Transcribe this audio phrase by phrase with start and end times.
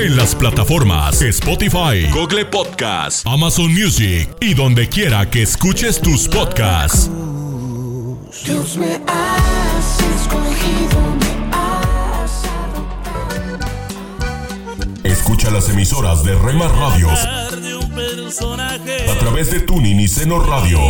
[0.00, 7.10] En las plataformas Spotify, Google Podcast, Amazon Music y donde quiera que escuches tus podcasts.
[8.46, 12.42] Dios me has escogido, me has
[15.04, 20.80] Escucha las emisoras de Rema Radios a través de Tuning y Seno Radio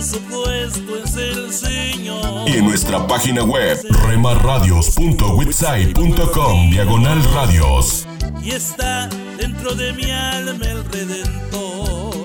[0.00, 3.78] por supuesto es el Señor y en nuestra página web
[4.08, 8.06] remarradios.witsai.com diagonal radios.
[8.42, 12.16] y está dentro de mi alma el Redentor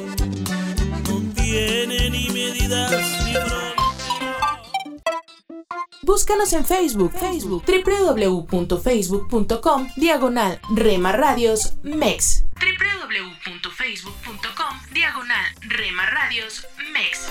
[1.03, 2.93] no tiene ni medidas
[3.25, 3.33] ni
[6.05, 12.45] Búscanos en Facebook, Facebook, www.facebook.com, diagonal Rema Radios MEX.
[12.61, 17.27] www.facebook.com, diagonal Rema Radios MEX.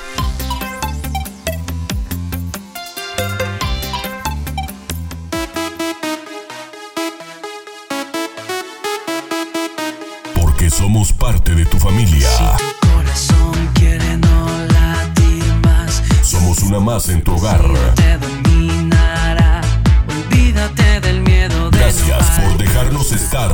[10.35, 12.29] Porque somos parte de tu familia.
[12.59, 14.44] Tu corazón quiere no.
[16.63, 17.63] Una más en tu hogar.
[21.71, 23.53] Gracias por dejarnos estar.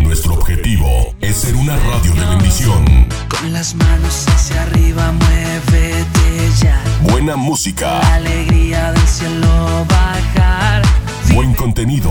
[0.00, 3.08] Nuestro objetivo es ser una radio de bendición.
[3.28, 6.82] Con las manos hacia arriba, muévete ya.
[7.02, 10.82] Buena música, alegría del cielo bajar.
[11.34, 12.10] buen contenido.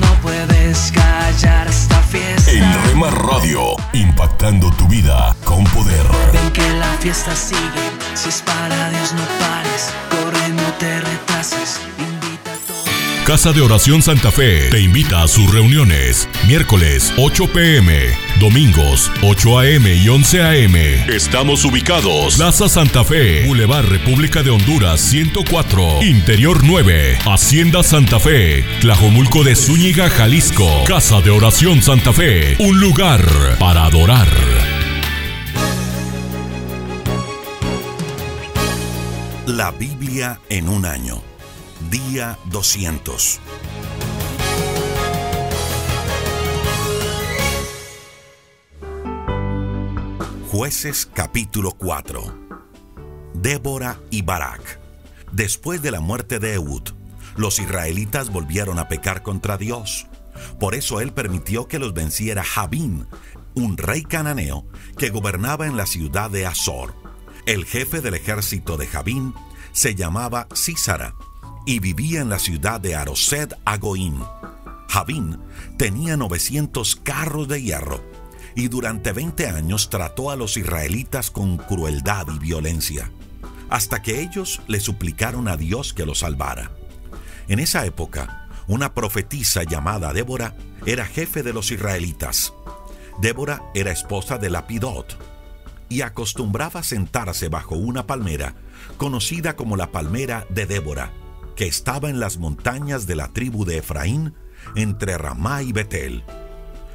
[0.00, 2.50] No puedes callar esta fiesta.
[2.50, 6.06] En Rema Radio, impactando tu vida con poder.
[6.32, 8.03] Ven que la fiesta sigue.
[8.14, 9.92] Si es para Dios, no pares.
[10.08, 11.80] Corre, no te retrases.
[11.98, 13.26] Invita a todos.
[13.26, 16.28] Casa de Oración Santa Fe te invita a sus reuniones.
[16.46, 20.76] Miércoles 8 pm, domingos 8 am y 11 am.
[21.10, 22.36] Estamos ubicados.
[22.36, 29.56] Plaza Santa Fe, Boulevard República de Honduras 104, Interior 9, Hacienda Santa Fe, Tlajomulco de
[29.56, 30.84] Zúñiga, Jalisco.
[30.86, 33.26] Casa de Oración Santa Fe, un lugar
[33.58, 34.28] para adorar.
[39.46, 41.20] La Biblia en un año.
[41.90, 43.40] Día 200.
[50.50, 52.22] Jueces capítulo 4.
[53.34, 54.80] Débora y Barak.
[55.30, 56.94] Después de la muerte de Ehud,
[57.36, 60.06] los israelitas volvieron a pecar contra Dios.
[60.58, 63.06] Por eso él permitió que los venciera Jabín,
[63.54, 64.64] un rey cananeo
[64.96, 67.03] que gobernaba en la ciudad de Azor.
[67.46, 69.34] El jefe del ejército de Jabín
[69.72, 71.14] se llamaba Císara
[71.66, 74.18] y vivía en la ciudad de Aroset Agoim.
[74.88, 75.38] Jabín
[75.76, 78.02] tenía 900 carros de hierro
[78.54, 83.10] y durante 20 años trató a los israelitas con crueldad y violencia,
[83.68, 86.70] hasta que ellos le suplicaron a Dios que los salvara.
[87.48, 90.56] En esa época, una profetisa llamada Débora
[90.86, 92.54] era jefe de los israelitas.
[93.20, 95.33] Débora era esposa de Lapidot
[95.88, 98.54] y acostumbraba sentarse bajo una palmera
[98.96, 101.12] conocida como la palmera de Débora,
[101.56, 104.34] que estaba en las montañas de la tribu de Efraín
[104.76, 106.24] entre Ramá y Betel.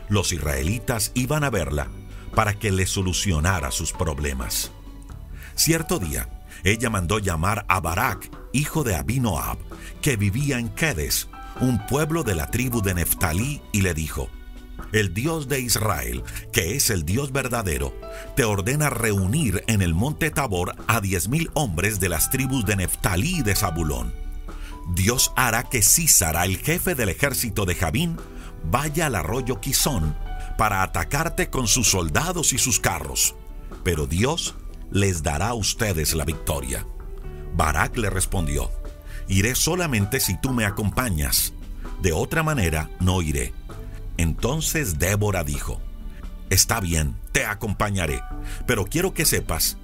[0.09, 1.87] Los israelitas iban a verla
[2.35, 4.71] para que le solucionara sus problemas.
[5.55, 6.29] Cierto día,
[6.63, 9.57] ella mandó llamar a Barak, hijo de Abinoab,
[10.01, 11.29] que vivía en Kedes,
[11.61, 14.29] un pueblo de la tribu de Neftalí, y le dijo:
[14.91, 17.93] El Dios de Israel, que es el Dios verdadero,
[18.35, 22.75] te ordena reunir en el monte Tabor a diez mil hombres de las tribus de
[22.75, 24.13] Neftalí y de Zabulón.
[24.95, 28.17] Dios hará que Císara, el jefe del ejército de Jabín,
[28.71, 30.15] vaya al arroyo Quizón
[30.57, 33.35] para atacarte con sus soldados y sus carros.
[33.83, 34.55] Pero Dios
[34.91, 36.85] les dará a ustedes la victoria.
[37.55, 38.71] Barak le respondió,
[39.27, 41.53] Iré solamente si tú me acompañas.
[42.01, 43.53] De otra manera no iré.
[44.19, 45.79] Entonces Débora dijo,
[46.49, 48.21] Está bien, te acompañaré,
[48.67, 49.77] pero quiero que sepas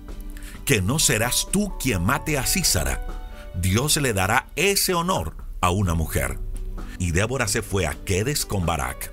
[0.66, 3.08] que no serás tú quien mate a Císara.
[3.62, 6.38] Dios le dará ese honor a una mujer.
[7.00, 9.10] Y Débora se fue a Quedes con Barak,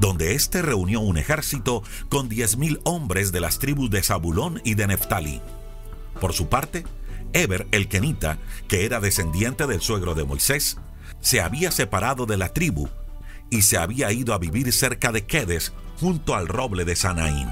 [0.00, 4.74] donde éste reunió un ejército con diez mil hombres de las tribus de Zabulón y
[4.74, 5.40] de Neftalí.
[6.20, 6.82] Por su parte,
[7.32, 10.76] Eber el Kenita, que era descendiente del suegro de Moisés,
[11.20, 12.88] se había separado de la tribu
[13.50, 17.48] y se había ido a vivir cerca de Quedes junto al roble de Sanaín.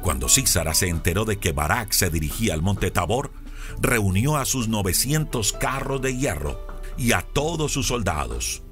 [0.00, 3.32] Cuando Císara se enteró de que Barak se dirigía al monte Tabor,
[3.80, 6.66] reunió a sus 900 carros de hierro
[6.96, 8.62] y a todos sus soldados.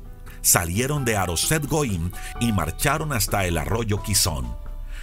[0.40, 2.10] Salieron de Aroset Goim
[2.40, 4.56] y marcharon hasta el arroyo Quizón.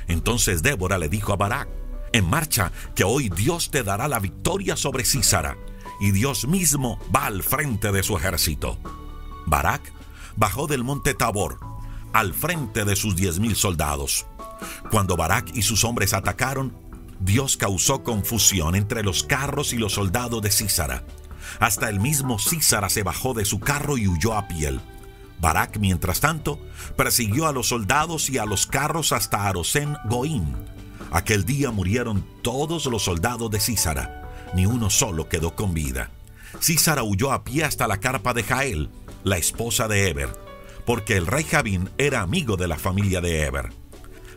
[0.07, 1.69] Entonces Débora le dijo a Barak,
[2.11, 5.57] en marcha, que hoy Dios te dará la victoria sobre Císara,
[5.99, 8.77] y Dios mismo va al frente de su ejército.
[9.45, 9.93] Barak
[10.39, 11.59] bajó del monte Tabor,
[12.13, 14.25] al frente de sus diez mil soldados.
[14.89, 16.73] Cuando Barak y sus hombres atacaron,
[17.19, 21.03] Dios causó confusión entre los carros y los soldados de Císara.
[21.59, 24.79] Hasta el mismo Císara se bajó de su carro y huyó a piel.
[25.41, 26.57] Barak, mientras tanto,
[26.95, 30.53] persiguió a los soldados y a los carros hasta Arosén Goim.
[31.11, 36.11] Aquel día murieron todos los soldados de Císara, ni uno solo quedó con vida.
[36.61, 38.89] Císara huyó a pie hasta la carpa de Jael,
[39.23, 40.29] la esposa de Eber,
[40.85, 43.69] porque el rey Javín era amigo de la familia de Eber.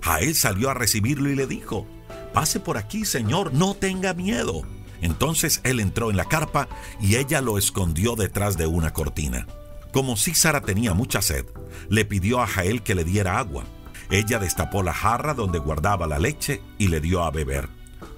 [0.03, 1.87] Jael salió a recibirlo y le dijo,
[2.33, 4.63] Pase por aquí, señor, no tenga miedo.
[5.03, 6.69] Entonces él entró en la carpa
[7.01, 9.47] y ella lo escondió detrás de una cortina.
[9.93, 11.45] Como Císara tenía mucha sed,
[11.91, 13.65] le pidió a Jael que le diera agua.
[14.11, 17.69] Ella destapó la jarra donde guardaba la leche y le dio a beber.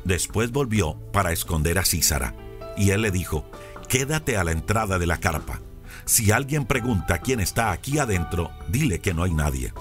[0.04, 2.34] Después volvió para esconder a Císara.
[2.76, 3.50] Y él le dijo,
[3.88, 5.60] quédate a la entrada de la carpa.
[6.04, 9.72] Si alguien pregunta quién está aquí adentro, dile que no hay nadie.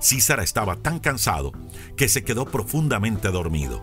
[0.00, 1.52] Císara estaba tan cansado
[1.96, 3.82] que se quedó profundamente dormido.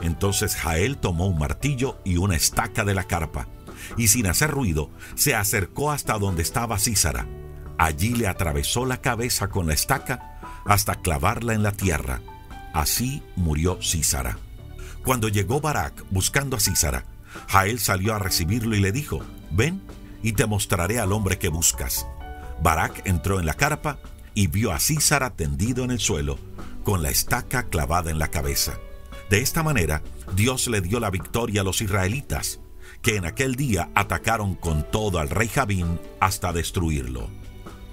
[0.00, 3.48] Entonces Jael tomó un martillo y una estaca de la carpa,
[3.96, 7.26] y sin hacer ruido se acercó hasta donde estaba Císara.
[7.78, 12.20] Allí le atravesó la cabeza con la estaca hasta clavarla en la tierra.
[12.74, 14.38] Así murió Císara.
[15.04, 17.04] Cuando llegó Barak buscando a Císara,
[17.48, 19.82] Jael salió a recibirlo y le dijo, ven
[20.22, 22.06] y te mostraré al hombre que buscas.
[22.62, 23.98] Barak entró en la carpa
[24.34, 26.38] y vio a Císara tendido en el suelo,
[26.84, 28.78] con la estaca clavada en la cabeza.
[29.30, 30.02] De esta manera,
[30.34, 32.60] Dios le dio la victoria a los israelitas,
[33.02, 37.28] que en aquel día atacaron con todo al rey Javín hasta destruirlo.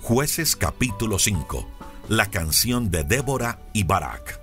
[0.02, 1.68] Jueces capítulo 5.
[2.10, 4.40] La canción de Débora y Barak.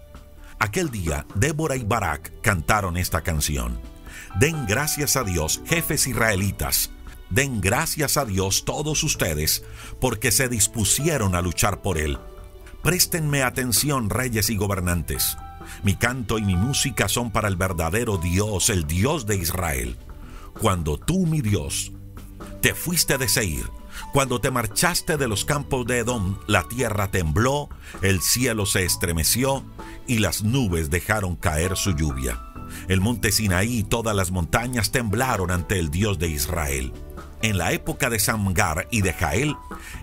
[0.58, 3.80] Aquel día, Débora y Barak cantaron esta canción.
[4.38, 6.90] Den gracias a Dios, jefes israelitas,
[7.30, 9.64] Den gracias a Dios todos ustedes,
[10.00, 12.18] porque se dispusieron a luchar por Él.
[12.82, 15.36] Préstenme atención, reyes y gobernantes.
[15.82, 19.96] Mi canto y mi música son para el verdadero Dios, el Dios de Israel.
[20.60, 21.92] Cuando tú, mi Dios,
[22.62, 23.66] te fuiste de Seir,
[24.12, 27.68] cuando te marchaste de los campos de Edom, la tierra tembló,
[28.02, 29.64] el cielo se estremeció
[30.06, 32.42] y las nubes dejaron caer su lluvia.
[32.88, 36.92] El monte Sinaí y todas las montañas temblaron ante el Dios de Israel.
[37.46, 39.54] En la época de Samgar y de Jael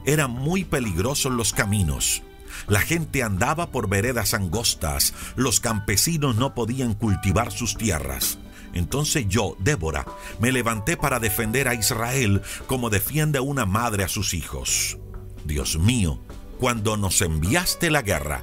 [0.06, 2.24] eran muy peligrosos los caminos.
[2.70, 8.40] La gente andaba por veredas angostas, los campesinos no podían cultivar sus tierras.
[8.74, 10.06] Entonces yo, Débora,
[10.40, 14.98] me levanté para defender a Israel como defiende una madre a sus hijos.
[15.44, 16.22] Dios mío,
[16.62, 18.42] cuando nos enviaste la guerra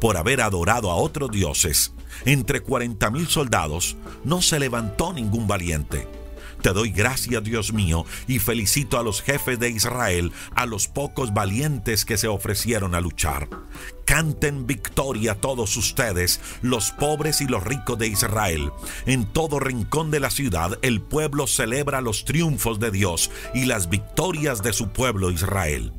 [0.00, 1.94] por haber adorado a otros dioses,
[2.24, 6.08] entre cuarenta mil soldados no se levantó ningún valiente
[6.62, 11.32] te doy gracias, Dios mío, y felicito a los jefes de Israel, a los pocos
[11.32, 13.48] valientes que se ofrecieron a luchar.
[14.04, 18.70] Canten victoria todos ustedes, los pobres y los ricos de Israel.
[19.06, 23.88] En todo rincón de la ciudad el pueblo celebra los triunfos de Dios y las
[23.88, 25.92] victorias de su pueblo Israel.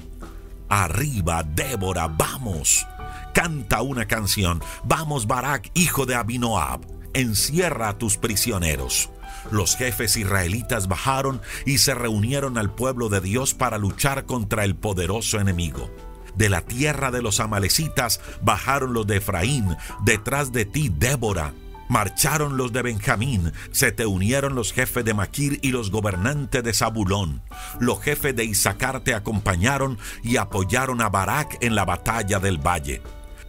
[0.69, 2.85] Arriba, Débora, vamos.
[3.33, 4.61] Canta una canción.
[4.83, 7.00] Vamos, Barak, hijo de Abinoab.
[7.13, 9.09] Encierra a tus prisioneros.
[9.49, 14.75] Los jefes israelitas bajaron y se reunieron al pueblo de Dios para luchar contra el
[14.75, 15.89] poderoso enemigo.
[16.35, 21.53] De la tierra de los amalecitas bajaron los de Efraín, detrás de ti, Débora.
[21.89, 26.73] Marcharon los de Benjamín, se te unieron los jefes de Maquir y los gobernantes de
[26.73, 27.41] Zabulón.
[27.81, 33.01] Los jefes de Isaacar te acompañaron y apoyaron a Barak en la batalla del valle.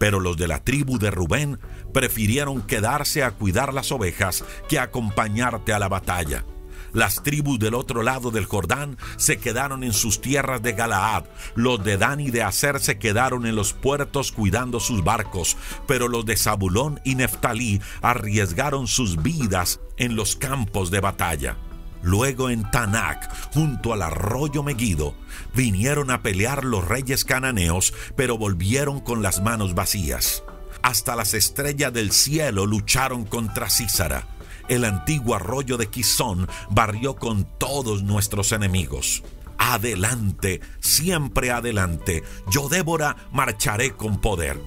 [0.03, 1.61] Pero los de la tribu de Rubén
[1.95, 6.45] prefirieron quedarse a cuidar las ovejas que acompañarte a la batalla.
[6.93, 11.27] Las tribus del otro lado del Jordán se quedaron en sus tierras de Galaad.
[11.55, 15.57] Los de Dan y de Aser se quedaron en los puertos cuidando sus barcos.
[15.87, 21.59] Pero los de Zabulón y Neftalí arriesgaron sus vidas en los campos de batalla.
[22.03, 25.15] Luego en Tanac, junto al arroyo Meguido,
[25.55, 30.43] vinieron a pelear los reyes cananeos, pero volvieron con las manos vacías
[30.83, 34.27] hasta las estrellas del cielo lucharon contra Císara.
[34.69, 39.23] El antiguo arroyo de Quizón barrió con todos nuestros enemigos.
[39.59, 44.61] Adelante, siempre adelante, yo Débora marcharé con poder.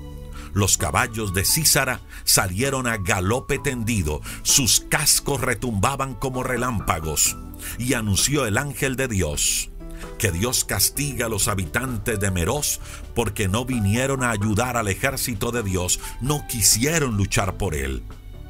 [0.56, 7.36] Los caballos de Císara salieron a galope tendido, sus cascos retumbaban como relámpagos,
[7.78, 9.70] y anunció el ángel de Dios
[10.18, 12.80] que Dios castiga a los habitantes de Meroz
[13.14, 18.04] porque no vinieron a ayudar al ejército de Dios, no quisieron luchar por él.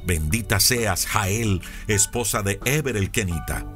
[0.04, 3.66] Bendita seas, Jael, esposa de Eber el Kenita.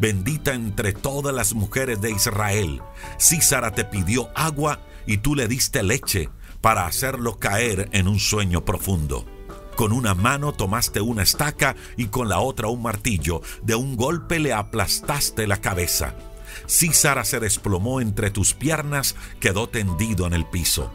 [0.00, 2.80] Bendita entre todas las mujeres de Israel.
[3.20, 6.30] Císara te pidió agua y tú le diste leche
[6.66, 9.24] para hacerlo caer en un sueño profundo.
[9.76, 13.40] Con una mano tomaste una estaca y con la otra un martillo.
[13.62, 16.16] De un golpe le aplastaste la cabeza.
[16.68, 20.90] Císara se desplomó entre tus piernas, quedó tendido en el piso.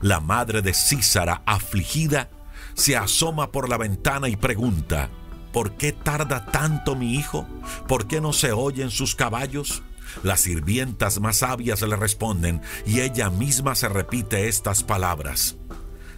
[0.00, 2.30] La madre de Císara, afligida,
[2.74, 5.10] se asoma por la ventana y pregunta,
[5.52, 7.44] ¿por qué tarda tanto mi hijo?
[7.88, 9.82] ¿Por qué no se oyen sus caballos?
[10.22, 15.56] Las sirvientas más sabias le responden y ella misma se repite estas palabras.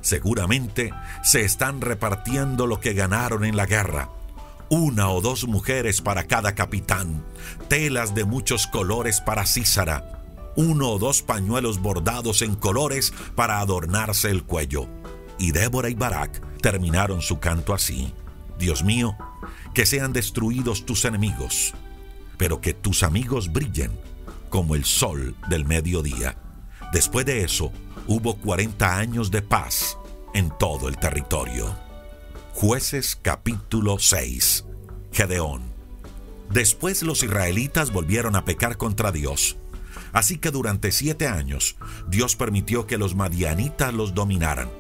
[0.01, 0.93] Seguramente
[1.23, 4.11] se están repartiendo lo que ganaron en la guerra
[4.71, 7.25] una o dos mujeres para cada capitán,
[7.67, 10.23] telas de muchos colores para Císara,
[10.55, 14.87] uno o dos pañuelos bordados en colores para adornarse el cuello.
[15.41, 18.15] Y Débora y Barak terminaron su canto así.
[18.61, 19.17] Dios mío,
[19.75, 21.75] que sean destruidos tus enemigos,
[22.41, 23.91] pero que tus amigos brillen
[24.49, 26.39] como el sol del mediodía.
[26.91, 27.71] Después de eso,
[28.07, 29.99] hubo 40 años de paz
[30.33, 31.77] en todo el territorio.
[32.55, 34.65] Jueces capítulo 6.
[35.13, 35.65] Gedeón.
[36.49, 39.59] Después los israelitas volvieron a pecar contra Dios.
[40.15, 41.77] Así que durante siete años
[42.09, 44.71] Dios permitió que los madianitas los dominaran.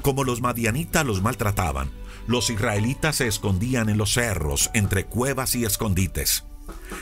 [0.00, 1.90] Como los madianitas los maltrataban,
[2.26, 6.46] los israelitas se escondían en los cerros, entre cuevas y escondites.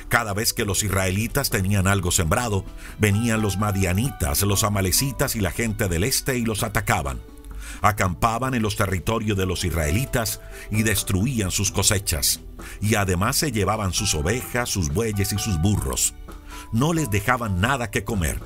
[0.09, 2.65] Cada vez que los israelitas tenían algo sembrado,
[2.99, 7.21] venían los madianitas, los amalecitas y la gente del este y los atacaban
[7.83, 12.41] acampaban en los territorios de los israelitas y destruían sus cosechas,
[12.81, 16.15] y además se llevaban sus ovejas, sus bueyes y sus burros.
[16.73, 18.41] No les dejaban nada que comer.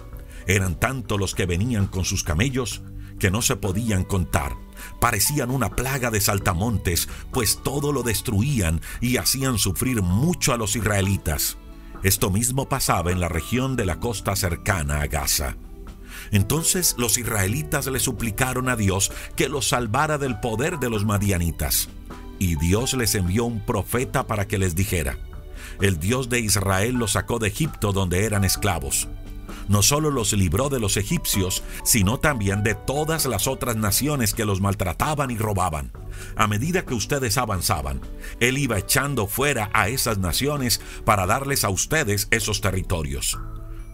[0.47, 2.83] Eran tanto los que venían con sus camellos
[3.19, 4.53] que no se podían contar.
[5.01, 10.77] Parecían una plaga de saltamontes, pues todo lo destruían y hacían sufrir mucho a los
[10.77, 11.59] israelitas.
[12.03, 15.57] Esto mismo pasaba en la región de la costa cercana a Gaza.
[16.31, 21.89] Entonces los israelitas le suplicaron a Dios que los salvara del poder de los madianitas.
[22.39, 25.19] Y Dios les envió un profeta para que les dijera,
[25.81, 29.09] el Dios de Israel los sacó de Egipto donde eran esclavos.
[29.69, 34.45] No solo los libró de los egipcios, sino también de todas las otras naciones que
[34.45, 35.93] los maltrataban y robaban.
[36.37, 38.01] A medida que ustedes avanzaban,
[38.41, 43.39] Él iba echando fuera a esas naciones para darles a ustedes esos territorios.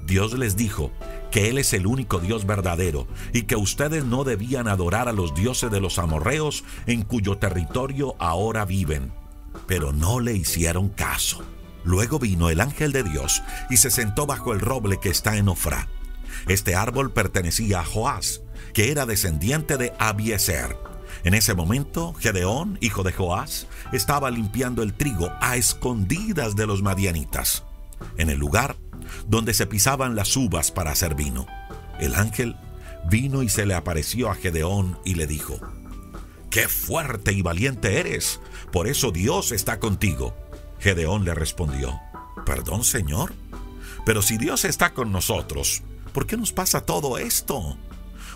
[0.06, 0.90] Dios les dijo
[1.30, 5.34] que Él es el único Dios verdadero y que ustedes no debían adorar a los
[5.34, 9.12] dioses de los amorreos en cuyo territorio ahora viven.
[9.66, 11.44] Pero no le hicieron caso.
[11.84, 15.48] Luego vino el ángel de Dios y se sentó bajo el roble que está en
[15.48, 15.88] Ofra.
[16.48, 20.76] Este árbol pertenecía a Joás, que era descendiente de Abieser.
[21.24, 26.82] En ese momento, Gedeón, hijo de Joás, estaba limpiando el trigo a escondidas de los
[26.82, 27.64] madianitas.
[28.16, 28.76] En el lugar
[29.26, 31.46] donde se pisaban las uvas para hacer vino.
[31.98, 32.56] El ángel
[33.08, 35.58] vino y se le apareció a Gedeón y le dijo,
[36.50, 38.40] ¡Qué fuerte y valiente eres!
[38.72, 40.34] Por eso Dios está contigo.
[40.80, 42.00] Gedeón le respondió,
[42.44, 43.34] Perdón, Señor,
[44.04, 45.82] pero si Dios está con nosotros,
[46.12, 47.76] ¿por qué nos pasa todo esto?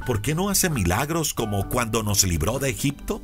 [0.07, 3.23] ¿Por qué no hace milagros como cuando nos libró de Egipto?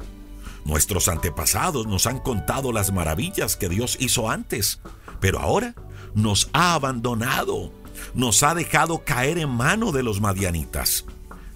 [0.65, 4.81] Nuestros antepasados nos han contado las maravillas que Dios hizo antes,
[5.21, 5.75] pero ahora
[6.15, 7.73] nos ha abandonado,
[8.15, 11.05] nos ha dejado caer en mano de los madianitas.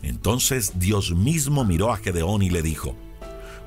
[0.02, 2.94] Entonces Dios mismo miró a Gedeón y le dijo,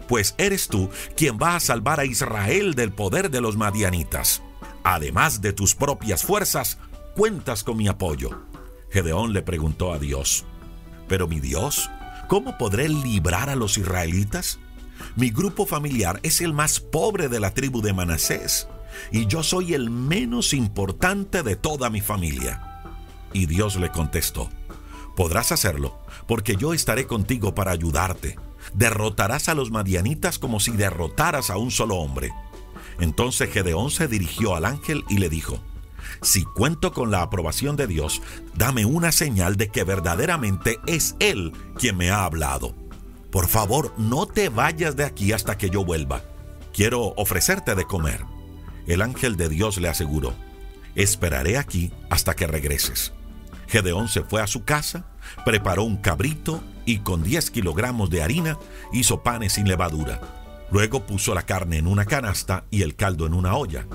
[0.07, 4.41] Pues eres tú quien va a salvar a Israel del poder de los madianitas.
[4.83, 6.77] Además de tus propias fuerzas,
[7.15, 8.41] cuentas con mi apoyo.
[8.89, 10.45] Gedeón le preguntó a Dios,
[11.07, 11.89] Pero mi Dios,
[12.27, 14.59] ¿cómo podré librar a los israelitas?
[15.15, 18.67] Mi grupo familiar es el más pobre de la tribu de Manasés
[19.11, 22.81] y yo soy el menos importante de toda mi familia.
[23.33, 24.49] Y Dios le contestó,
[25.15, 28.37] podrás hacerlo, porque yo estaré contigo para ayudarte.
[28.73, 32.31] Derrotarás a los madianitas como si derrotaras a un solo hombre.
[32.99, 35.59] Entonces Gedeón se dirigió al ángel y le dijo,
[36.21, 38.21] si cuento con la aprobación de Dios,
[38.55, 42.73] dame una señal de que verdaderamente es Él quien me ha hablado.
[43.31, 46.23] Por favor, no te vayas de aquí hasta que yo vuelva.
[46.73, 48.25] Quiero ofrecerte de comer
[48.87, 50.33] el ángel de Dios le aseguró,
[50.95, 53.11] esperaré aquí hasta que regreses.
[53.67, 55.05] Gedeón se fue a su casa,
[55.45, 58.57] Preparó un cabrito y con 10 kilogramos de harina
[58.93, 60.21] hizo panes sin levadura.
[60.71, 63.87] Luego puso la carne en una canasta y el caldo en una olla.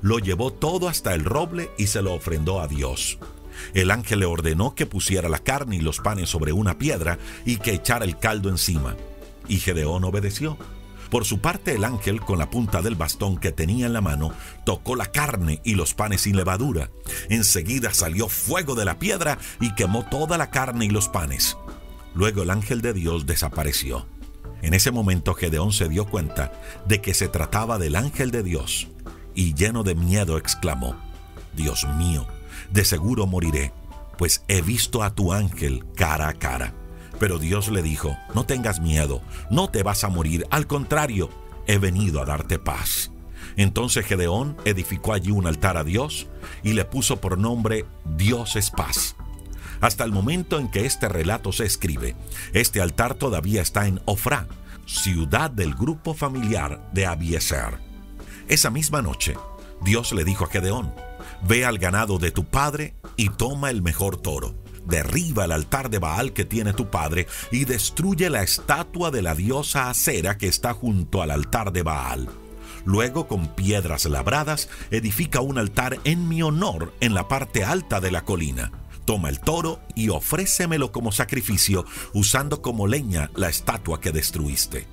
[0.00, 3.18] Lo llevó todo hasta el roble y se lo ofrendó a Dios.
[3.74, 7.56] El ángel le ordenó que pusiera la carne y los panes sobre una piedra y
[7.56, 8.96] que echara el caldo encima.
[9.48, 10.58] Y Gedeón obedeció.
[11.10, 14.32] Por su parte el ángel, con la punta del bastón que tenía en la mano,
[14.64, 16.90] tocó la carne y los panes sin levadura.
[17.30, 21.56] Enseguida salió fuego de la piedra y quemó toda la carne y los panes.
[22.14, 24.06] Luego el ángel de Dios desapareció.
[24.60, 26.52] En ese momento Gedeón se dio cuenta
[26.86, 28.88] de que se trataba del ángel de Dios
[29.34, 30.96] y lleno de miedo exclamó,
[31.54, 32.26] Dios mío,
[32.70, 33.72] de seguro moriré,
[34.18, 36.74] pues he visto a tu ángel cara a cara.
[37.18, 41.30] Pero Dios le dijo, no tengas miedo, no te vas a morir, al contrario,
[41.66, 43.10] he venido a darte paz.
[43.56, 46.28] Entonces Gedeón edificó allí un altar a Dios
[46.62, 49.16] y le puso por nombre Dios es paz.
[49.80, 52.14] Hasta el momento en que este relato se escribe,
[52.52, 54.46] este altar todavía está en Ofra,
[54.86, 57.78] ciudad del grupo familiar de Abieser.
[58.48, 59.34] Esa misma noche,
[59.82, 60.92] Dios le dijo a Gedeón,
[61.46, 64.54] ve al ganado de tu padre y toma el mejor toro
[64.88, 69.34] derriba el altar de Baal que tiene tu padre y destruye la estatua de la
[69.34, 72.28] diosa Acera que está junto al altar de Baal.
[72.84, 78.10] Luego, con piedras labradas, edifica un altar en mi honor en la parte alta de
[78.10, 78.72] la colina.
[79.04, 84.86] Toma el toro y ofrécemelo como sacrificio, usando como leña la estatua que destruiste.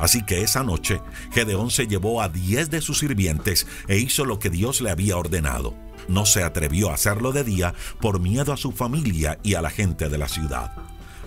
[0.00, 1.00] Así que esa noche,
[1.32, 5.16] Gedeón se llevó a diez de sus sirvientes e hizo lo que Dios le había
[5.16, 9.62] ordenado no se atrevió a hacerlo de día por miedo a su familia y a
[9.62, 10.72] la gente de la ciudad.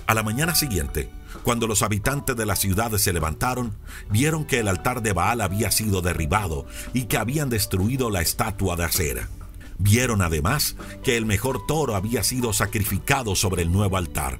[0.07, 1.09] A la mañana siguiente,
[1.43, 3.73] cuando los habitantes de la ciudad se levantaron,
[4.09, 8.75] vieron que el altar de Baal había sido derribado y que habían destruido la estatua
[8.75, 9.29] de acera.
[9.77, 14.39] Vieron además que el mejor toro había sido sacrificado sobre el nuevo altar.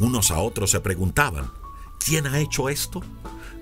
[0.00, 1.50] Unos a otros se preguntaban,
[1.98, 3.02] ¿quién ha hecho esto?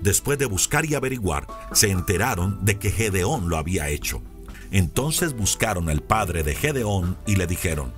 [0.01, 4.21] Después de buscar y averiguar, se enteraron de que Gedeón lo había hecho.
[4.71, 7.93] Entonces buscaron al padre de Gedeón y le dijeron,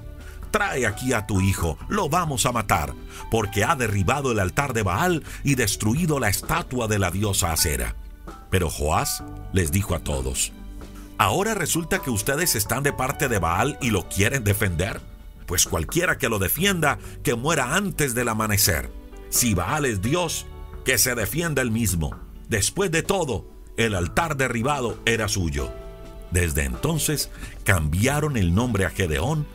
[0.52, 2.94] Trae aquí a tu hijo, lo vamos a matar,
[3.30, 7.96] porque ha derribado el altar de Baal y destruido la estatua de la diosa Acera.
[8.50, 10.52] Pero Joás les dijo a todos,
[11.18, 15.02] ¿ahora resulta que ustedes están de parte de Baal y lo quieren defender?
[15.46, 18.92] Pues cualquiera que lo defienda, que muera antes del amanecer.
[19.30, 20.48] Si Baal es Dios,
[20.84, 22.16] que se defienda él mismo.
[22.48, 23.46] Después de todo,
[23.78, 25.72] el altar derribado era suyo.
[26.32, 27.30] Desde entonces
[27.64, 29.48] cambiaron el nombre a Gedeón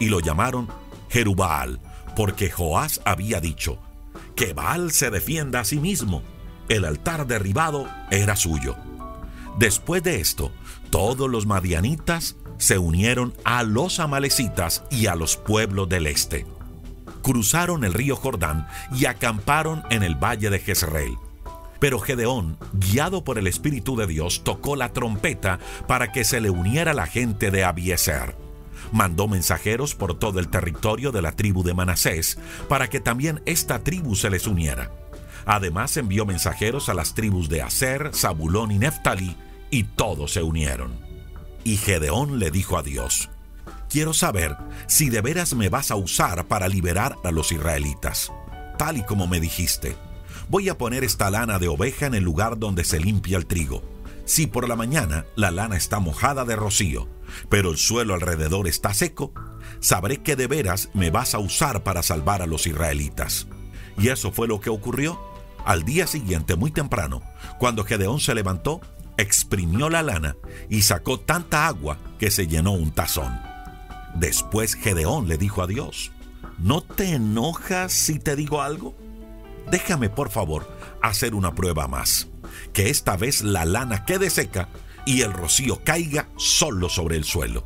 [0.00, 0.68] y lo llamaron
[1.10, 1.78] Jerubal,
[2.16, 3.78] porque Joás había dicho,
[4.34, 6.22] que Baal se defienda a sí mismo.
[6.68, 8.76] El altar derribado era suyo.
[9.58, 10.50] Después de esto,
[10.90, 16.46] todos los madianitas se unieron a los amalecitas y a los pueblos del este.
[17.22, 21.16] Cruzaron el río Jordán y acamparon en el valle de Jezreel.
[21.82, 26.48] Pero Gedeón, guiado por el Espíritu de Dios, tocó la trompeta para que se le
[26.48, 28.36] uniera la gente de Abieser.
[28.92, 33.82] Mandó mensajeros por todo el territorio de la tribu de Manasés para que también esta
[33.82, 34.92] tribu se les uniera.
[35.44, 39.36] Además envió mensajeros a las tribus de Aser, Zabulón y Neftali,
[39.68, 40.92] y todos se unieron.
[41.64, 43.28] Y Gedeón le dijo a Dios,
[43.90, 48.30] Quiero saber si de veras me vas a usar para liberar a los israelitas,
[48.78, 49.96] tal y como me dijiste
[50.52, 53.82] voy a poner esta lana de oveja en el lugar donde se limpia el trigo.
[54.26, 57.08] Si por la mañana la lana está mojada de rocío,
[57.48, 59.32] pero el suelo alrededor está seco,
[59.80, 63.46] sabré que de veras me vas a usar para salvar a los israelitas.
[63.96, 65.18] Y eso fue lo que ocurrió.
[65.64, 67.22] Al día siguiente, muy temprano,
[67.58, 68.82] cuando Gedeón se levantó,
[69.16, 70.36] exprimió la lana
[70.68, 73.40] y sacó tanta agua que se llenó un tazón.
[74.16, 76.12] Después Gedeón le dijo a Dios,
[76.58, 79.01] ¿no te enojas si te digo algo?
[79.72, 80.68] Déjame por favor
[81.02, 82.28] hacer una prueba más.
[82.72, 84.68] Que esta vez la lana quede seca
[85.04, 87.64] y el rocío caiga solo sobre el suelo.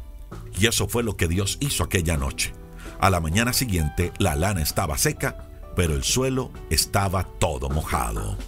[0.58, 2.54] Y eso fue lo que Dios hizo aquella noche.
[2.98, 8.38] A la mañana siguiente la lana estaba seca, pero el suelo estaba todo mojado.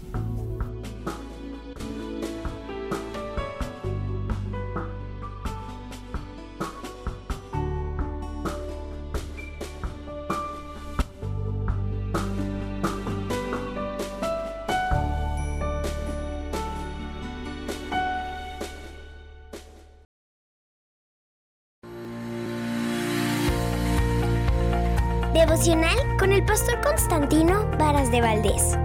[27.88, 28.78] De Valdés.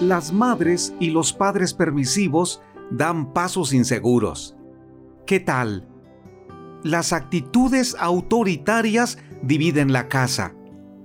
[0.00, 4.56] Las madres y los padres permisivos dan pasos inseguros.
[5.26, 5.90] ¿Qué tal?
[6.82, 10.54] las actitudes autoritarias dividen la casa.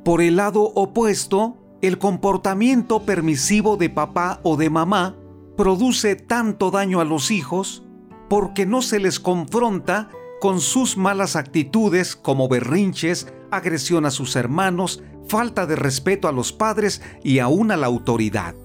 [0.03, 5.15] Por el lado opuesto, el comportamiento permisivo de papá o de mamá
[5.57, 7.83] produce tanto daño a los hijos
[8.29, 15.01] porque no se les confronta con sus malas actitudes como berrinches, agresión a sus hermanos,
[15.27, 18.55] falta de respeto a los padres y aún a la autoridad.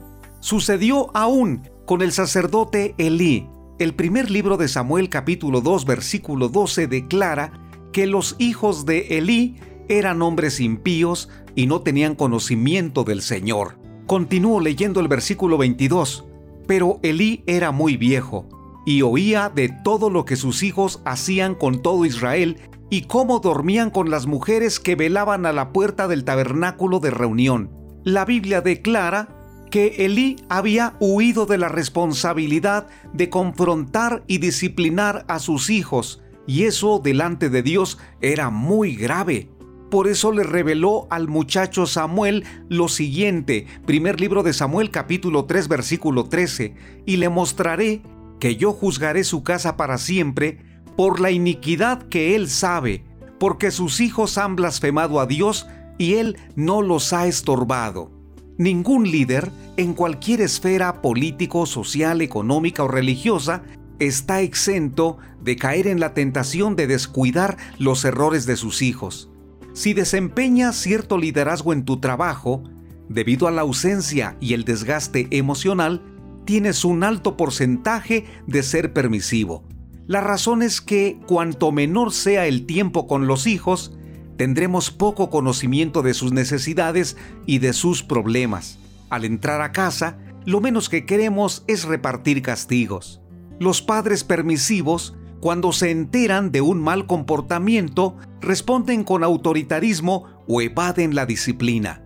[0.41, 3.49] Sucedió aún con el sacerdote Elí.
[3.79, 7.53] El primer libro de Samuel capítulo 2 versículo 12 declara
[7.93, 9.57] que los hijos de Elí
[9.89, 13.79] eran hombres impíos y no tenían conocimiento del Señor.
[14.07, 16.25] Continúo leyendo el versículo 22.
[16.67, 21.83] Pero Elí era muy viejo y oía de todo lo que sus hijos hacían con
[21.83, 22.59] todo Israel
[22.91, 27.71] y cómo dormían con las mujeres que velaban a la puerta del tabernáculo de reunión.
[28.05, 29.29] La Biblia declara
[29.71, 36.65] que Elí había huido de la responsabilidad de confrontar y disciplinar a sus hijos, y
[36.65, 39.49] eso delante de Dios era muy grave.
[39.91, 45.69] Por eso le reveló al muchacho Samuel lo siguiente, primer libro de Samuel capítulo 3
[45.69, 46.75] versículo 13,
[47.07, 48.03] y le mostraré
[48.41, 50.59] que yo juzgaré su casa para siempre
[50.97, 53.05] por la iniquidad que él sabe,
[53.39, 55.67] porque sus hijos han blasfemado a Dios
[55.99, 58.11] y él no los ha estorbado.
[58.59, 63.63] Ningún líder, en cualquier esfera político, social, económica o religiosa,
[63.99, 69.31] está exento de caer en la tentación de descuidar los errores de sus hijos.
[69.73, 72.63] Si desempeñas cierto liderazgo en tu trabajo,
[73.09, 76.03] debido a la ausencia y el desgaste emocional,
[76.45, 79.65] tienes un alto porcentaje de ser permisivo.
[80.07, 83.97] La razón es que cuanto menor sea el tiempo con los hijos,
[84.37, 88.79] tendremos poco conocimiento de sus necesidades y de sus problemas.
[89.09, 93.21] Al entrar a casa, lo menos que queremos es repartir castigos.
[93.59, 101.15] Los padres permisivos, cuando se enteran de un mal comportamiento, responden con autoritarismo o evaden
[101.15, 102.03] la disciplina.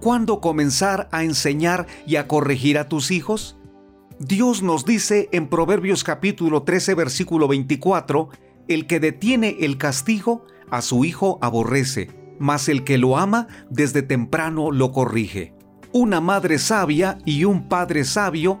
[0.00, 3.56] ¿Cuándo comenzar a enseñar y a corregir a tus hijos?
[4.18, 8.30] Dios nos dice en Proverbios capítulo 13 versículo 24,
[8.66, 14.00] el que detiene el castigo a su hijo aborrece, mas el que lo ama desde
[14.00, 15.52] temprano lo corrige.
[15.92, 18.58] Una madre sabia y un padre sabio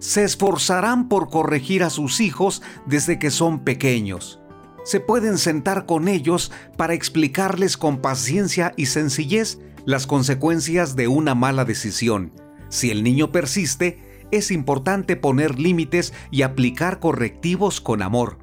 [0.00, 4.40] se esforzarán por corregir a sus hijos desde que son pequeños.
[4.84, 11.36] Se pueden sentar con ellos para explicarles con paciencia y sencillez las consecuencias de una
[11.36, 12.32] mala decisión.
[12.68, 18.38] Si el niño persiste, es importante poner límites y aplicar correctivos con amor.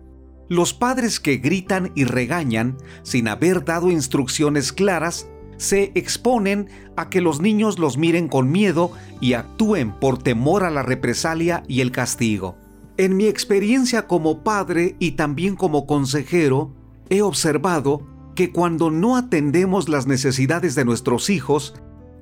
[0.48, 7.21] Los padres que gritan y regañan sin haber dado instrucciones claras se exponen a que
[7.21, 11.91] los niños los miren con miedo y actúen por temor a la represalia y el
[11.91, 12.58] castigo.
[12.98, 16.74] En mi experiencia como padre y también como consejero,
[17.10, 21.74] he observado que cuando no atendemos las necesidades de nuestros hijos,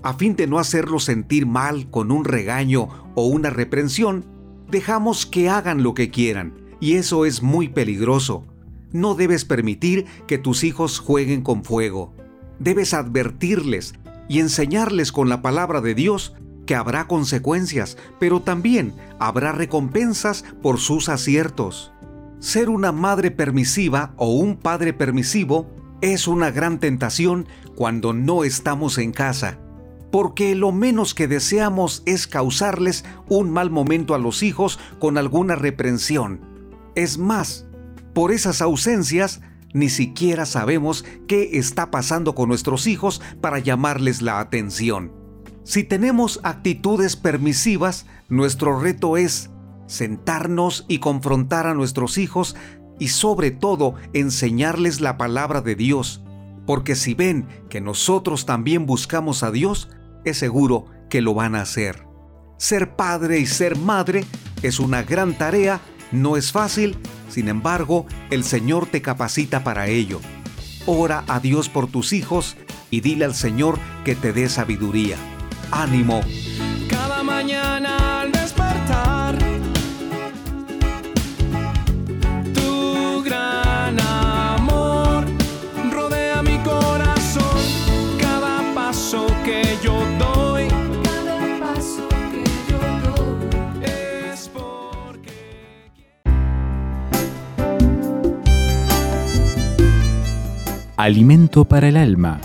[0.04, 4.26] a fin de no hacerlos sentir mal con un regaño o una reprensión,
[4.70, 8.46] dejamos que hagan lo que quieran, y eso es muy peligroso.
[8.92, 12.14] No debes permitir que tus hijos jueguen con fuego.
[12.60, 13.96] Debes advertirles
[14.28, 16.36] y enseñarles con la palabra de Dios
[16.66, 21.92] que habrá consecuencias, pero también habrá recompensas por sus aciertos.
[22.40, 25.70] Ser una madre permisiva o un padre permisivo
[26.02, 29.63] es una gran tentación cuando no estamos en casa
[30.14, 35.56] porque lo menos que deseamos es causarles un mal momento a los hijos con alguna
[35.56, 36.40] reprensión.
[36.94, 37.66] Es más,
[38.14, 39.42] por esas ausencias,
[39.74, 45.12] ni siquiera sabemos qué está pasando con nuestros hijos para llamarles la atención.
[45.64, 49.50] Si tenemos actitudes permisivas, nuestro reto es
[49.88, 52.56] sentarnos y confrontar a nuestros hijos
[53.00, 56.22] y sobre todo enseñarles la palabra de Dios,
[56.68, 59.90] porque si ven que nosotros también buscamos a Dios,
[60.26, 62.06] es seguro que lo van a hacer.
[62.58, 64.26] Ser padre y ser madre
[64.62, 65.82] es una gran tarea,
[66.12, 66.98] no es fácil,
[67.30, 70.20] sin embargo, el Señor te capacita para ello.
[70.86, 72.58] Ora a Dios por tus hijos
[72.90, 75.18] y dile al Señor que te dé sabiduría.
[75.72, 76.22] Ánimo.
[76.90, 79.38] Cada mañana al despertar,
[100.96, 102.40] Alimento para el alma.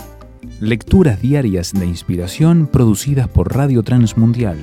[0.59, 4.57] Lecturas diarias de inspiración producidas por Radio Transmundial.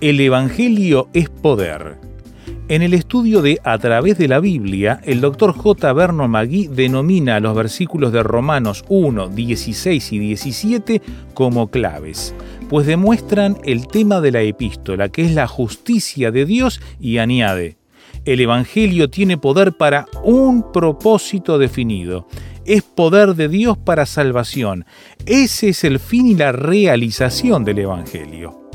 [0.00, 1.96] El Evangelio es poder.
[2.68, 5.92] En el estudio de A través de la Biblia, el doctor J.
[5.94, 11.02] Vernon Magui denomina los versículos de Romanos 1, 16 y 17
[11.34, 12.36] como claves,
[12.68, 17.79] pues demuestran el tema de la epístola, que es la justicia de Dios, y añade,
[18.32, 22.28] el Evangelio tiene poder para un propósito definido.
[22.64, 24.84] Es poder de Dios para salvación.
[25.26, 28.69] Ese es el fin y la realización del Evangelio.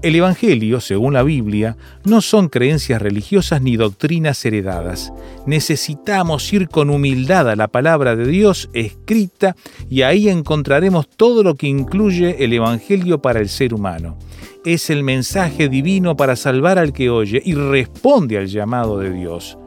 [0.00, 5.12] El Evangelio, según la Biblia, no son creencias religiosas ni doctrinas heredadas.
[5.44, 9.56] Necesitamos ir con humildad a la palabra de Dios escrita
[9.90, 14.16] y ahí encontraremos todo lo que incluye el Evangelio para el ser humano.
[14.64, 19.58] Es el mensaje divino para salvar al que oye y responde al llamado de Dios.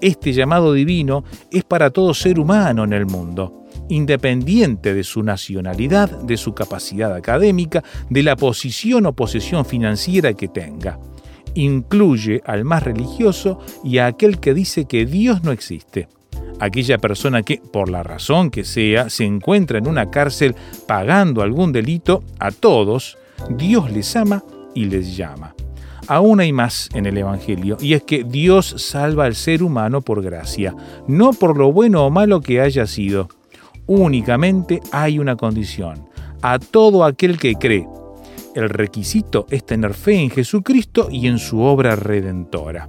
[0.00, 6.10] Este llamado divino es para todo ser humano en el mundo independiente de su nacionalidad,
[6.22, 10.98] de su capacidad académica, de la posición o posesión financiera que tenga.
[11.54, 16.08] Incluye al más religioso y a aquel que dice que Dios no existe.
[16.60, 20.54] Aquella persona que, por la razón que sea, se encuentra en una cárcel
[20.86, 23.18] pagando algún delito, a todos,
[23.50, 25.54] Dios les ama y les llama.
[26.08, 30.22] Aún hay más en el Evangelio, y es que Dios salva al ser humano por
[30.22, 30.74] gracia,
[31.06, 33.28] no por lo bueno o malo que haya sido,
[33.86, 36.08] únicamente hay una condición,
[36.42, 37.86] a todo aquel que cree.
[38.54, 42.88] El requisito es tener fe en Jesucristo y en su obra redentora.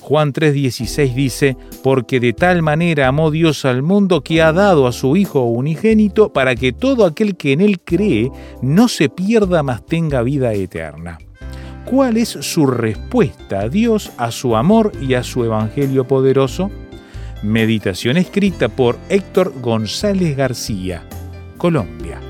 [0.00, 4.92] Juan 3:16 dice, porque de tal manera amó Dios al mundo que ha dado a
[4.92, 8.30] su Hijo unigénito para que todo aquel que en Él cree
[8.62, 11.18] no se pierda, mas tenga vida eterna.
[11.84, 16.70] ¿Cuál es su respuesta a Dios, a su amor y a su Evangelio poderoso?
[17.42, 21.02] Meditación escrita por Héctor González García,
[21.56, 22.29] Colombia.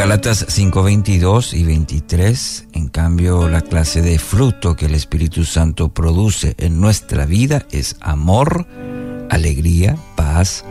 [0.00, 5.90] Galatas 5, 22 y 23, en cambio, la clase de fruto que el Espíritu Santo
[5.90, 8.66] produce en nuestra vida es amor,
[9.28, 10.64] alegría, paz,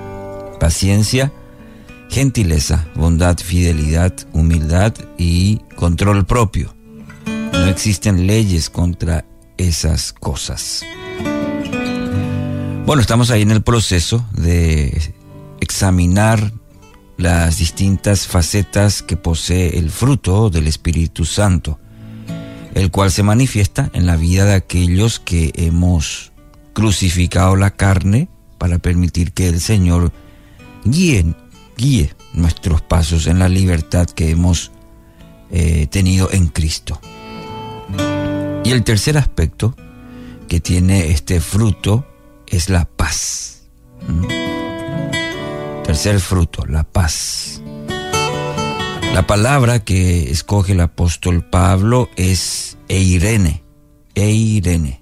[0.59, 1.31] paciencia,
[2.09, 6.75] gentileza, bondad, fidelidad, humildad y control propio.
[7.53, 9.25] No existen leyes contra
[9.57, 10.83] esas cosas.
[12.83, 15.13] Bueno, estamos ahí en el proceso de
[15.61, 16.51] examinar
[17.19, 21.77] las distintas facetas que posee el fruto del Espíritu Santo,
[22.73, 26.31] el cual se manifiesta en la vida de aquellos que hemos
[26.71, 30.13] crucificado la carne para permitir que el Señor
[30.85, 31.35] guíe,
[31.75, 34.71] guíe nuestros pasos en la libertad que hemos
[35.51, 37.01] eh, tenido en Cristo.
[38.63, 39.75] Y el tercer aspecto
[40.47, 42.07] que tiene este fruto
[42.47, 43.63] es la paz.
[45.89, 47.63] Tercer fruto, la paz.
[49.11, 53.63] La palabra que escoge el apóstol Pablo es eirene,
[54.13, 55.01] eirene.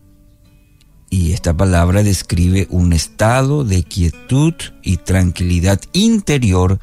[1.10, 6.80] Y esta palabra describe un estado de quietud y tranquilidad interior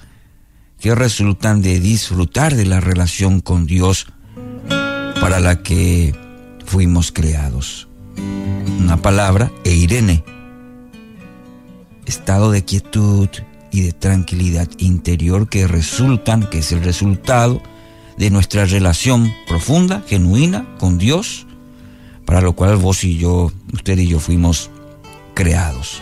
[0.78, 4.06] que resultan de disfrutar de la relación con Dios
[5.18, 6.14] para la que
[6.66, 7.88] fuimos creados.
[8.80, 10.22] Una palabra, eirene,
[12.04, 13.30] estado de quietud
[13.74, 17.60] y de tranquilidad interior que resultan, que es el resultado
[18.16, 21.48] de nuestra relación profunda, genuina con Dios,
[22.24, 24.70] para lo cual vos y yo, usted y yo fuimos
[25.34, 26.00] creados.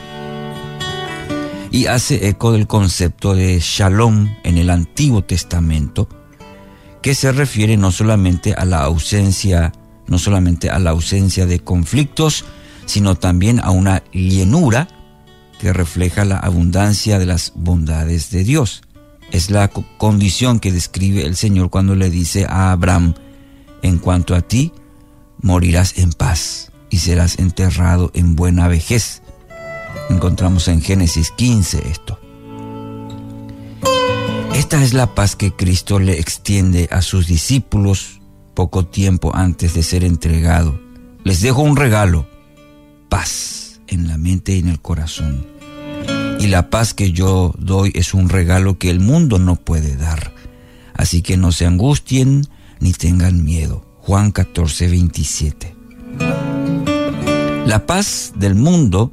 [1.71, 6.11] Y hace eco del concepto de shalom en el Antiguo Testamento,
[7.01, 9.73] que se refiere no solamente a la ausencia,
[10.09, 12.45] no solamente a la ausencia de conflictos,
[12.85, 14.89] sino también a una llenura
[15.63, 18.83] que refleja la abundancia de las bondades de Dios.
[19.31, 23.15] Es la condición que describe el Señor cuando le dice a Abraham,
[23.81, 24.73] en cuanto a ti,
[25.41, 29.23] morirás en paz y serás enterrado en buena vejez.
[30.11, 32.19] Encontramos en Génesis 15 esto.
[34.57, 38.21] Esta es la paz que Cristo le extiende a sus discípulos
[38.55, 40.81] poco tiempo antes de ser entregado.
[41.23, 42.27] Les dejo un regalo,
[43.09, 45.52] paz en la mente y en el corazón.
[46.43, 50.35] Y la paz que yo doy es un regalo que el mundo no puede dar.
[50.93, 52.49] Así que no se angustien
[52.81, 53.87] ni tengan miedo.
[53.99, 55.77] Juan 14, 27.
[57.65, 59.13] La paz del mundo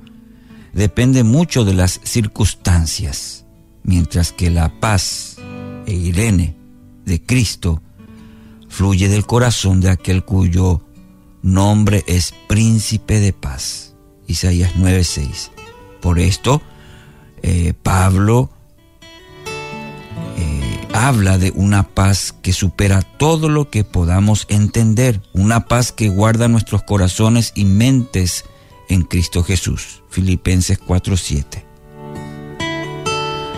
[0.74, 3.46] depende mucho de las circunstancias,
[3.84, 5.36] mientras que la paz
[5.86, 6.58] e Irene
[7.06, 7.84] de Cristo
[8.70, 10.82] fluye del corazón de aquel cuyo
[11.44, 13.94] nombre es príncipe de paz.
[14.26, 15.52] Isaías 9:6.
[16.02, 16.63] Por esto,
[17.43, 18.49] eh, Pablo
[20.38, 26.10] eh, habla de una paz que supera todo lo que podamos entender, una paz que
[26.10, 28.45] guarda nuestros corazones y mentes
[28.89, 30.04] en Cristo Jesús.
[30.10, 31.63] Filipenses 4:7.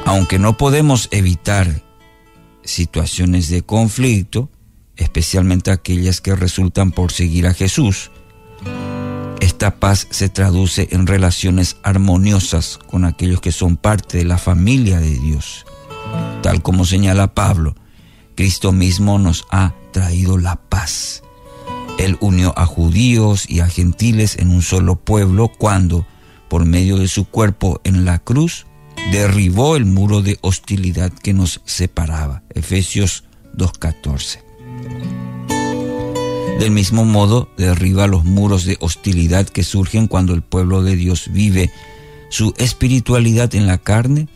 [0.05, 1.83] Aunque no podemos evitar
[2.63, 4.49] situaciones de conflicto,
[4.97, 8.11] especialmente aquellas que resultan por seguir a Jesús,
[9.41, 14.99] esta paz se traduce en relaciones armoniosas con aquellos que son parte de la familia
[14.99, 15.65] de Dios.
[16.43, 17.75] Tal como señala Pablo,
[18.35, 21.23] Cristo mismo nos ha traído la paz.
[21.97, 26.05] Él unió a judíos y a gentiles en un solo pueblo cuando,
[26.47, 28.67] por medio de su cuerpo en la cruz,
[29.11, 32.43] derribó el muro de hostilidad que nos separaba.
[32.53, 33.23] Efesios
[33.57, 35.20] 2.14.
[36.61, 41.31] Del mismo modo, derriba los muros de hostilidad que surgen cuando el pueblo de Dios
[41.31, 41.71] vive
[42.29, 44.27] su espiritualidad en la carne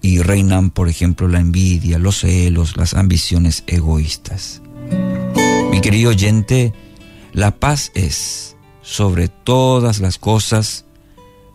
[0.00, 4.62] y reinan, por ejemplo, la envidia, los celos, las ambiciones egoístas.
[5.72, 6.72] Mi querido oyente,
[7.32, 10.84] la paz es, sobre todas las cosas,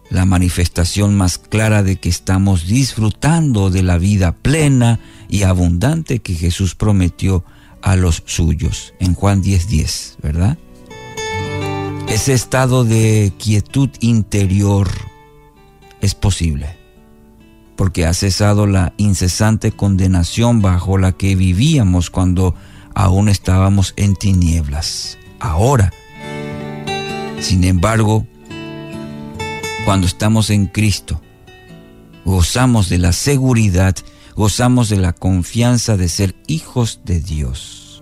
[0.10, 6.36] la manifestación más clara de que estamos disfrutando de la vida plena y abundante que
[6.36, 7.46] Jesús prometió
[7.82, 10.58] a los suyos, en Juan 10:10, 10, ¿verdad?
[12.08, 14.90] Ese estado de quietud interior
[16.02, 16.76] es posible,
[17.76, 22.56] porque ha cesado la incesante condenación bajo la que vivíamos cuando
[22.96, 25.18] aún estábamos en tinieblas.
[25.40, 25.94] Ahora,
[27.40, 28.26] sin embargo,
[29.86, 31.22] cuando estamos en Cristo,
[32.26, 33.96] gozamos de la seguridad
[34.40, 38.02] gozamos de la confianza de ser hijos de Dios.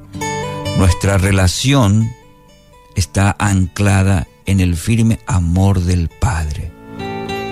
[0.77, 2.11] Nuestra relación
[2.95, 6.71] está anclada en el firme amor del Padre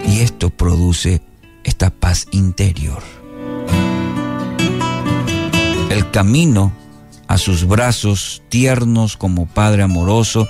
[0.08, 1.24] y esto produce
[1.63, 3.02] esta paz interior.
[5.89, 6.71] El camino
[7.28, 10.48] a sus brazos tiernos como Padre amoroso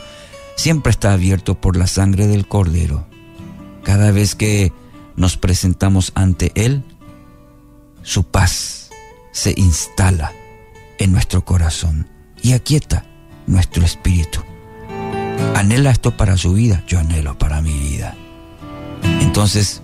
[0.57, 3.07] siempre está abierto por la sangre del Cordero.
[3.85, 4.73] Cada vez que
[5.15, 6.83] nos presentamos ante Él,
[8.05, 8.91] su paz
[9.31, 10.31] se instala
[10.99, 12.07] en nuestro corazón
[12.41, 13.03] y aquieta
[13.47, 14.41] nuestro espíritu.
[15.55, 16.83] ¿Anhela esto para su vida?
[16.87, 18.15] Yo anhelo para mi vida.
[19.21, 19.81] Entonces,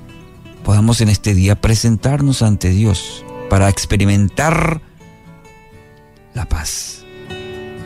[0.63, 4.81] podamos en este día presentarnos ante Dios para experimentar
[6.35, 7.03] la paz.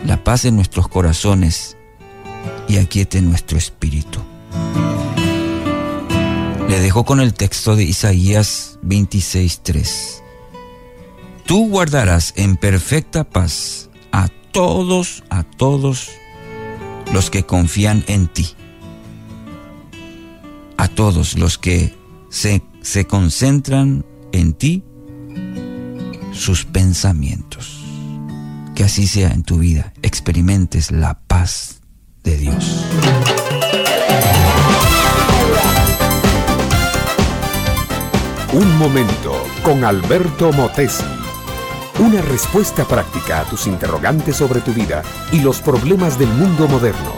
[0.06, 1.78] La paz en nuestros corazones
[2.68, 4.20] y aquiete nuestro espíritu.
[6.68, 10.25] Le dejo con el texto de Isaías 26.3
[11.46, 16.10] tú guardarás en perfecta paz a todos, a todos
[17.14, 18.48] los que confían en ti,
[20.78, 21.96] a todos los que
[22.30, 24.84] se, se concentran en ti,
[26.34, 27.82] sus pensamientos.
[28.76, 31.80] Que así sea en tu vida, experimentes la paz
[32.24, 32.86] de Dios.
[38.52, 41.04] Un momento con Alberto Motesi.
[41.98, 47.16] Una respuesta práctica a tus interrogantes sobre tu vida y los problemas del mundo moderno.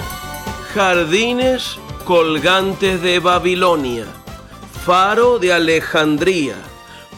[0.75, 4.05] Jardines colgantes de Babilonia,
[4.85, 6.53] faro de Alejandría,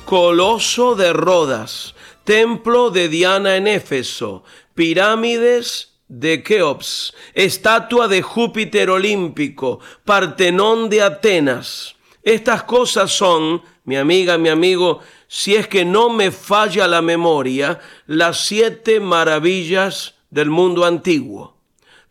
[0.05, 9.81] coloso de Rodas, templo de Diana en Éfeso, pirámides de Keops, estatua de Júpiter olímpico,
[10.05, 11.97] Partenón de Atenas.
[12.23, 15.01] Estas cosas son, mi amiga, mi amigo,
[15.31, 21.55] si es que no me falla la memoria, las siete maravillas del mundo antiguo.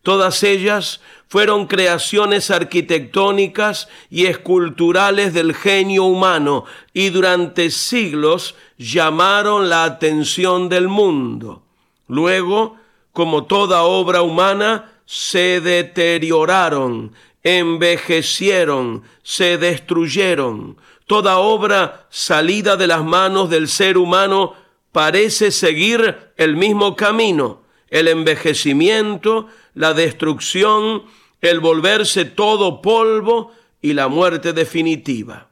[0.03, 6.63] Todas ellas fueron creaciones arquitectónicas y esculturales del genio humano
[6.93, 11.61] y durante siglos llamaron la atención del mundo.
[12.07, 12.77] Luego,
[13.11, 17.11] como toda obra humana, se deterioraron
[17.43, 20.77] envejecieron, se destruyeron.
[21.09, 24.53] Toda obra salida de las manos del ser humano
[24.91, 31.05] parece seguir el mismo camino, el envejecimiento, la destrucción,
[31.41, 33.51] el volverse todo polvo
[33.81, 35.49] y la muerte definitiva.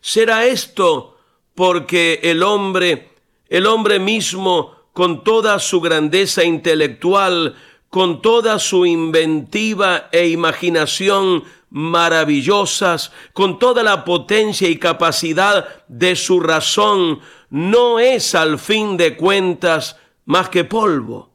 [0.00, 1.18] ¿Será esto
[1.54, 3.10] porque el hombre,
[3.50, 7.56] el hombre mismo, con toda su grandeza intelectual,
[7.90, 11.44] con toda su inventiva e imaginación
[11.74, 17.18] maravillosas, con toda la potencia y capacidad de su razón,
[17.50, 21.32] no es al fin de cuentas más que polvo.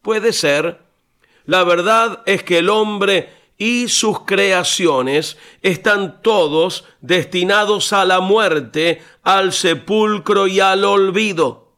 [0.00, 0.78] Puede ser.
[1.46, 9.02] La verdad es que el hombre y sus creaciones están todos destinados a la muerte,
[9.24, 11.72] al sepulcro y al olvido.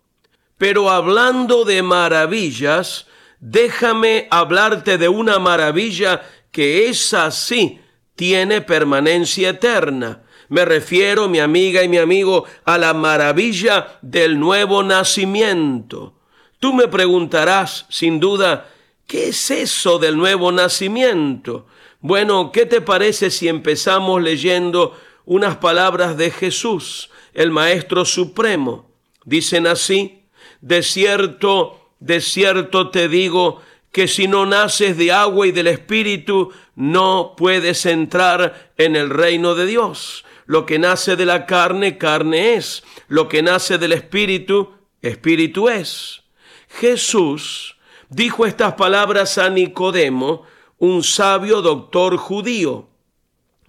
[0.58, 3.06] Pero hablando de maravillas,
[3.40, 6.20] déjame hablarte de una maravilla
[6.50, 7.80] que es así,
[8.16, 10.22] tiene permanencia eterna.
[10.48, 16.14] Me refiero, mi amiga y mi amigo, a la maravilla del nuevo nacimiento.
[16.58, 18.68] Tú me preguntarás, sin duda,
[19.06, 21.66] ¿qué es eso del nuevo nacimiento?
[22.00, 28.90] Bueno, ¿qué te parece si empezamos leyendo unas palabras de Jesús, el Maestro Supremo?
[29.24, 30.22] Dicen así,
[30.60, 33.60] de cierto, de cierto te digo,
[33.96, 39.54] que si no naces de agua y del Espíritu, no puedes entrar en el reino
[39.54, 40.22] de Dios.
[40.44, 42.84] Lo que nace de la carne, carne es.
[43.08, 46.24] Lo que nace del Espíritu, Espíritu es.
[46.68, 47.78] Jesús
[48.10, 50.42] dijo estas palabras a Nicodemo,
[50.76, 52.90] un sabio doctor judío.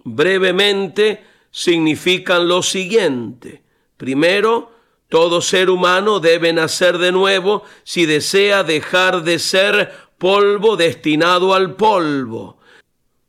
[0.04, 3.62] Brevemente significan lo siguiente.
[3.96, 4.72] Primero,
[5.08, 11.76] todo ser humano debe nacer de nuevo si desea dejar de ser polvo destinado al
[11.76, 12.58] polvo.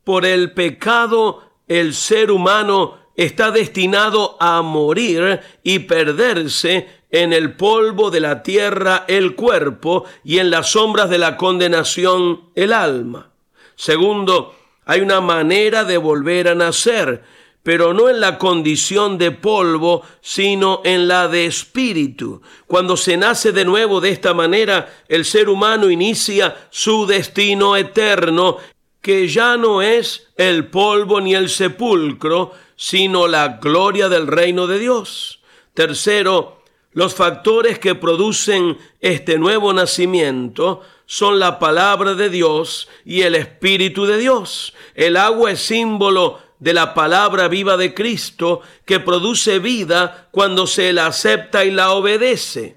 [0.04, 8.10] Por el pecado el ser humano está destinado a morir y perderse en el polvo
[8.10, 13.30] de la tierra el cuerpo y en las sombras de la condenación el alma.
[13.76, 17.22] Segundo, hay una manera de volver a nacer,
[17.62, 22.40] pero no en la condición de polvo, sino en la de espíritu.
[22.66, 28.56] Cuando se nace de nuevo de esta manera, el ser humano inicia su destino eterno,
[29.02, 34.78] que ya no es el polvo ni el sepulcro, sino la gloria del reino de
[34.78, 35.40] Dios.
[35.74, 43.34] Tercero, los factores que producen este nuevo nacimiento son la palabra de Dios y el
[43.34, 44.74] Espíritu de Dios.
[44.94, 50.92] El agua es símbolo de la palabra viva de Cristo que produce vida cuando se
[50.92, 52.76] la acepta y la obedece.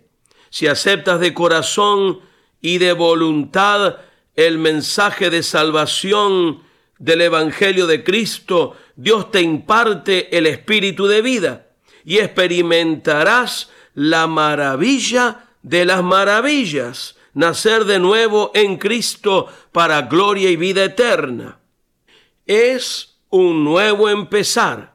[0.49, 2.21] Si aceptas de corazón
[2.61, 3.97] y de voluntad
[4.35, 6.63] el mensaje de salvación
[6.97, 11.67] del Evangelio de Cristo, Dios te imparte el espíritu de vida
[12.05, 20.55] y experimentarás la maravilla de las maravillas, nacer de nuevo en Cristo para gloria y
[20.55, 21.59] vida eterna.
[22.45, 24.93] Es un nuevo empezar.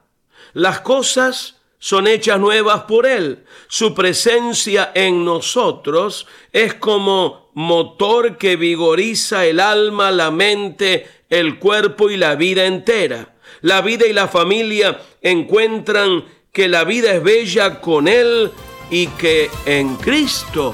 [0.53, 3.43] Las cosas son hechas nuevas por Él.
[3.67, 12.09] Su presencia en nosotros es como motor que vigoriza el alma, la mente, el cuerpo
[12.09, 13.35] y la vida entera.
[13.59, 16.23] La vida y la familia encuentran
[16.53, 18.51] que la vida es bella con Él
[18.89, 20.73] y que en Cristo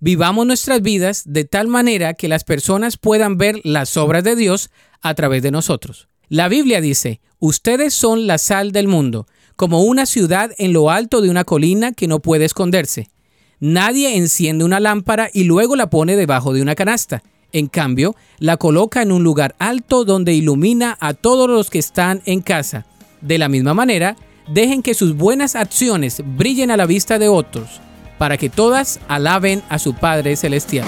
[0.00, 4.70] Vivamos nuestras vidas de tal manera que las personas puedan ver las obras de Dios
[5.02, 6.08] a través de nosotros.
[6.28, 9.26] La Biblia dice, ustedes son la sal del mundo.
[9.56, 13.08] como una ciudad en lo alto de una colina que no puede esconderse.
[13.58, 17.22] Nadie enciende una lámpara y luego la pone debajo de una canasta.
[17.52, 22.22] En cambio, la coloca en un lugar alto donde ilumina a todos los que están
[22.26, 22.86] en casa.
[23.20, 24.16] De la misma manera,
[24.48, 27.80] dejen que sus buenas acciones brillen a la vista de otros,
[28.18, 30.86] para que todas alaben a su Padre Celestial.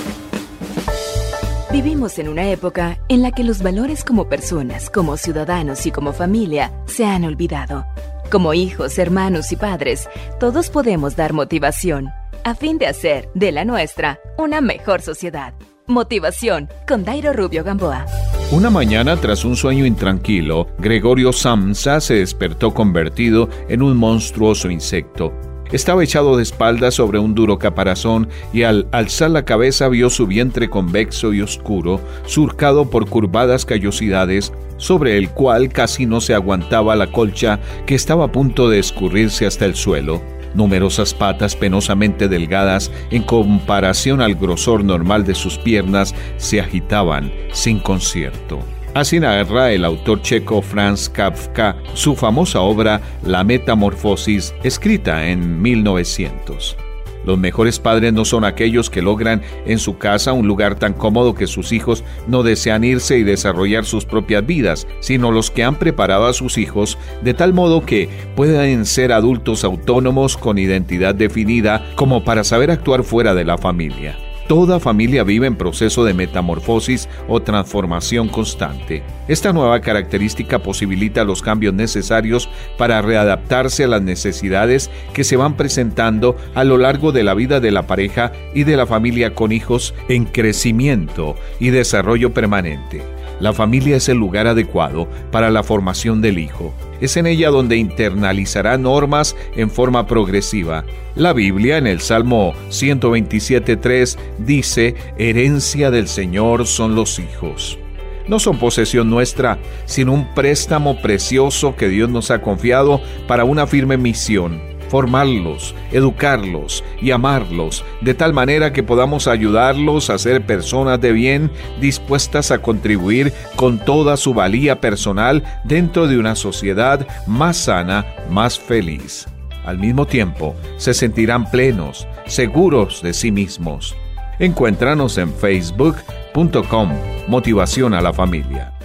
[1.71, 6.13] Vivimos en una época en la que los valores como personas, como ciudadanos y como
[6.13, 7.87] familia se han olvidado.
[8.31, 10.09] Como hijos, hermanos y padres,
[10.41, 12.09] todos podemos dar motivación
[12.45, 15.53] a fin de hacer de la nuestra una mejor sociedad.
[15.89, 18.05] Motivación con Dairo Rubio Gamboa.
[18.53, 25.33] Una mañana, tras un sueño intranquilo, Gregorio Samsa se despertó convertido en un monstruoso insecto.
[25.73, 30.27] Estaba echado de espaldas sobre un duro caparazón y al alzar la cabeza vio su
[30.27, 36.97] vientre convexo y oscuro, surcado por curvadas callosidades, sobre el cual casi no se aguantaba
[36.97, 40.23] la colcha que estaba a punto de escurrirse hasta el suelo.
[40.55, 47.79] Numerosas patas penosamente delgadas en comparación al grosor normal de sus piernas se agitaban sin
[47.81, 48.61] concierto.
[48.95, 56.88] Así narra el autor checo Franz Kafka su famosa obra La Metamorfosis, escrita en 1900.
[57.29, 61.35] Los mejores padres no son aquellos que logran en su casa un lugar tan cómodo
[61.35, 65.75] que sus hijos no desean irse y desarrollar sus propias vidas, sino los que han
[65.75, 71.85] preparado a sus hijos de tal modo que puedan ser adultos autónomos con identidad definida
[71.97, 74.28] como para saber actuar fuera de la familia.
[74.49, 79.03] Toda familia vive en proceso de metamorfosis o transformación constante.
[79.29, 85.55] Esta nueva característica posibilita los cambios necesarios para readaptarse a las necesidades que se van
[85.55, 89.53] presentando a lo largo de la vida de la pareja y de la familia con
[89.53, 93.03] hijos en crecimiento y desarrollo permanente.
[93.41, 96.73] La familia es el lugar adecuado para la formación del hijo.
[97.01, 100.85] Es en ella donde internalizará normas en forma progresiva.
[101.15, 107.79] La Biblia en el Salmo 127.3 dice, herencia del Señor son los hijos.
[108.27, 113.67] No son posesión nuestra, sino un préstamo precioso que Dios nos ha confiado para una
[113.67, 121.01] firme misión formarlos, educarlos y amarlos, de tal manera que podamos ayudarlos a ser personas
[121.01, 127.57] de bien dispuestas a contribuir con toda su valía personal dentro de una sociedad más
[127.57, 129.27] sana, más feliz.
[129.65, 133.95] Al mismo tiempo, se sentirán plenos, seguros de sí mismos.
[134.39, 136.93] Encuéntranos en facebook.com
[137.27, 138.78] Motivación a la Familia.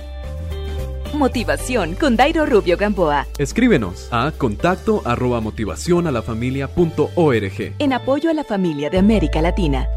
[1.24, 3.28] Motivación con Dairo Rubio Gamboa.
[3.38, 7.76] Escríbenos a contacto arroba motivación a la familia punto org.
[7.80, 9.88] En apoyo a la familia de América Latina.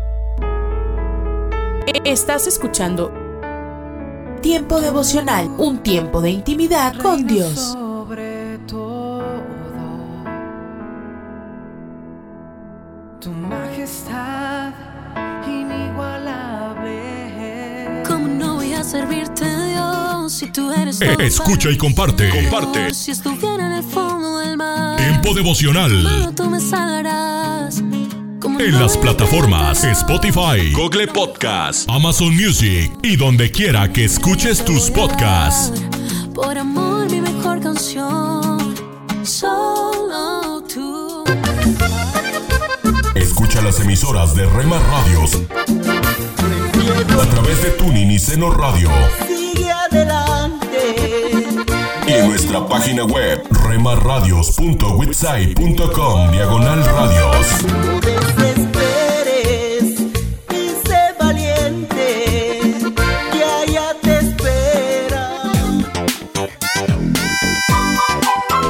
[2.04, 3.12] Estás escuchando
[4.40, 7.72] Tiempo devocional, un tiempo de intimidad con Dios.
[7.72, 9.24] Sobre todo,
[13.18, 14.72] tu majestad
[15.44, 17.00] inigualable.
[18.06, 19.55] ¿Cómo no voy a servirte,
[20.30, 22.28] si tú eres Eh, todo escucha y comparte.
[22.30, 22.92] Comparte.
[22.94, 26.02] Si estuviera en el fondo del mar, Tiempo devocional.
[26.02, 27.82] malo tú me salvarás.
[28.40, 34.64] ¿Cómo En no las plataformas Spotify, Google Podcast, Amazon Music y donde quiera que escuches
[34.64, 35.82] tus podcasts.
[36.34, 38.74] Por amor, mi mejor canción.
[39.22, 41.24] Solo tú.
[43.14, 45.32] Escucha las emisoras de Rema Radios
[47.20, 48.90] a través de Tuning y Seno Radio
[49.56, 50.78] Sigue adelante.
[52.06, 57.46] y en nuestra página web remarradios.witsai.com diagonal radios.
[57.64, 59.82] No desesperes
[60.50, 62.72] y sé valiente.
[63.32, 65.42] Que allá te espera.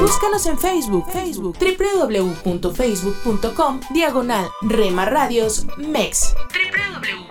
[0.01, 6.33] Búscanos en Facebook, Facebook, www.facebook.com, diagonal Rema Radios MEX.
[6.33, 7.26] www.facebook.com,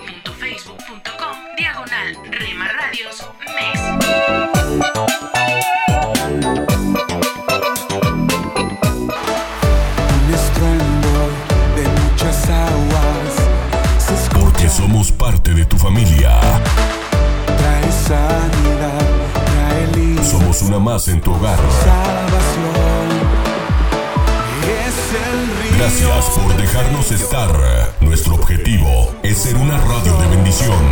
[20.97, 21.59] En tu hogar.
[21.84, 23.11] salvación.
[24.64, 25.78] Es el río.
[25.78, 27.51] Gracias por dejarnos estar.
[28.01, 30.82] Nuestro objetivo es ser una radio de bendición.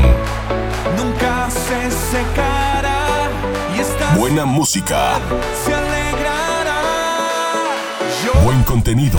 [0.98, 3.30] Nunca se secará
[3.74, 5.18] y Buena música,
[5.64, 6.82] se alegrará.
[8.44, 9.18] Buen contenido.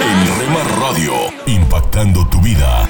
[0.00, 1.14] En Rema Radio,
[1.46, 2.89] impactando tu vida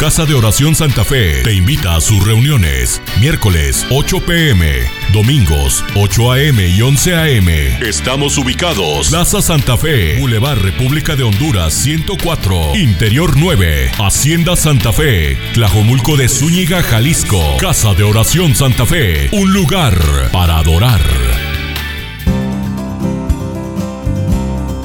[0.00, 3.02] Casa de Oración Santa Fe te invita a sus reuniones.
[3.20, 4.80] Miércoles 8 pm,
[5.12, 7.48] domingos 8 am y 11 am.
[7.86, 9.10] Estamos ubicados.
[9.10, 16.30] Plaza Santa Fe, Boulevard República de Honduras 104, Interior 9, Hacienda Santa Fe, Tlajomulco de
[16.30, 17.58] Zúñiga, Jalisco.
[17.60, 19.98] Casa de Oración Santa Fe, un lugar
[20.32, 21.02] para adorar.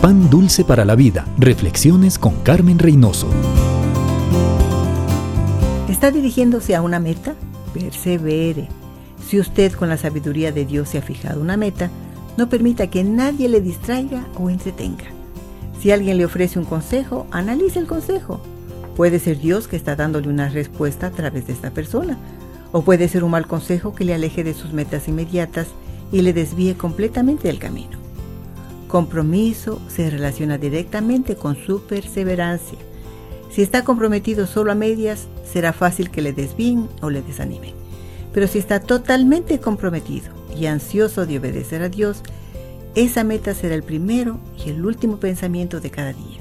[0.02, 1.26] Pan dulce para la vida.
[1.38, 3.30] Reflexiones con Carmen Reynoso.
[6.06, 7.34] ¿Está dirigiéndose a una meta?
[7.74, 8.68] Persevere.
[9.28, 11.90] Si usted con la sabiduría de Dios se ha fijado una meta,
[12.38, 15.06] no permita que nadie le distraiga o entretenga.
[15.82, 18.40] Si alguien le ofrece un consejo, analice el consejo.
[18.96, 22.20] Puede ser Dios que está dándole una respuesta a través de esta persona,
[22.72, 25.70] o puede ser un mal consejo que le aleje de sus metas inmediatas
[26.12, 27.98] y le desvíe completamente del camino.
[28.90, 32.78] Compromiso se relaciona directamente con su perseverancia.
[33.56, 37.74] Si está comprometido solo a medias, será fácil que le desvíen o le desanimen.
[38.34, 40.28] Pero si está totalmente comprometido
[40.60, 42.22] y ansioso de obedecer a Dios,
[42.96, 46.40] esa meta será el primero y el último pensamiento de cada día.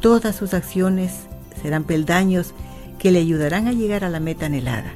[0.00, 1.12] Todas sus acciones
[1.62, 2.54] serán peldaños
[2.98, 4.94] que le ayudarán a llegar a la meta anhelada.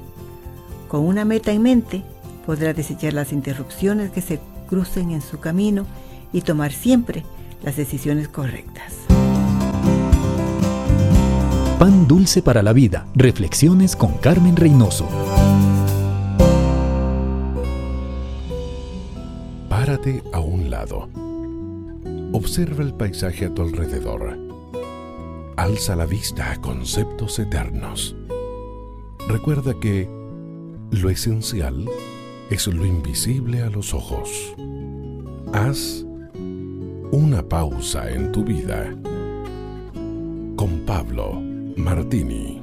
[0.89, 2.03] Con una meta en mente,
[2.45, 5.87] podrá desechar las interrupciones que se crucen en su camino
[6.33, 7.23] y tomar siempre
[7.63, 8.95] las decisiones correctas.
[11.79, 13.07] Pan dulce para la vida.
[13.15, 15.07] Reflexiones con Carmen Reynoso.
[19.69, 21.11] Párate a un lado.
[22.33, 24.39] Observa el paisaje a tu alrededor.
[25.59, 28.17] Alza la vista a conceptos eternos.
[29.29, 30.09] Recuerda que
[30.93, 31.85] lo esencial
[32.49, 34.55] es lo invisible a los ojos.
[35.53, 36.07] Haz
[37.13, 38.97] una pausa en tu vida.
[40.57, 41.46] Con Pablo
[41.77, 42.63] Martini.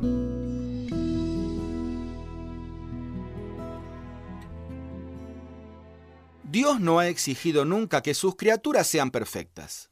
[6.44, 9.92] Dios no ha exigido nunca que sus criaturas sean perfectas.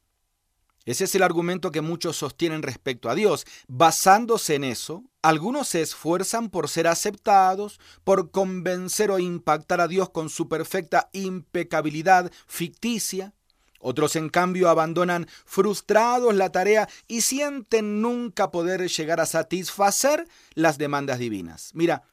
[0.85, 3.45] Ese es el argumento que muchos sostienen respecto a Dios.
[3.67, 10.09] Basándose en eso, algunos se esfuerzan por ser aceptados, por convencer o impactar a Dios
[10.09, 13.35] con su perfecta impecabilidad ficticia.
[13.81, 20.77] Otros, en cambio, abandonan frustrados la tarea y sienten nunca poder llegar a satisfacer las
[20.77, 21.71] demandas divinas.
[21.73, 22.03] Mira,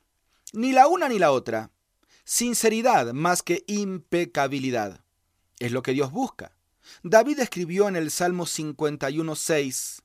[0.53, 1.71] ni la una ni la otra.
[2.25, 5.01] Sinceridad más que impecabilidad.
[5.59, 6.53] Es lo que Dios busca.
[7.03, 10.03] David escribió en el Salmo 51.6,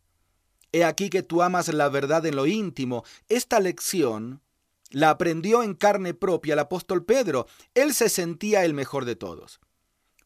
[0.74, 3.04] He aquí que tú amas la verdad en lo íntimo.
[3.30, 4.42] Esta lección
[4.90, 7.48] la aprendió en carne propia el apóstol Pedro.
[7.76, 9.60] Él se sentía el mejor de todos.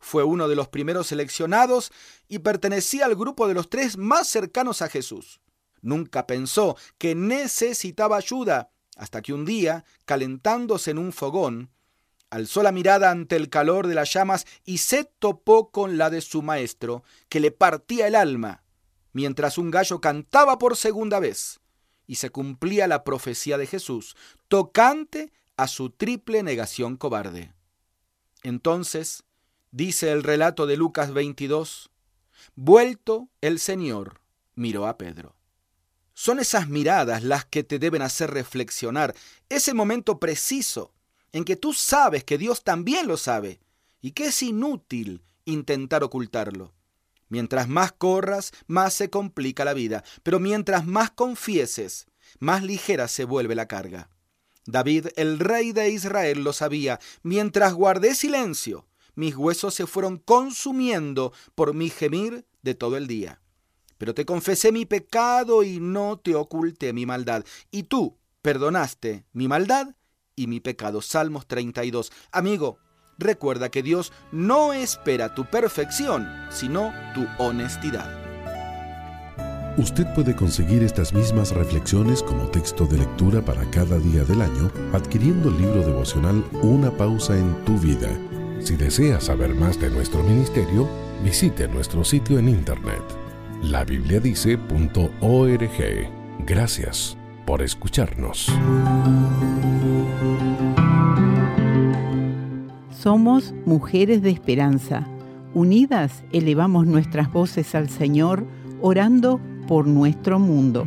[0.08, 1.91] Fue uno de los primeros seleccionados
[2.30, 5.41] y pertenecía al grupo de los tres más cercanos a Jesús.
[5.82, 11.72] Nunca pensó que necesitaba ayuda, hasta que un día, calentándose en un fogón,
[12.30, 16.22] alzó la mirada ante el calor de las llamas y se topó con la de
[16.22, 18.64] su maestro, que le partía el alma,
[19.12, 21.60] mientras un gallo cantaba por segunda vez,
[22.05, 24.16] y se cumplía la profecía de Jesús,
[24.47, 27.51] tocante a su triple negación cobarde.
[28.41, 29.26] Entonces,
[29.72, 31.89] dice el relato de Lucas 22,
[32.55, 34.22] vuelto el Señor,
[34.55, 35.36] miró a Pedro.
[36.13, 39.15] Son esas miradas las que te deben hacer reflexionar,
[39.49, 40.93] ese momento preciso
[41.32, 43.59] en que tú sabes que Dios también lo sabe
[44.01, 46.74] y que es inútil intentar ocultarlo.
[47.30, 52.07] Mientras más corras, más se complica la vida, pero mientras más confieses,
[52.39, 54.09] más ligera se vuelve la carga.
[54.65, 56.99] David, el rey de Israel, lo sabía.
[57.24, 58.86] Mientras guardé silencio,
[59.18, 63.41] mis huesos se fueron consumiendo por mi gemir de todo el día.
[63.97, 67.43] Pero te confesé mi pecado y no te oculté mi maldad.
[67.72, 69.95] Y tú perdonaste mi maldad
[70.36, 71.01] y mi pecado.
[71.01, 72.11] Salmos 32.
[72.32, 72.78] Amigo,
[73.18, 78.28] recuerda que Dios no espera tu perfección, sino tu honestidad.
[79.78, 84.72] Usted puede conseguir estas mismas reflexiones como texto de lectura para cada día del año
[84.93, 88.09] adquiriendo el libro devocional Una pausa en tu vida.
[88.68, 90.89] Si desea saber más de nuestro ministerio,
[91.24, 93.01] visite nuestro sitio en internet
[93.63, 96.09] labibliadice.org.
[96.45, 98.51] Gracias por escucharnos.
[102.91, 105.07] Somos mujeres de esperanza.
[105.53, 108.45] Unidas elevamos nuestras voces al Señor,
[108.82, 109.39] orando
[109.70, 110.86] por nuestro mundo.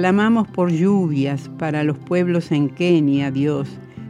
[0.00, 3.68] Clamamos por lluvias para los pueblos en Kenia, Dios.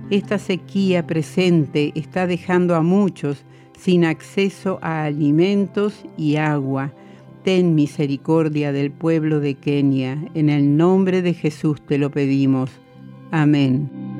[0.09, 3.45] Esta sequía presente está dejando a muchos
[3.77, 6.93] sin acceso a alimentos y agua.
[7.43, 10.17] Ten misericordia del pueblo de Kenia.
[10.35, 12.71] En el nombre de Jesús te lo pedimos.
[13.33, 14.20] Amén.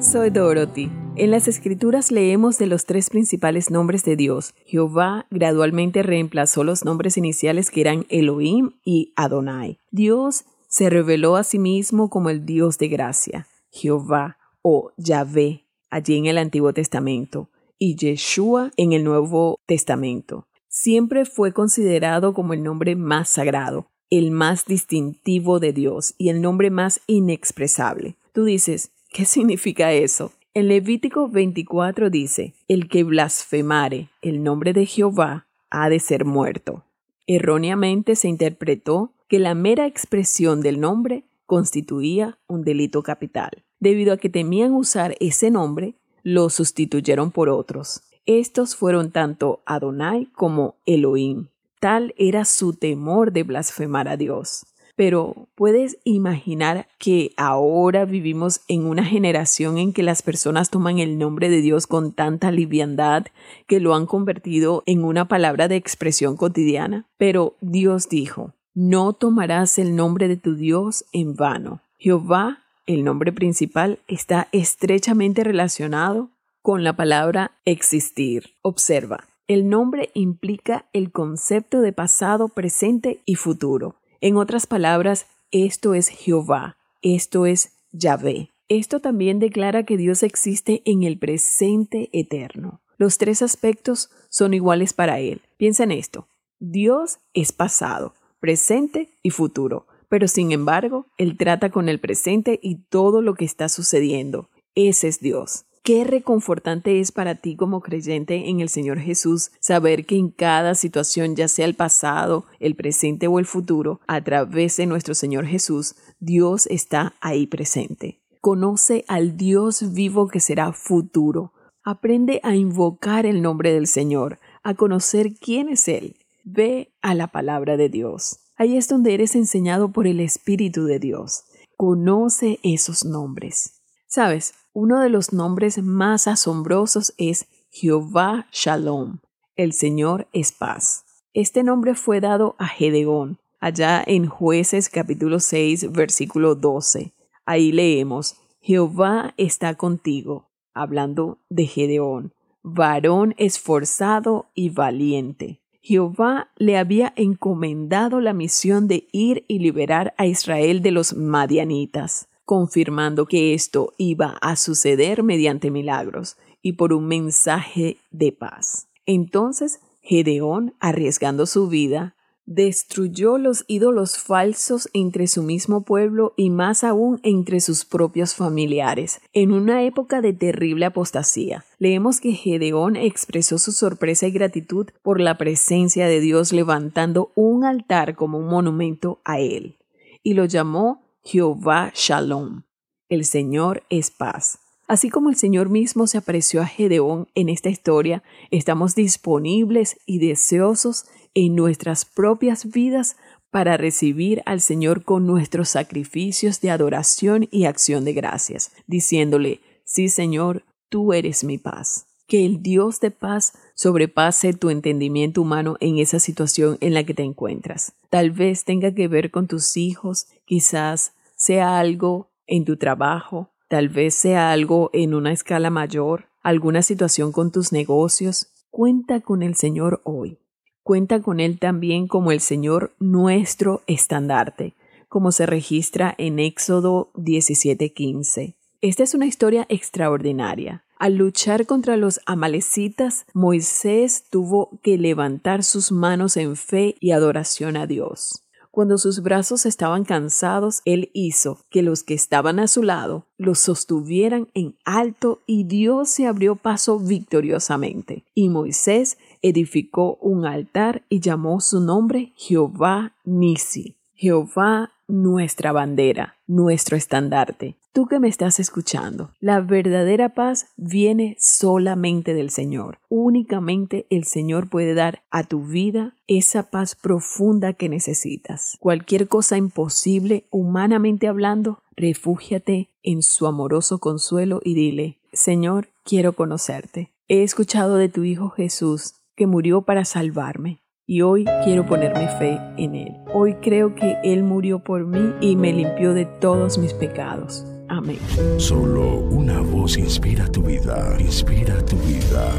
[0.00, 0.90] soy Dorothy.
[1.16, 4.54] En las escrituras leemos de los tres principales nombres de Dios.
[4.64, 9.78] Jehová gradualmente reemplazó los nombres iniciales que eran Elohim y Adonai.
[9.90, 16.16] Dios se reveló a sí mismo como el Dios de gracia, Jehová o Yahvé, allí
[16.16, 20.46] en el Antiguo Testamento, y Yeshua en el Nuevo Testamento.
[20.68, 26.40] Siempre fue considerado como el nombre más sagrado, el más distintivo de Dios y el
[26.40, 28.16] nombre más inexpresable.
[28.32, 30.32] Tú dices, ¿qué significa eso?
[30.54, 36.84] En Levítico 24 dice, el que blasfemare el nombre de Jehová ha de ser muerto.
[37.26, 43.50] Erróneamente se interpretó que la mera expresión del nombre constituía un delito capital.
[43.80, 48.02] Debido a que temían usar ese nombre, lo sustituyeron por otros.
[48.26, 51.46] Estos fueron tanto Adonai como Elohim.
[51.80, 54.66] Tal era su temor de blasfemar a Dios.
[54.98, 61.18] Pero puedes imaginar que ahora vivimos en una generación en que las personas toman el
[61.18, 63.26] nombre de Dios con tanta liviandad
[63.68, 67.06] que lo han convertido en una palabra de expresión cotidiana.
[67.16, 71.80] Pero Dios dijo, no tomarás el nombre de tu Dios en vano.
[71.98, 76.30] Jehová, el nombre principal, está estrechamente relacionado
[76.60, 78.54] con la palabra existir.
[78.62, 83.97] Observa, el nombre implica el concepto de pasado, presente y futuro.
[84.20, 88.50] En otras palabras, esto es Jehová, esto es Yahvé.
[88.68, 92.80] Esto también declara que Dios existe en el presente eterno.
[92.96, 95.42] Los tres aspectos son iguales para Él.
[95.56, 96.26] Piensa en esto.
[96.58, 102.76] Dios es pasado, presente y futuro, pero sin embargo, Él trata con el presente y
[102.88, 104.50] todo lo que está sucediendo.
[104.74, 105.64] Ese es Dios.
[105.82, 110.74] Qué reconfortante es para ti como creyente en el Señor Jesús saber que en cada
[110.74, 115.46] situación, ya sea el pasado, el presente o el futuro, a través de nuestro Señor
[115.46, 118.20] Jesús, Dios está ahí presente.
[118.40, 121.52] Conoce al Dios vivo que será futuro.
[121.82, 126.16] Aprende a invocar el nombre del Señor, a conocer quién es Él.
[126.44, 128.40] Ve a la palabra de Dios.
[128.56, 131.44] Ahí es donde eres enseñado por el Espíritu de Dios.
[131.76, 133.80] Conoce esos nombres.
[134.06, 139.18] Sabes, uno de los nombres más asombrosos es Jehová Shalom,
[139.56, 141.04] el Señor es paz.
[141.34, 147.12] Este nombre fue dado a Gedeón, allá en Jueces capítulo 6, versículo 12.
[147.44, 155.60] Ahí leemos, Jehová está contigo, hablando de Gedeón, varón esforzado y valiente.
[155.82, 162.27] Jehová le había encomendado la misión de ir y liberar a Israel de los madianitas
[162.48, 168.88] confirmando que esto iba a suceder mediante milagros y por un mensaje de paz.
[169.04, 176.84] Entonces Gedeón, arriesgando su vida, destruyó los ídolos falsos entre su mismo pueblo y más
[176.84, 181.66] aún entre sus propios familiares, en una época de terrible apostasía.
[181.78, 187.66] Leemos que Gedeón expresó su sorpresa y gratitud por la presencia de Dios levantando un
[187.66, 189.76] altar como un monumento a él,
[190.22, 192.62] y lo llamó Jehová Shalom.
[193.08, 194.58] El Señor es paz.
[194.86, 200.18] Así como el Señor mismo se apreció a Gedeón en esta historia, estamos disponibles y
[200.18, 201.04] deseosos
[201.34, 203.16] en nuestras propias vidas
[203.50, 210.08] para recibir al Señor con nuestros sacrificios de adoración y acción de gracias, diciéndole, sí
[210.08, 212.07] Señor, tú eres mi paz.
[212.28, 217.14] Que el Dios de paz sobrepase tu entendimiento humano en esa situación en la que
[217.14, 217.94] te encuentras.
[218.10, 223.88] Tal vez tenga que ver con tus hijos, quizás sea algo en tu trabajo, tal
[223.88, 228.48] vez sea algo en una escala mayor, alguna situación con tus negocios.
[228.70, 230.38] Cuenta con el Señor hoy.
[230.82, 234.74] Cuenta con Él también como el Señor nuestro estandarte,
[235.08, 238.54] como se registra en Éxodo 17:15.
[238.82, 240.84] Esta es una historia extraordinaria.
[240.98, 247.76] Al luchar contra los amalecitas, Moisés tuvo que levantar sus manos en fe y adoración
[247.76, 248.42] a Dios.
[248.72, 253.60] Cuando sus brazos estaban cansados, él hizo que los que estaban a su lado los
[253.60, 258.24] sostuvieran en alto y Dios se abrió paso victoriosamente.
[258.34, 263.96] Y Moisés edificó un altar y llamó su nombre Jehová Nisi.
[264.14, 267.77] Jehová nuestra bandera, nuestro estandarte.
[267.92, 272.98] Tú que me estás escuchando, la verdadera paz viene solamente del Señor.
[273.08, 278.76] Únicamente el Señor puede dar a tu vida esa paz profunda que necesitas.
[278.80, 287.10] Cualquier cosa imposible, humanamente hablando, refúgiate en su amoroso consuelo y dile, Señor, quiero conocerte.
[287.26, 292.60] He escuchado de tu Hijo Jesús que murió para salvarme y hoy quiero ponerme fe
[292.76, 293.16] en Él.
[293.32, 297.64] Hoy creo que Él murió por mí y me limpió de todos mis pecados.
[297.88, 298.18] Amén.
[298.58, 302.52] Solo una voz inspira tu vida, inspira tu vida.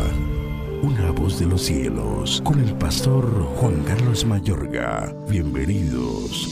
[0.82, 3.26] Una voz de los cielos, con el pastor
[3.58, 5.16] Juan Carlos Mayorga.
[5.30, 6.50] Bienvenidos.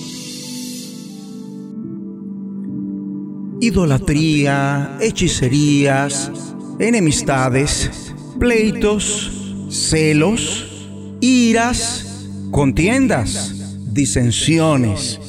[3.61, 6.31] Idolatría, hechicerías,
[6.77, 13.55] enemistades, pleitos, celos, iras, contiendas,
[13.91, 15.19] disensiones,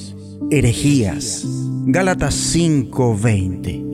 [0.51, 1.47] herejías.
[1.87, 3.85] Gálatas 5:20.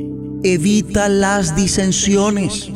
[0.43, 2.71] Evita las disensiones.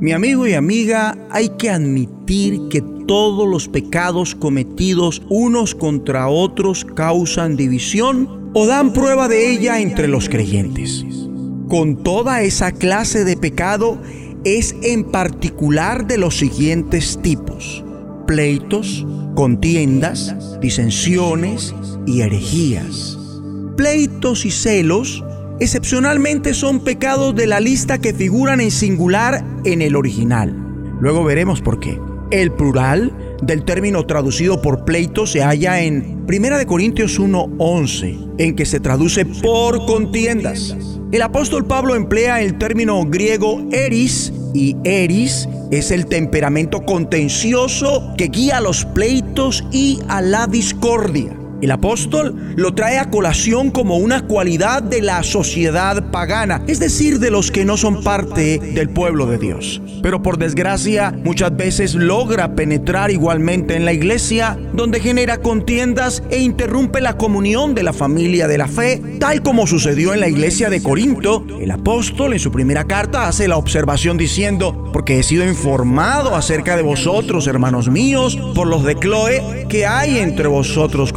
[0.00, 6.84] Mi amigo y amiga, hay que admitir que todos los pecados cometidos unos contra otros
[6.84, 11.04] causan división o dan prueba de ella entre los creyentes.
[11.68, 13.98] Con toda esa clase de pecado
[14.44, 17.84] es en particular de los siguientes tipos.
[18.26, 21.74] Pleitos, contiendas, disensiones
[22.06, 23.19] y herejías.
[23.80, 25.24] Pleitos y celos
[25.58, 30.54] excepcionalmente son pecados de la lista que figuran en singular en el original.
[31.00, 31.98] Luego veremos por qué.
[32.30, 33.10] El plural
[33.42, 39.24] del término traducido por pleito se halla en 1 Corintios 1:11, en que se traduce
[39.24, 40.76] por contiendas.
[41.10, 48.26] El apóstol Pablo emplea el término griego eris y eris es el temperamento contencioso que
[48.26, 51.39] guía a los pleitos y a la discordia.
[51.62, 57.18] El apóstol lo trae a colación como una cualidad de la sociedad pagana, es decir,
[57.18, 59.82] de los que no son parte del pueblo de Dios.
[60.02, 66.38] Pero por desgracia, muchas veces logra penetrar igualmente en la iglesia, donde genera contiendas e
[66.38, 70.70] interrumpe la comunión de la familia de la fe, tal como sucedió en la iglesia
[70.70, 71.44] de Corinto.
[71.60, 76.76] El apóstol en su primera carta hace la observación diciendo, porque he sido informado acerca
[76.76, 81.12] de vosotros, hermanos míos, por los de Chloe, que hay entre vosotros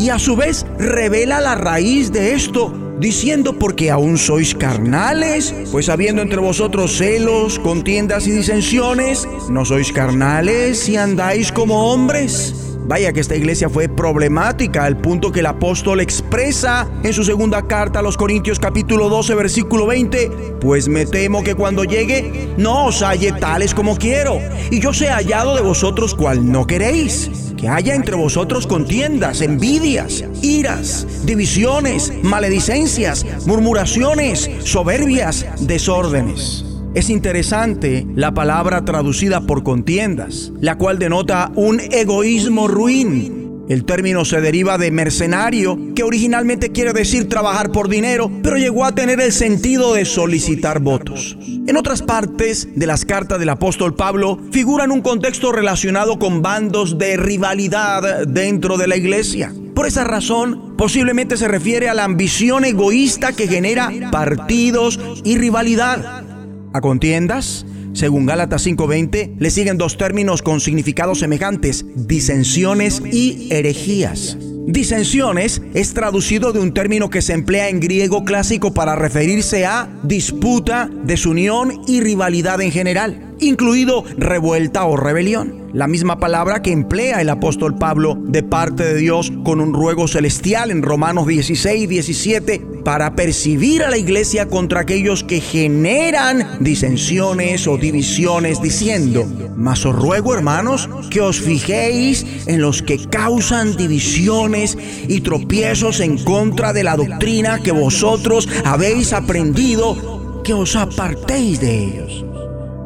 [0.00, 5.88] y a su vez revela la raíz de esto, diciendo porque aún sois carnales, pues
[5.88, 12.52] habiendo entre vosotros celos, contiendas y disensiones, ¿no sois carnales y andáis como hombres?
[12.88, 17.62] Vaya que esta iglesia fue problemática al punto que el apóstol expresa en su segunda
[17.68, 22.86] carta a los Corintios capítulo 12 versículo 20, pues me temo que cuando llegue no
[22.86, 24.40] os halle tales como quiero,
[24.72, 30.24] y yo sea hallado de vosotros cual no queréis que haya entre vosotros contiendas, envidias,
[30.40, 36.64] iras, divisiones, maledicencias, murmuraciones, soberbias, desórdenes.
[36.94, 43.39] Es interesante la palabra traducida por contiendas, la cual denota un egoísmo ruin,
[43.70, 48.84] el término se deriva de mercenario, que originalmente quiere decir trabajar por dinero, pero llegó
[48.84, 51.38] a tener el sentido de solicitar votos.
[51.68, 56.98] En otras partes de las cartas del apóstol Pablo figuran un contexto relacionado con bandos
[56.98, 59.54] de rivalidad dentro de la iglesia.
[59.72, 66.24] Por esa razón, posiblemente se refiere a la ambición egoísta que genera partidos y rivalidad.
[66.72, 74.36] A contiendas, según Gálatas 5:20, le siguen dos términos con significados semejantes, disensiones y herejías.
[74.66, 79.88] Disensiones es traducido de un término que se emplea en griego clásico para referirse a
[80.02, 87.20] disputa, desunión y rivalidad en general, incluido revuelta o rebelión la misma palabra que emplea
[87.20, 91.86] el apóstol Pablo de parte de Dios con un ruego celestial en Romanos 16 y
[91.86, 99.26] 17 para percibir a la iglesia contra aquellos que generan disensiones o divisiones diciendo,
[99.56, 104.76] mas os ruego hermanos que os fijéis en los que causan divisiones
[105.08, 111.84] y tropiezos en contra de la doctrina que vosotros habéis aprendido, que os apartéis de
[111.84, 112.29] ellos.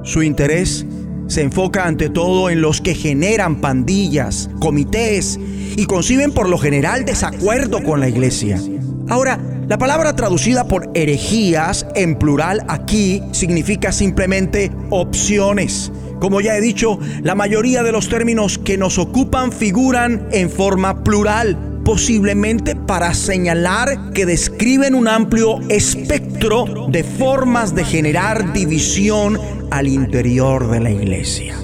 [0.05, 0.87] Su interés
[1.29, 5.41] se enfoca ante todo en los que generan pandillas, comités
[5.77, 8.61] y conciben por lo general desacuerdo con la iglesia.
[9.09, 15.91] Ahora, la palabra traducida por herejías en plural aquí significa simplemente opciones,
[16.21, 21.03] Como ya he dicho, la mayoría de los términos que nos ocupan figuran en forma
[21.05, 29.39] plural, posiblemente para señalar que describen un amplio espectro de formas de generar división
[29.71, 31.55] al interior de la iglesia.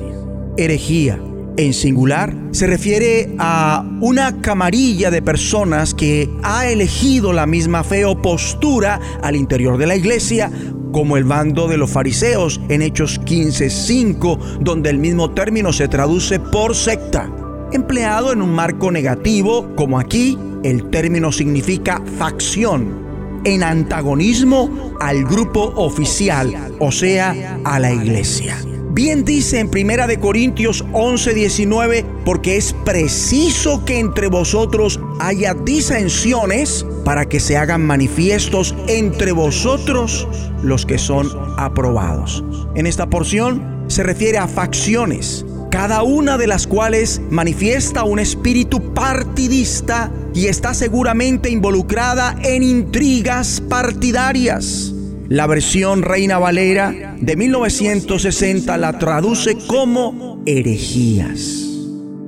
[0.56, 1.18] Herejía,
[1.56, 8.04] en singular, se refiere a una camarilla de personas que ha elegido la misma fe
[8.04, 10.50] o postura al interior de la iglesia
[10.92, 16.40] como el bando de los fariseos en Hechos 15:5, donde el mismo término se traduce
[16.40, 17.30] por secta.
[17.72, 25.72] Empleado en un marco negativo, como aquí, el término significa facción, en antagonismo al grupo
[25.76, 28.58] oficial, o sea, a la iglesia.
[28.92, 36.84] Bien dice en Primera de Corintios 11:19, porque es preciso que entre vosotros haya disensiones
[37.04, 40.26] para que se hagan manifiestos entre vosotros
[40.62, 42.44] los que son aprobados.
[42.74, 48.92] En esta porción se refiere a facciones, cada una de las cuales manifiesta un espíritu
[48.92, 54.92] partidista y está seguramente involucrada en intrigas partidarias.
[55.28, 61.68] La versión Reina Valera de 1960 la traduce como herejías.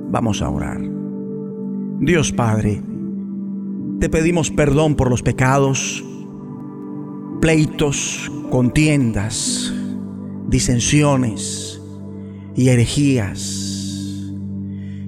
[0.09, 0.79] Vamos a orar.
[1.99, 2.81] Dios Padre,
[3.99, 6.01] te pedimos perdón por los pecados,
[7.41, 9.73] pleitos, contiendas,
[10.47, 11.72] disensiones
[12.55, 13.73] y herejías.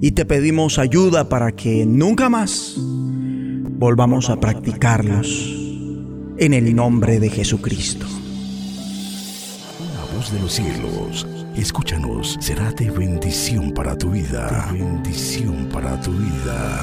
[0.00, 5.54] Y te pedimos ayuda para que nunca más volvamos a practicarlos
[6.38, 8.06] en el nombre de Jesucristo.
[9.94, 11.26] La voz de los cielos,
[11.56, 14.70] escúchanos, será de bendición para tu vida.
[14.72, 16.82] Bendición para tu vida.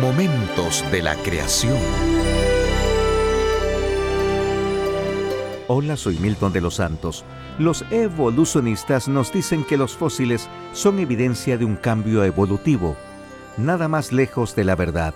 [0.00, 2.45] Momentos de la creación.
[5.68, 7.24] Hola, soy Milton de los Santos.
[7.58, 12.96] Los evolucionistas nos dicen que los fósiles son evidencia de un cambio evolutivo
[13.56, 15.14] nada más lejos de la verdad.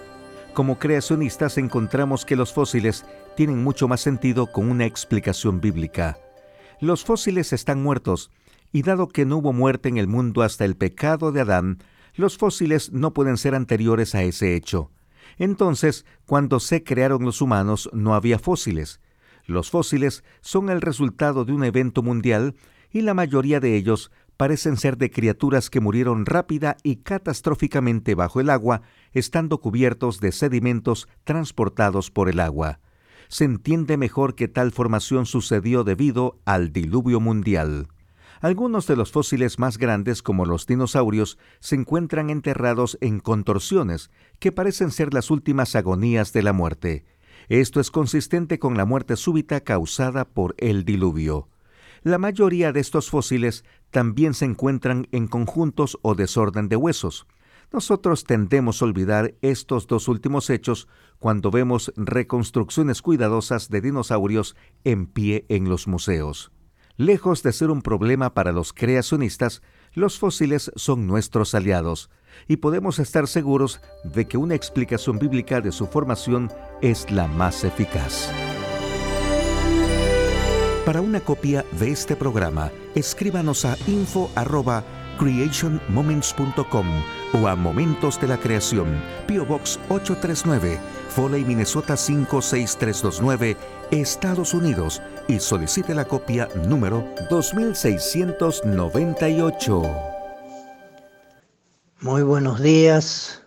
[0.54, 3.04] Como creacionistas encontramos que los fósiles
[3.36, 6.18] tienen mucho más sentido con una explicación bíblica.
[6.80, 8.30] Los fósiles están muertos,
[8.72, 11.78] y dado que no hubo muerte en el mundo hasta el pecado de Adán,
[12.14, 14.90] los fósiles no pueden ser anteriores a ese hecho.
[15.38, 19.00] Entonces, cuando se crearon los humanos, no había fósiles.
[19.50, 22.54] Los fósiles son el resultado de un evento mundial
[22.92, 28.40] y la mayoría de ellos parecen ser de criaturas que murieron rápida y catastróficamente bajo
[28.40, 28.82] el agua,
[29.12, 32.78] estando cubiertos de sedimentos transportados por el agua.
[33.26, 37.88] Se entiende mejor que tal formación sucedió debido al diluvio mundial.
[38.40, 44.52] Algunos de los fósiles más grandes, como los dinosaurios, se encuentran enterrados en contorsiones, que
[44.52, 47.04] parecen ser las últimas agonías de la muerte.
[47.50, 51.48] Esto es consistente con la muerte súbita causada por el diluvio.
[52.04, 57.26] La mayoría de estos fósiles también se encuentran en conjuntos o desorden de huesos.
[57.72, 60.86] Nosotros tendemos a olvidar estos dos últimos hechos
[61.18, 66.52] cuando vemos reconstrucciones cuidadosas de dinosaurios en pie en los museos.
[66.96, 69.60] Lejos de ser un problema para los creacionistas,
[69.92, 72.10] los fósiles son nuestros aliados
[72.48, 76.50] y podemos estar seguros de que una explicación bíblica de su formación
[76.82, 78.30] es la más eficaz.
[80.84, 86.86] Para una copia de este programa, escríbanos a info@creationmoments.com
[87.34, 90.80] o a Momentos de la Creación, PO Box 839,
[91.10, 93.56] Foley, Minnesota 56329,
[93.90, 100.09] Estados Unidos y solicite la copia número 2698.
[102.02, 103.42] Muy buenos días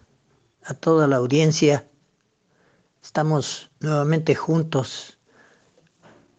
[0.63, 1.87] a toda la audiencia.
[3.01, 5.17] Estamos nuevamente juntos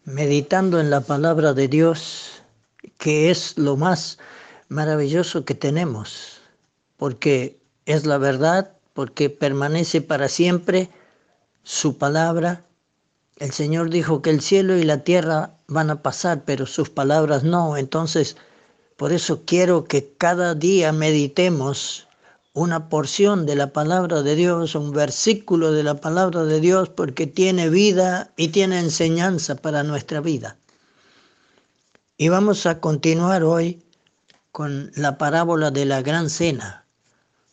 [0.05, 2.45] meditando en la palabra de Dios,
[2.99, 4.19] que es lo más
[4.69, 6.41] maravilloso que tenemos,
[6.99, 10.91] porque es la verdad, porque permanece para siempre
[11.65, 12.65] su palabra.
[13.39, 17.43] El Señor dijo que el cielo y la tierra van a pasar, pero sus palabras
[17.43, 17.77] no.
[17.77, 18.37] Entonces,
[18.97, 22.04] por eso quiero que cada día meditemos
[22.55, 27.27] una porción de la palabra de Dios, un versículo de la palabra de Dios, porque
[27.27, 30.57] tiene vida y tiene enseñanza para nuestra vida.
[32.17, 33.83] Y vamos a continuar hoy
[34.53, 36.85] con la parábola de la gran cena.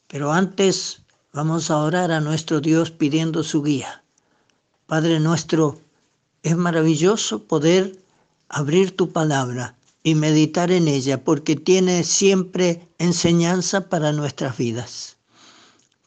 [0.08, 1.02] Pero antes
[1.34, 4.04] vamos a orar a nuestro Dios pidiendo su guía.
[4.86, 5.82] Padre nuestro,
[6.44, 7.98] es maravilloso poder
[8.50, 15.18] abrir tu palabra y meditar en ella porque tiene siempre enseñanza para nuestras vidas.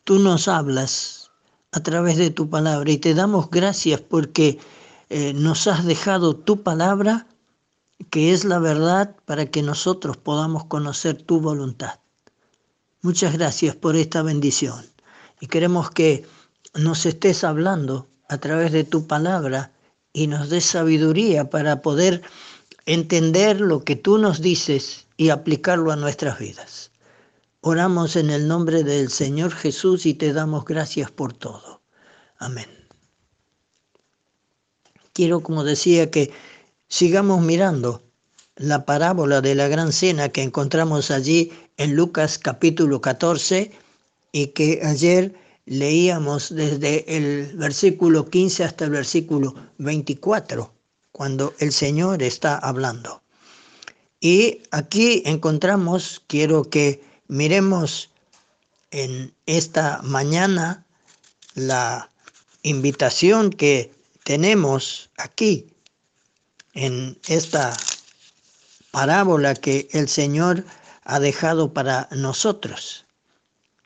[0.05, 1.31] Tú nos hablas
[1.73, 4.59] a través de tu palabra y te damos gracias porque
[5.11, 7.27] eh, nos has dejado tu palabra,
[8.11, 12.01] que es la verdad, para que nosotros podamos conocer tu voluntad.
[13.03, 14.85] Muchas gracias por esta bendición.
[15.41, 16.25] Y queremos que
[16.75, 19.73] nos estés hablando a través de tu palabra
[20.13, 22.23] y nos des sabiduría para poder
[22.87, 26.91] entender lo que tú nos dices y aplicarlo a nuestras vidas.
[27.61, 31.81] Oramos en el nombre del Señor Jesús y te damos gracias por todo.
[32.39, 32.69] Amén.
[35.13, 36.33] Quiero, como decía, que
[36.89, 38.03] sigamos mirando
[38.57, 43.73] la parábola de la gran cena que encontramos allí en Lucas capítulo 14
[44.33, 45.35] y que ayer
[45.67, 50.73] leíamos desde el versículo 15 hasta el versículo 24,
[51.15, 53.23] cuando el Señor está hablando.
[54.19, 58.11] Y aquí encontramos, quiero que miremos
[58.91, 60.85] en esta mañana
[61.55, 62.11] la
[62.65, 63.95] invitación que
[64.25, 65.69] tenemos aquí
[66.73, 67.77] en esta
[68.91, 70.65] parábola que el Señor
[71.05, 73.05] ha dejado para nosotros.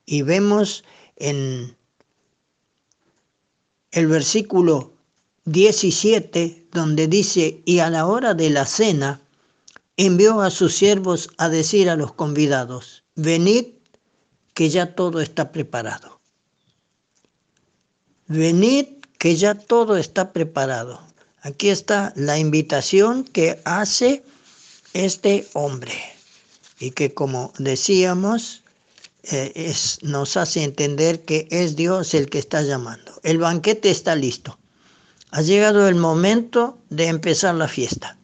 [0.06, 0.82] Y vemos
[1.16, 1.76] en
[3.90, 4.94] el versículo
[5.44, 9.20] 17, donde dice, y a la hora de la cena,
[9.96, 13.66] envió a sus siervos a decir a los convidados, venid,
[14.54, 16.20] que ya todo está preparado.
[18.26, 18.86] Venid,
[19.18, 21.00] que ya todo está preparado.
[21.42, 24.22] Aquí está la invitación que hace
[24.92, 25.94] este hombre
[26.80, 28.62] y que como decíamos,
[29.24, 33.20] eh, es, nos hace entender que es Dios el que está llamando.
[33.22, 34.57] El banquete está listo.
[35.30, 38.16] Ha llegado el momento de empezar la fiesta.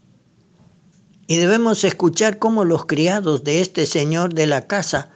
[1.27, 5.11] Y debemos escuchar cómo los criados de este Señor de la casa,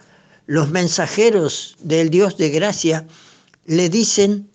[0.47, 3.07] los mensajeros del Dios de gracia,
[3.65, 4.51] le dicen,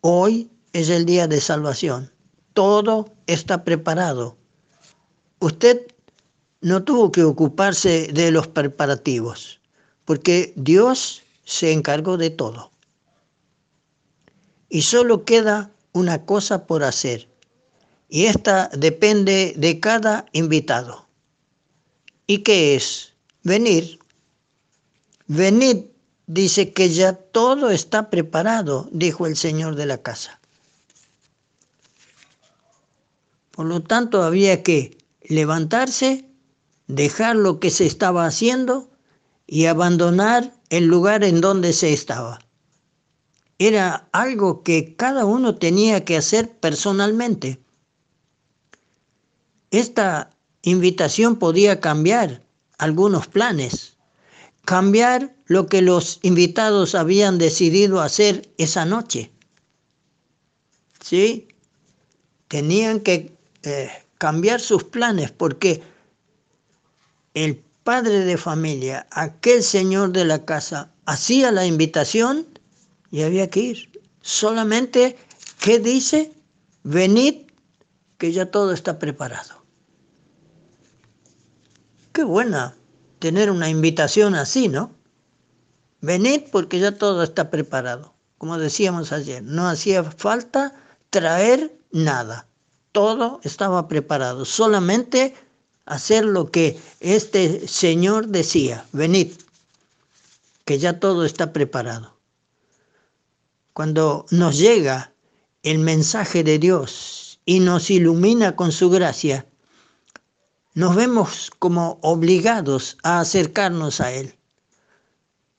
[0.00, 2.10] hoy es el día de salvación.
[2.52, 4.36] Todo está preparado.
[5.40, 5.86] Usted
[6.60, 9.60] no tuvo que ocuparse de los preparativos
[10.04, 12.70] porque Dios se encargó de todo.
[14.68, 17.28] Y solo queda una cosa por hacer,
[18.08, 21.06] y esta depende de cada invitado.
[22.26, 23.14] ¿Y qué es?
[23.42, 23.98] Venir.
[25.26, 25.86] Venid,
[26.26, 30.38] dice que ya todo está preparado, dijo el Señor de la casa.
[33.50, 36.28] Por lo tanto, había que levantarse,
[36.88, 38.90] dejar lo que se estaba haciendo
[39.46, 42.43] y abandonar el lugar en donde se estaba.
[43.58, 47.60] Era algo que cada uno tenía que hacer personalmente.
[49.70, 50.30] Esta
[50.62, 52.42] invitación podía cambiar
[52.78, 53.96] algunos planes,
[54.64, 59.30] cambiar lo que los invitados habían decidido hacer esa noche.
[61.00, 61.48] ¿Sí?
[62.48, 65.82] Tenían que eh, cambiar sus planes porque
[67.34, 72.46] el padre de familia, aquel señor de la casa, hacía la invitación
[73.14, 74.02] y había que ir.
[74.22, 75.16] Solamente,
[75.60, 76.32] ¿qué dice?
[76.82, 77.46] Venid,
[78.18, 79.62] que ya todo está preparado.
[82.12, 82.74] Qué buena
[83.20, 84.90] tener una invitación así, ¿no?
[86.00, 88.14] Venid porque ya todo está preparado.
[88.36, 90.74] Como decíamos ayer, no hacía falta
[91.10, 92.48] traer nada.
[92.90, 94.44] Todo estaba preparado.
[94.44, 95.36] Solamente
[95.84, 99.34] hacer lo que este Señor decía, venid,
[100.64, 102.13] que ya todo está preparado.
[103.74, 105.12] Cuando nos llega
[105.62, 109.46] el mensaje de Dios y nos ilumina con su gracia,
[110.72, 114.38] nos vemos como obligados a acercarnos a Él.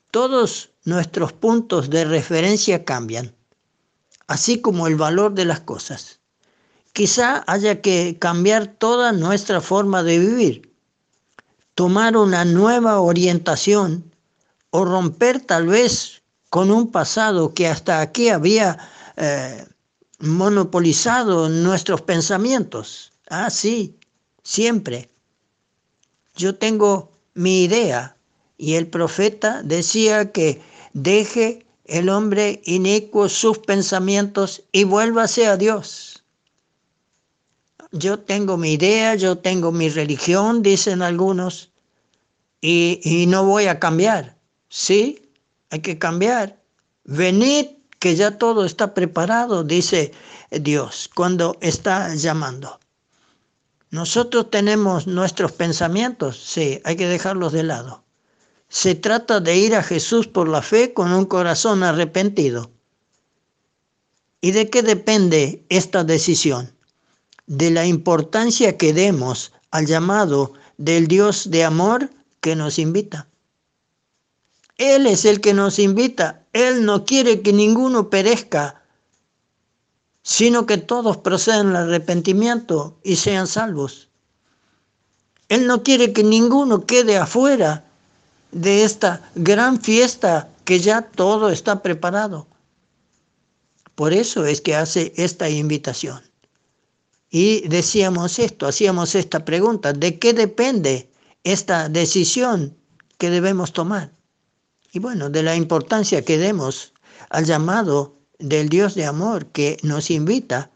[0.09, 3.35] Todos nuestros puntos de referencia cambian,
[4.25, 6.19] así como el valor de las cosas
[6.95, 10.73] quizá haya que cambiar toda nuestra forma de vivir,
[11.75, 14.15] tomar una nueva orientación
[14.69, 16.23] o romper tal vez
[16.55, 18.77] con un pasado que hasta aquí había
[19.17, 19.65] eh,
[20.19, 23.11] monopolizado nuestros pensamientos.
[23.29, 23.99] Ah, sí,
[24.41, 25.09] siempre.
[26.33, 28.15] Yo tengo mi idea
[28.57, 30.61] y el profeta decía que
[30.93, 36.23] deje el hombre inicuo sus pensamientos y vuélvase a Dios
[37.91, 41.71] yo tengo mi idea, yo tengo mi religión, dicen algunos,
[42.59, 44.37] y, no voy a cambiar.
[44.69, 45.24] Sí,
[45.75, 46.61] hay que cambiar.
[47.03, 47.67] Venid,
[47.99, 50.13] que ya todo está preparado, dice
[50.51, 52.79] Dios, cuando está llamando.
[53.91, 58.03] Nosotros tenemos nuestros pensamientos, sí, hay que dejarlos de lado.
[58.69, 62.71] Se trata de ir a Jesús por la fe con un corazón arrepentido.
[64.41, 66.75] ¿Y de qué depende esta decisión?
[67.47, 72.09] de la importancia que demos al llamado del Dios de amor
[72.41, 73.27] que nos invita.
[74.77, 76.43] Él es el que nos invita.
[76.53, 78.83] Él no quiere que ninguno perezca,
[80.21, 84.09] sino que todos procedan al arrepentimiento y sean salvos.
[85.49, 87.85] Él no quiere que ninguno quede afuera
[88.51, 92.47] de esta gran fiesta que ya todo está preparado.
[93.93, 96.21] Por eso es que hace esta invitación.
[97.29, 101.11] Y decíamos esto, hacíamos esta pregunta, ¿de qué depende
[101.43, 102.75] esta decisión
[103.17, 104.14] que debemos tomar?
[104.95, 106.93] Y bueno, de la importancia que demos
[107.29, 110.71] al llamado del Dios de amor que nos invita.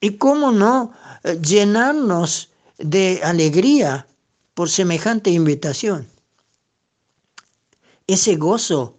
[0.00, 0.92] Y cómo no
[1.24, 4.06] eh, llenarnos de alegría
[4.54, 6.08] por semejante invitación.
[8.06, 8.94] Ese gozo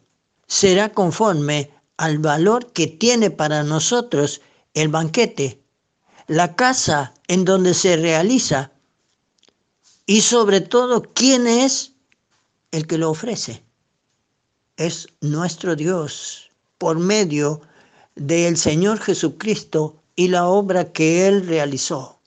[0.45, 4.41] será conforme al valor que tiene para nosotros
[4.73, 5.61] el banquete,
[6.27, 8.73] la casa en donde se realiza
[10.05, 11.90] y sobre todo quién es
[12.71, 13.63] el que lo ofrece.
[14.77, 17.61] Es nuestro Dios por medio
[18.15, 22.19] del Señor Jesucristo y la obra que Él realizó.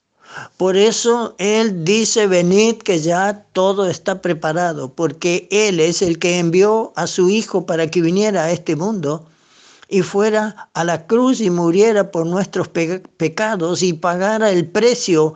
[0.57, 6.39] Por eso Él dice, venid que ya todo está preparado, porque Él es el que
[6.39, 9.27] envió a su Hijo para que viniera a este mundo
[9.87, 15.35] y fuera a la cruz y muriera por nuestros pecados y pagara el precio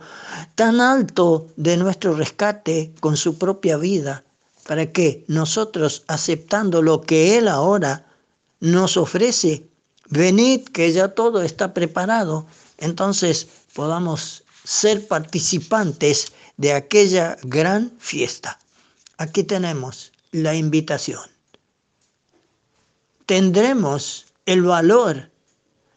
[0.54, 4.24] tan alto de nuestro rescate con su propia vida,
[4.66, 8.06] para que nosotros, aceptando lo que Él ahora
[8.60, 9.66] nos ofrece,
[10.08, 12.46] venid que ya todo está preparado,
[12.78, 18.58] entonces podamos ser participantes de aquella gran fiesta.
[19.16, 21.22] Aquí tenemos la invitación.
[23.26, 25.30] ¿Tendremos el valor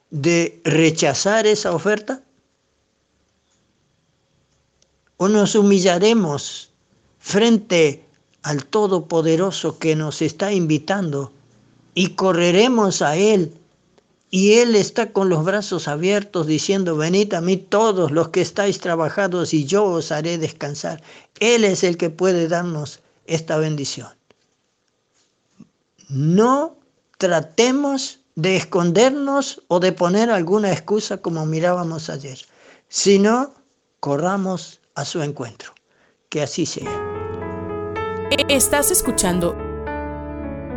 [0.10, 2.22] de rechazar esa oferta?
[5.18, 6.70] ¿O nos humillaremos
[7.20, 8.03] frente
[8.44, 11.32] al Todopoderoso que nos está invitando
[11.96, 13.54] y correremos a Él?
[14.30, 18.80] Y Él está con los brazos abiertos diciendo, venid a mí todos los que estáis
[18.80, 21.04] trabajados y yo os haré descansar.
[21.40, 24.10] Él es el que puede darnos esta bendición.
[26.10, 26.78] No
[27.18, 32.40] tratemos de escondernos o de poner alguna excusa como mirábamos ayer,
[32.90, 33.54] sino
[34.00, 35.74] corramos a su encuentro.
[36.30, 37.13] Que así sea.
[38.48, 39.56] Estás escuchando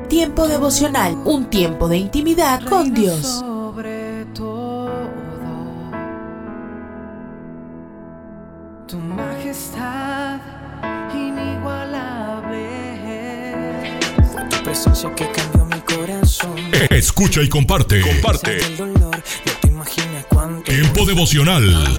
[0.09, 3.23] Tiempo devocional, un tiempo de intimidad con Dios.
[3.41, 4.89] Sobre todo,
[8.87, 10.39] tu majestad
[11.13, 12.69] inigualable.
[14.49, 16.55] Tu presencia que cambió mi corazón.
[16.91, 18.01] Escucha y comparte.
[18.01, 18.59] Comparte.
[18.59, 20.71] El dolor, no te imaginas cuánto.
[20.71, 21.99] Tiempo devocional.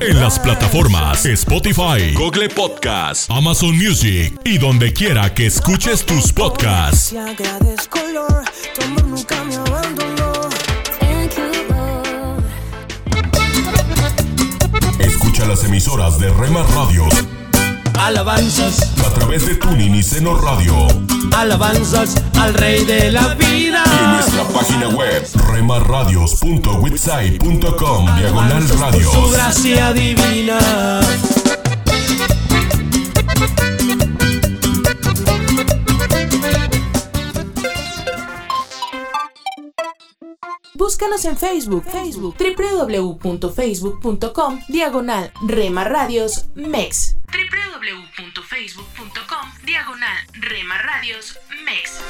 [0.00, 7.14] En las plataformas Spotify, Google Podcast, Amazon Music y donde quiera que escuches tus podcasts.
[14.98, 17.14] Escucha las emisoras de Rema Radios
[17.98, 20.86] Alabanzas, a través de Tuning y Seno Radio
[21.36, 23.82] alabanzas al Rey de la vida.
[23.84, 29.32] y en nuestra página web remarradios.witsai.com diagonal Por su radios.
[29.32, 30.58] gracia divina.
[40.76, 47.16] Búscanos en Facebook, Facebook, www.facebook.com, diagonal Rema Radios MEX.
[47.32, 52.02] www.facebook.com, diagonal Rema Radios MEX.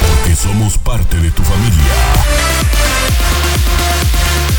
[0.00, 1.92] Porque somos parte de tu familia.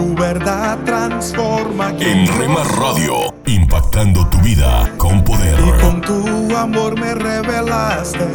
[0.00, 1.90] Tu verdad transforma.
[1.98, 5.58] En Rema Radio, impactando tu vida con poder.
[5.82, 8.26] Con tu amor me revelaste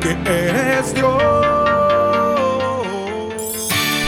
[0.00, 1.77] que eres Dios.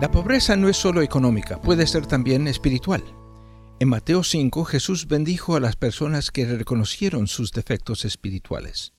[0.00, 3.02] La pobreza no es solo económica, puede ser también espiritual.
[3.80, 8.92] En Mateo 5 Jesús bendijo a las personas que reconocieron sus defectos espirituales.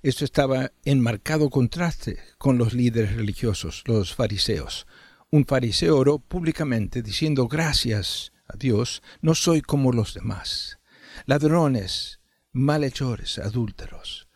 [0.00, 4.86] Esto estaba en marcado contraste con los líderes religiosos, los fariseos.
[5.30, 10.78] Un fariseo oró públicamente diciendo gracias a Dios, no soy como los demás.
[11.26, 12.20] Ladrones,
[12.52, 14.27] malhechores, adúlteros.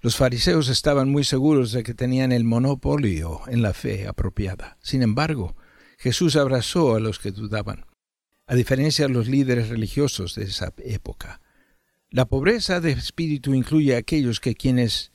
[0.00, 4.78] Los fariseos estaban muy seguros de que tenían el monopolio en la fe apropiada.
[4.80, 5.56] Sin embargo,
[5.98, 7.84] Jesús abrazó a los que dudaban,
[8.46, 11.40] a diferencia de los líderes religiosos de esa época.
[12.10, 15.10] La pobreza de espíritu incluye a aquellos que quienes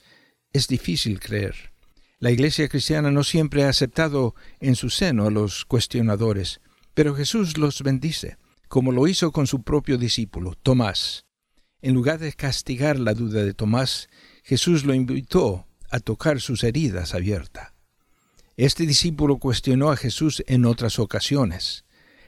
[0.52, 1.72] es difícil creer.
[2.18, 6.60] La iglesia cristiana no siempre ha aceptado en su seno a los cuestionadores,
[6.92, 8.36] pero Jesús los bendice,
[8.68, 11.24] como lo hizo con su propio discípulo, Tomás.
[11.82, 14.08] En lugar de castigar la duda de Tomás,
[14.44, 17.72] Jesús lo invitó a tocar sus heridas abiertas.
[18.58, 21.86] Este discípulo cuestionó a Jesús en otras ocasiones,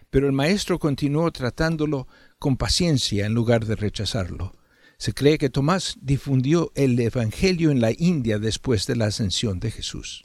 [0.08, 4.56] pero el maestro continuó tratándolo con paciencia en lugar de rechazarlo.
[4.96, 9.70] Se cree que Tomás difundió el Evangelio en la India después de la ascensión de
[9.70, 10.24] Jesús.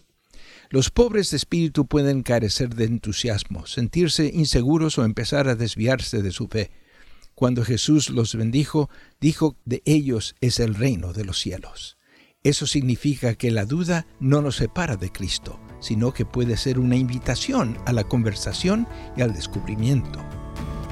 [0.70, 6.32] Los pobres de espíritu pueden carecer de entusiasmo, sentirse inseguros o empezar a desviarse de
[6.32, 6.72] su fe.
[7.42, 8.88] Cuando Jesús los bendijo,
[9.20, 11.98] dijo de ellos es el reino de los cielos.
[12.44, 16.98] Eso significa que la duda no nos separa de Cristo, sino que puede ser una
[16.98, 18.88] invitación a la conversación
[19.18, 20.24] y al descubrimiento.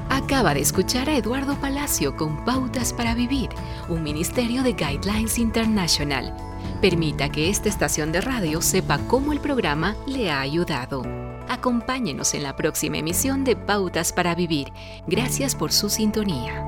[0.09, 3.49] Acaba de escuchar a Eduardo Palacio con Pautas para Vivir,
[3.87, 6.35] un ministerio de Guidelines International.
[6.81, 11.28] Permita que esta estación de radio sepa cómo el programa le ha ayudado.
[11.49, 14.71] Acompáñenos en la próxima emisión de Pautas para Vivir.
[15.07, 16.63] Gracias por su sintonía.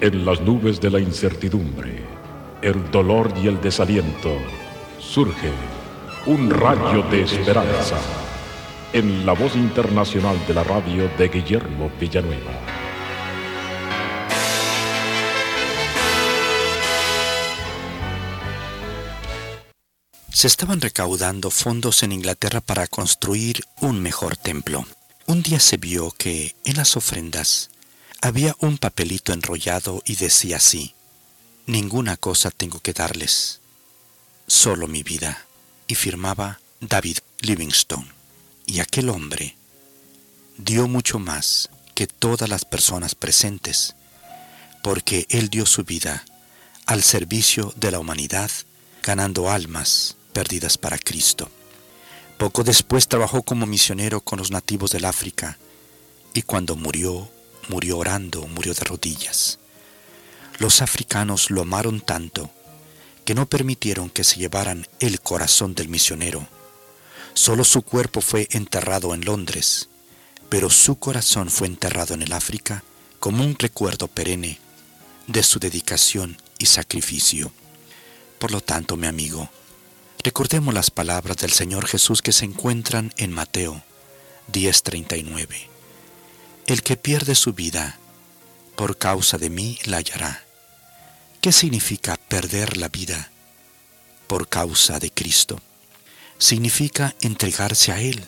[0.00, 2.02] En las nubes de la incertidumbre,
[2.60, 4.36] el dolor y el desaliento,
[4.98, 5.52] surge
[6.26, 7.98] un rayo de esperanza
[8.92, 12.81] en la voz internacional de la radio de Guillermo Villanueva.
[20.32, 24.86] Se estaban recaudando fondos en Inglaterra para construir un mejor templo.
[25.26, 27.68] Un día se vio que en las ofrendas
[28.22, 30.94] había un papelito enrollado y decía así,
[31.66, 33.60] Ninguna cosa tengo que darles,
[34.46, 35.44] solo mi vida.
[35.86, 38.08] Y firmaba David Livingstone.
[38.64, 39.54] Y aquel hombre
[40.56, 43.96] dio mucho más que todas las personas presentes,
[44.82, 46.24] porque él dio su vida
[46.86, 48.50] al servicio de la humanidad,
[49.02, 51.50] ganando almas perdidas para Cristo.
[52.38, 55.58] Poco después trabajó como misionero con los nativos del África
[56.34, 57.30] y cuando murió,
[57.68, 59.58] murió orando, murió de rodillas.
[60.58, 62.50] Los africanos lo amaron tanto
[63.24, 66.46] que no permitieron que se llevaran el corazón del misionero.
[67.34, 69.88] Solo su cuerpo fue enterrado en Londres,
[70.48, 72.84] pero su corazón fue enterrado en el África
[73.20, 74.58] como un recuerdo perenne
[75.26, 77.52] de su dedicación y sacrificio.
[78.38, 79.48] Por lo tanto, mi amigo,
[80.24, 83.82] recordemos las palabras del Señor Jesús que se encuentran en Mateo
[84.52, 85.68] 10:39.
[86.66, 87.98] El que pierde su vida
[88.76, 90.44] por causa de mí la hallará.
[91.40, 93.32] ¿Qué significa perder la vida
[94.28, 95.60] por causa de Cristo?
[96.38, 98.24] Significa entregarse a Él,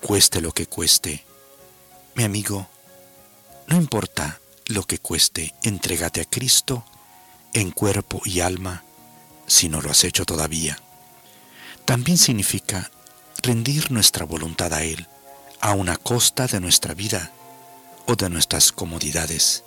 [0.00, 1.24] cueste lo que cueste.
[2.14, 2.68] Mi amigo,
[3.66, 6.84] no importa lo que cueste, entrégate a Cristo
[7.52, 8.84] en cuerpo y alma
[9.46, 10.78] si no lo has hecho todavía.
[11.88, 12.90] También significa
[13.42, 15.06] rendir nuestra voluntad a Él
[15.58, 17.32] a una costa de nuestra vida
[18.04, 19.64] o de nuestras comodidades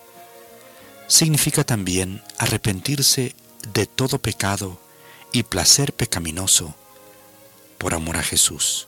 [1.08, 3.34] significa también arrepentirse
[3.74, 4.80] de todo pecado
[5.32, 6.76] y placer pecaminoso
[7.80, 8.88] por amor a Jesús.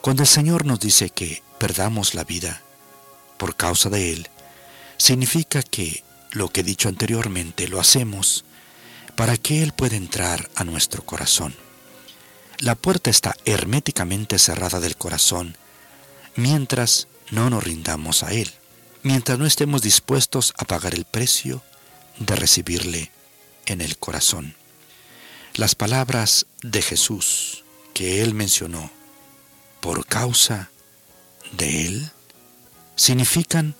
[0.00, 2.60] Cuando el Señor nos dice que perdamos la vida
[3.36, 4.28] por causa de Él,
[4.96, 6.02] significa que
[6.32, 8.44] lo que he dicho anteriormente lo hacemos
[9.14, 11.54] para que Él pueda entrar a nuestro corazón.
[12.62, 15.56] La puerta está herméticamente cerrada del corazón
[16.36, 18.52] mientras no nos rindamos a Él
[19.02, 21.60] mientras no estemos dispuestos a pagar el precio
[22.20, 23.10] de recibirle
[23.66, 24.54] en el corazón.
[25.54, 27.64] Las palabras de Jesús
[27.94, 28.92] que Él mencionó,
[29.80, 30.70] por causa
[31.58, 32.10] de Él,
[32.94, 33.74] significan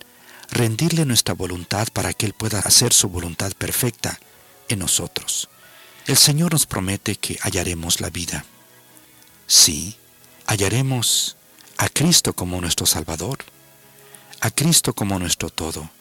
[0.51, 4.19] rendirle nuestra voluntad para que Él pueda hacer su voluntad perfecta
[4.67, 5.47] en nosotros.
[6.05, 8.43] El Señor nos promete que hallaremos la vida.
[9.55, 9.95] Sí,
[10.47, 11.37] hallaremos
[11.77, 13.37] a Cristo como nuestro Salvador,
[14.41, 15.91] a Cristo como nuestro todo.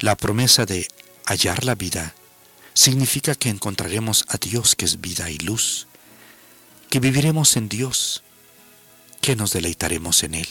[0.00, 0.88] La promesa de
[1.24, 2.12] hallar la vida
[2.74, 5.86] significa que encontraremos a Dios que es vida y luz,
[6.90, 8.24] que viviremos en Dios,
[9.20, 10.48] que nos deleitaremos en Él,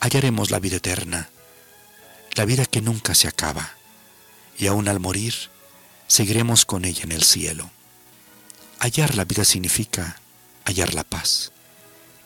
[0.00, 1.28] hallaremos la vida eterna,
[2.36, 3.74] la vida que nunca se acaba,
[4.56, 5.34] y aún al morir,
[6.06, 7.70] seguiremos con ella en el cielo.
[8.78, 10.22] Hallar la vida significa
[10.68, 11.50] hallar la paz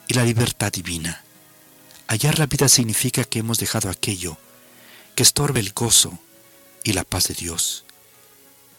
[0.08, 1.22] y la libertad divina.
[2.08, 4.36] Hallar la vida significa que hemos dejado aquello
[5.14, 6.18] que estorbe el gozo
[6.82, 7.84] y la paz de Dios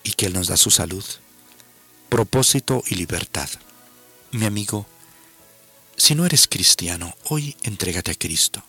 [0.04, 1.06] y que Él nos da su salud,
[2.10, 3.50] propósito y libertad.
[4.32, 4.86] Mi amigo,
[5.96, 8.64] si no eres cristiano, hoy entrégate a Cristo.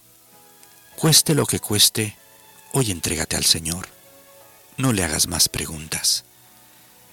[0.95, 2.17] Cueste lo que cueste,
[2.73, 3.89] hoy entrégate al Señor.
[4.77, 6.25] No le hagas más preguntas.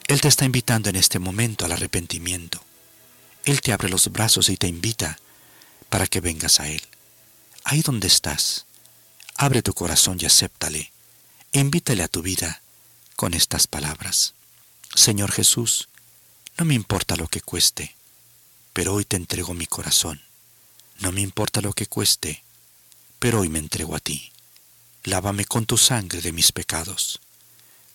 [0.08, 2.64] Él te está invitando en este momento al arrepentimiento.
[3.46, 5.18] Él te abre los brazos y te invita
[5.90, 6.82] para que vengas a Él.
[7.64, 8.66] Ahí donde estás,
[9.36, 10.92] abre tu corazón y acéptale.
[11.52, 12.62] Invítale a tu vida
[13.16, 14.34] con estas palabras.
[14.96, 15.90] Señor Jesús,
[16.58, 17.96] no me importa lo que cueste,
[18.74, 20.22] pero hoy te entrego mi corazón.
[21.00, 22.44] No me importa lo que cueste,
[23.20, 24.32] pero hoy me entrego a ti.
[25.04, 27.20] Lávame con tu sangre de mis pecados,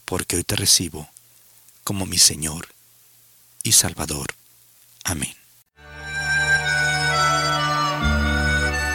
[0.05, 1.09] porque hoy te recibo
[1.85, 2.75] como mi Señor
[3.63, 4.35] y Salvador.
[5.05, 5.36] Amén.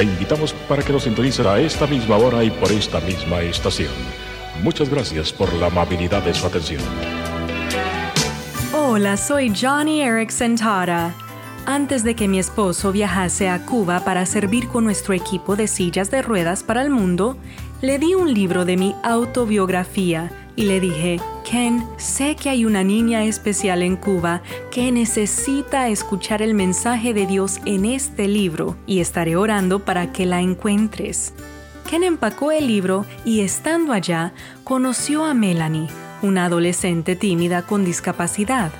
[0.00, 3.92] Le invitamos para que nos sintonice a esta misma hora y por esta misma estación.
[4.62, 6.80] Muchas gracias por la amabilidad de su atención.
[8.72, 11.14] Hola, soy Johnny Erickson Tara.
[11.66, 16.10] Antes de que mi esposo viajase a Cuba para servir con nuestro equipo de sillas
[16.10, 17.36] de ruedas para el mundo,
[17.82, 22.84] le di un libro de mi autobiografía y le dije, Ken, sé que hay una
[22.84, 29.00] niña especial en Cuba que necesita escuchar el mensaje de Dios en este libro y
[29.00, 31.32] estaré orando para que la encuentres.
[31.88, 34.32] Ken empacó el libro y estando allá
[34.64, 35.88] conoció a Melanie,
[36.22, 38.70] una adolescente tímida con discapacidad.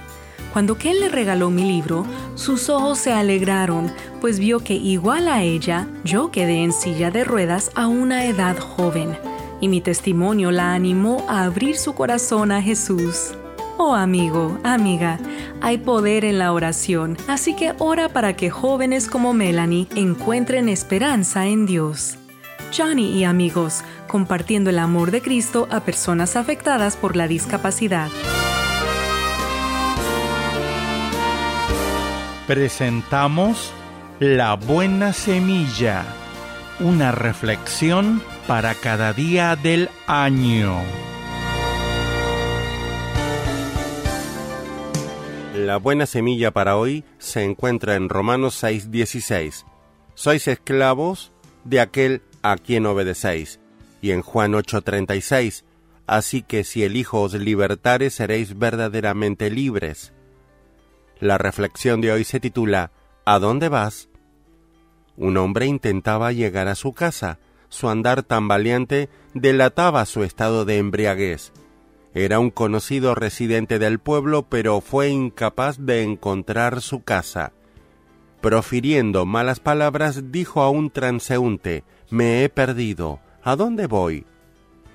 [0.53, 5.43] Cuando Ken le regaló mi libro, sus ojos se alegraron, pues vio que igual a
[5.43, 9.17] ella, yo quedé en silla de ruedas a una edad joven
[9.61, 13.33] y mi testimonio la animó a abrir su corazón a Jesús.
[13.79, 15.19] Oh amigo, amiga,
[15.61, 21.47] hay poder en la oración, así que ora para que jóvenes como Melanie encuentren esperanza
[21.47, 22.19] en Dios.
[22.77, 28.09] Johnny y amigos, compartiendo el amor de Cristo a personas afectadas por la discapacidad.
[32.47, 33.73] Presentamos
[34.19, 36.05] La Buena Semilla,
[36.81, 40.83] una reflexión para cada día del año.
[45.55, 49.67] La buena semilla para hoy se encuentra en Romanos 6:16.
[50.15, 51.33] Sois esclavos
[51.65, 53.61] de aquel a quien obedecéis.
[54.01, 55.65] Y en Juan 8:36,
[56.07, 60.13] así que si el Hijo os libertare seréis verdaderamente libres.
[61.21, 62.93] La reflexión de hoy se titula
[63.27, 64.09] ¿A dónde vas?
[65.17, 67.39] Un hombre intentaba llegar a su casa,
[67.71, 71.53] su andar tan valiente delataba su estado de embriaguez.
[72.13, 77.53] Era un conocido residente del pueblo, pero fue incapaz de encontrar su casa.
[78.41, 83.21] Profiriendo malas palabras, dijo a un transeúnte Me he perdido.
[83.43, 84.27] ¿A dónde voy?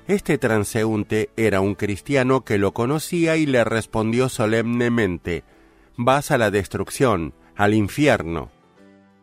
[0.07, 5.43] Este transeúnte era un cristiano que lo conocía y le respondió solemnemente
[5.97, 8.51] Vas a la destrucción, al infierno.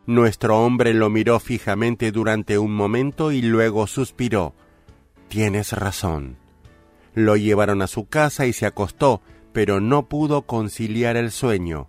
[0.06, 4.54] Nuestro hombre lo miró fijamente durante un momento y luego suspiró.
[5.28, 6.36] Tienes razón.
[7.14, 9.22] Lo llevaron a su casa y se acostó,
[9.52, 11.88] pero no pudo conciliar el sueño.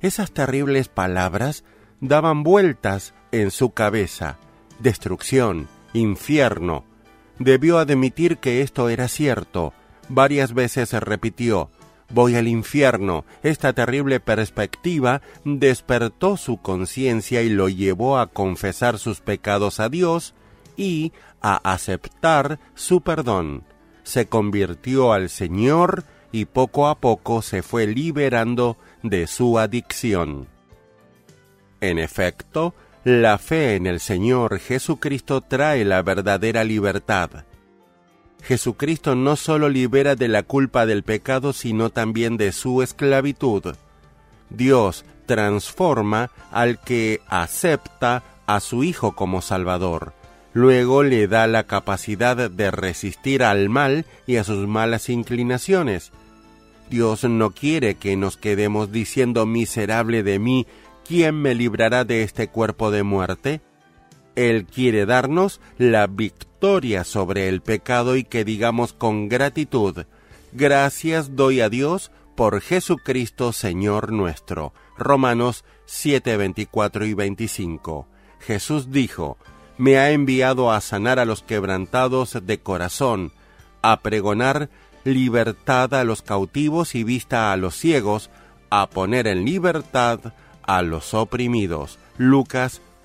[0.00, 1.64] Esas terribles palabras
[2.00, 4.38] daban vueltas en su cabeza.
[4.78, 6.84] Destrucción, infierno.
[7.38, 9.74] Debió admitir que esto era cierto.
[10.08, 11.70] Varias veces repitió
[12.14, 13.24] voy al infierno.
[13.42, 20.34] Esta terrible perspectiva despertó su conciencia y lo llevó a confesar sus pecados a Dios
[20.76, 21.12] y
[21.42, 23.64] a aceptar su perdón.
[24.04, 30.48] Se convirtió al Señor y poco a poco se fue liberando de su adicción.
[31.80, 32.74] En efecto,
[33.04, 37.44] la fe en el Señor Jesucristo trae la verdadera libertad.
[38.44, 43.74] Jesucristo no solo libera de la culpa del pecado, sino también de su esclavitud.
[44.50, 50.12] Dios transforma al que acepta a su Hijo como Salvador.
[50.52, 56.12] Luego le da la capacidad de resistir al mal y a sus malas inclinaciones.
[56.90, 60.66] Dios no quiere que nos quedemos diciendo miserable de mí,
[61.08, 63.62] ¿quién me librará de este cuerpo de muerte?
[64.36, 70.04] Él quiere darnos la victoria sobre el pecado y que digamos con gratitud,
[70.52, 74.72] gracias doy a Dios por Jesucristo Señor nuestro.
[74.96, 78.08] Romanos 7, 24 y 25.
[78.40, 79.38] Jesús dijo,
[79.76, 83.32] me ha enviado a sanar a los quebrantados de corazón,
[83.82, 84.70] a pregonar
[85.04, 88.30] libertad a los cautivos y vista a los ciegos,
[88.70, 90.32] a poner en libertad
[90.62, 91.98] a los oprimidos.
[92.16, 92.80] Lucas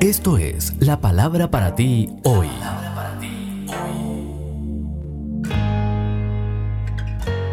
[0.00, 2.48] Esto es la palabra para ti hoy.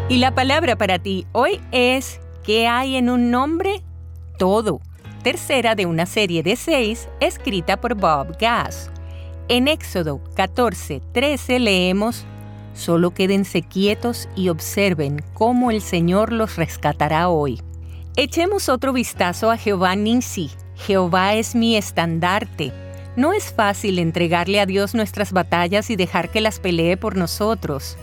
[0.08, 3.82] Y la palabra para ti hoy es ¿qué hay en un nombre?
[4.38, 4.80] Todo.
[5.22, 8.90] Tercera de una serie de seis escrita por Bob Gass.
[9.48, 12.24] En Éxodo 14, 13 leemos,
[12.72, 17.60] Solo quédense quietos y observen cómo el Señor los rescatará hoy.
[18.16, 20.50] Echemos otro vistazo a Jehová Nisi.
[20.78, 22.72] Jehová es mi estandarte.
[23.16, 27.96] No es fácil entregarle a Dios nuestras batallas y dejar que las pelee por nosotros.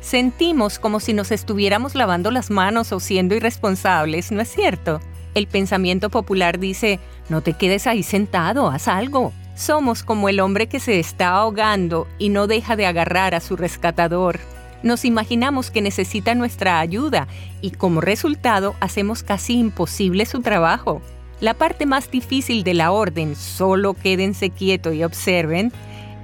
[0.00, 5.00] Sentimos como si nos estuviéramos lavando las manos o siendo irresponsables, ¿no es cierto?
[5.34, 9.32] El pensamiento popular dice, no te quedes ahí sentado, haz algo.
[9.56, 13.56] Somos como el hombre que se está ahogando y no deja de agarrar a su
[13.56, 14.38] rescatador.
[14.82, 17.26] Nos imaginamos que necesita nuestra ayuda
[17.60, 21.02] y como resultado hacemos casi imposible su trabajo.
[21.40, 25.72] La parte más difícil de la orden, solo quédense quieto y observen,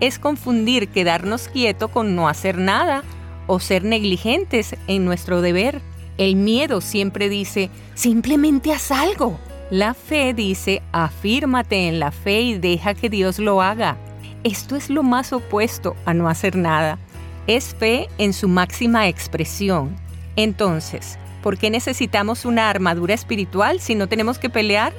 [0.01, 3.05] es confundir quedarnos quieto con no hacer nada
[3.47, 5.83] o ser negligentes en nuestro deber.
[6.17, 9.39] El miedo siempre dice, simplemente haz algo.
[9.71, 13.97] La fe dice, afírmate en la fe y deja que Dios lo haga.
[14.45, 16.99] Esto es lo más opuesto a no hacer nada.
[17.47, 19.95] Es fe en su máxima expresión.
[20.37, 24.93] Entonces, ¿por qué necesitamos una armadura espiritual si no tenemos que pelear?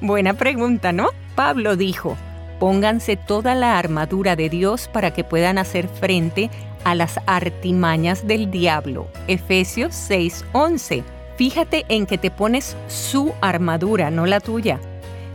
[0.00, 1.08] Buena pregunta, ¿no?
[1.34, 2.16] Pablo dijo,
[2.60, 6.50] pónganse toda la armadura de Dios para que puedan hacer frente
[6.84, 9.08] a las artimañas del diablo.
[9.26, 11.02] Efesios 6:11.
[11.36, 14.80] Fíjate en que te pones su armadura, no la tuya.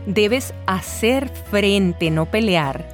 [0.06, 2.93] Debes hacer frente, no pelear.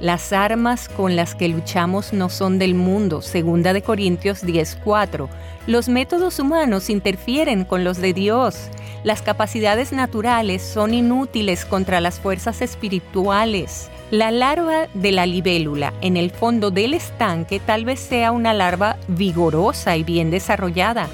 [0.00, 5.28] Las armas con las que luchamos no son del mundo, segunda de Corintios 10:4.
[5.68, 8.56] Los métodos humanos interfieren con los de Dios.
[9.04, 13.88] Las capacidades naturales son inútiles contra las fuerzas espirituales.
[14.10, 18.96] La larva de la libélula en el fondo del estanque tal vez sea una larva
[19.06, 21.08] vigorosa y bien desarrollada,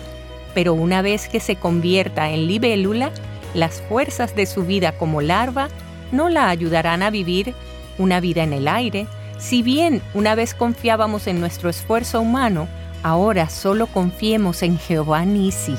[0.54, 3.12] pero una vez que se convierta en libélula,
[3.54, 5.68] las fuerzas de su vida como larva
[6.12, 7.54] no la ayudarán a vivir
[8.00, 9.06] una vida en el aire.
[9.38, 12.66] Si bien una vez confiábamos en nuestro esfuerzo humano,
[13.02, 15.76] ahora solo confiemos en Jehová Nisi.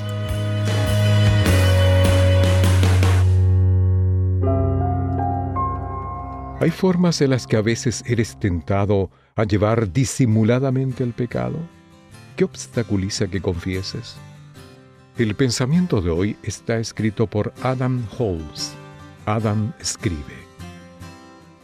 [6.60, 11.57] ¿Hay formas en las que a veces eres tentado a llevar disimuladamente el pecado?
[12.35, 14.15] ¿Qué obstaculiza que confieses?
[15.18, 18.73] El pensamiento de hoy está escrito por Adam Holmes.
[19.26, 20.50] Adam escribe.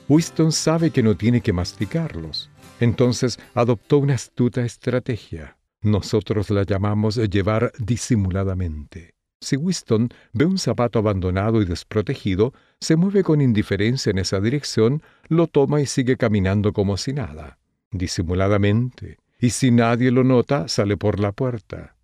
[0.10, 5.58] Winston sabe que no tiene que masticarlos, entonces adoptó una astuta estrategia.
[5.82, 9.16] Nosotros la llamamos llevar disimuladamente.
[9.42, 15.04] Si Winston ve un zapato abandonado y desprotegido, se mueve con indiferencia en esa dirección,
[15.28, 17.60] lo toma y sigue caminando como si nada,
[17.92, 21.96] disimuladamente, y si nadie lo nota, sale por la puerta.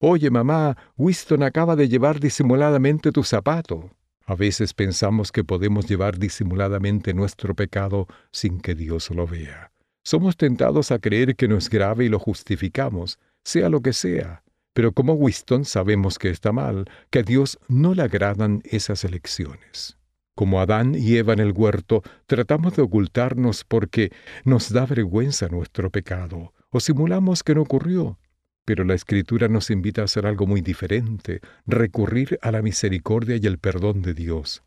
[0.00, 3.90] Oye, mamá, Winston acaba de llevar disimuladamente tu zapato.
[4.24, 9.72] A veces pensamos que podemos llevar disimuladamente nuestro pecado sin que Dios lo vea.
[10.04, 14.42] Somos tentados a creer que no es grave y lo justificamos, sea lo que sea.
[14.72, 19.98] Pero como Winston sabemos que está mal, que a Dios no le agradan esas elecciones.
[20.34, 24.12] Como Adán y Eva en el huerto, tratamos de ocultarnos porque
[24.44, 28.18] nos da vergüenza nuestro pecado, o simulamos que no ocurrió.
[28.64, 33.46] Pero la Escritura nos invita a hacer algo muy diferente, recurrir a la misericordia y
[33.46, 34.62] el perdón de Dios.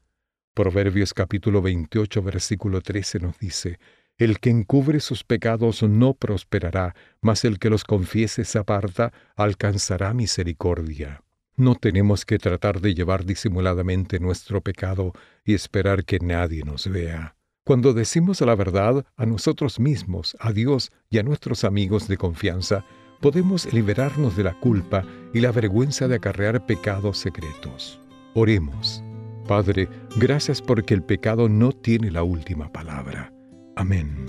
[0.53, 3.79] Proverbios capítulo 28 versículo 13 nos dice,
[4.17, 10.13] El que encubre sus pecados no prosperará, mas el que los confiese se aparta alcanzará
[10.13, 11.21] misericordia.
[11.57, 15.13] No tenemos que tratar de llevar disimuladamente nuestro pecado
[15.45, 17.35] y esperar que nadie nos vea.
[17.63, 22.85] Cuando decimos la verdad a nosotros mismos, a Dios y a nuestros amigos de confianza,
[23.25, 25.03] podemos liberarnos de la culpa
[25.33, 27.99] y la vergüenza de acarrear pecados secretos.
[28.35, 29.03] Oremos.
[29.47, 33.33] Padre, gracias porque el pecado no tiene la última palabra.
[33.75, 34.27] Amén.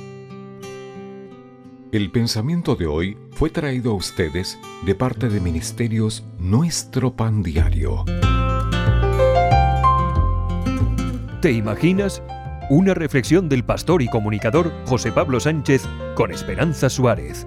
[1.92, 8.02] El pensamiento de hoy fue traído a ustedes de parte de Ministerios Nuestro Pan Diario.
[11.42, 12.22] ¿Te imaginas?
[12.70, 17.46] Una reflexión del pastor y comunicador José Pablo Sánchez con Esperanza Suárez.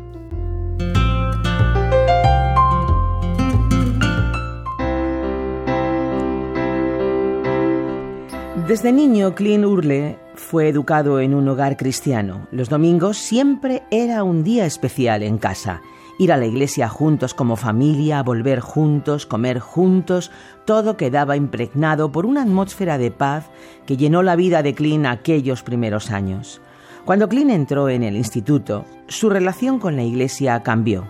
[8.69, 12.47] Desde niño, Clint Urle fue educado en un hogar cristiano.
[12.51, 15.81] Los domingos siempre era un día especial en casa.
[16.19, 20.29] Ir a la iglesia juntos como familia, volver juntos, comer juntos,
[20.65, 23.45] todo quedaba impregnado por una atmósfera de paz
[23.87, 26.61] que llenó la vida de Clint aquellos primeros años.
[27.05, 31.09] Cuando Clint entró en el instituto, su relación con la iglesia cambió.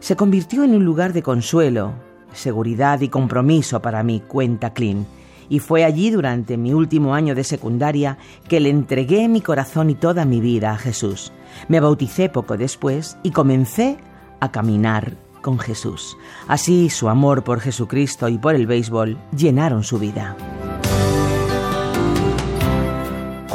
[0.00, 1.94] Se convirtió en un lugar de consuelo,
[2.34, 5.06] seguridad y compromiso para mí, cuenta Clint
[5.50, 8.16] y fue allí durante mi último año de secundaria
[8.48, 11.32] que le entregué mi corazón y toda mi vida a Jesús.
[11.68, 13.98] Me bauticé poco después y comencé
[14.40, 16.16] a caminar con Jesús.
[16.48, 20.36] Así su amor por Jesucristo y por el béisbol llenaron su vida.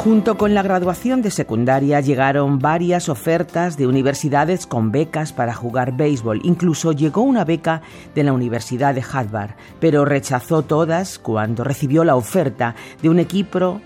[0.06, 5.96] Junto con la graduación de secundaria llegaron varias ofertas de universidades con becas para jugar
[5.96, 6.42] béisbol.
[6.44, 7.82] Incluso llegó una beca
[8.14, 13.80] de la Universidad de Harvard, pero rechazó todas cuando recibió la oferta de un equipo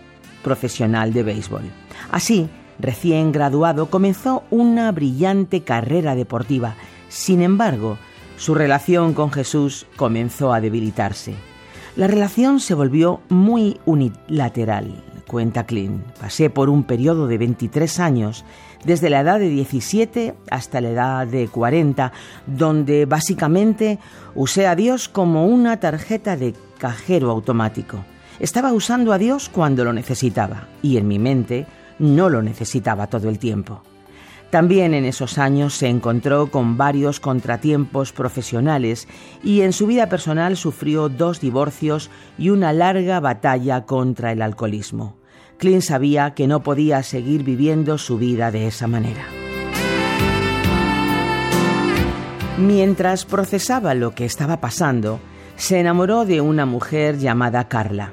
[0.45, 1.63] profesional de béisbol.
[2.11, 6.75] Así, recién graduado, comenzó una brillante carrera deportiva.
[7.09, 7.97] Sin embargo,
[8.37, 11.33] su relación con Jesús comenzó a debilitarse.
[11.97, 16.03] La relación se volvió muy unilateral cuenta Clint.
[16.19, 18.45] Pasé por un periodo de 23 años,
[18.85, 22.11] desde la edad de 17 hasta la edad de 40,
[22.49, 24.01] donde básicamente
[24.35, 28.05] usé a Dios como una tarjeta de cajero automático.
[28.41, 31.65] Estaba usando a Dios cuando lo necesitaba y en mi mente
[32.01, 33.83] no lo necesitaba todo el tiempo.
[34.51, 39.07] También en esos años se encontró con varios contratiempos profesionales
[39.45, 45.20] y en su vida personal sufrió dos divorcios y una larga batalla contra el alcoholismo.
[45.61, 49.27] Clint sabía que no podía seguir viviendo su vida de esa manera.
[52.57, 55.21] Mientras procesaba lo que estaba pasando,
[55.57, 58.13] se enamoró de una mujer llamada Carla.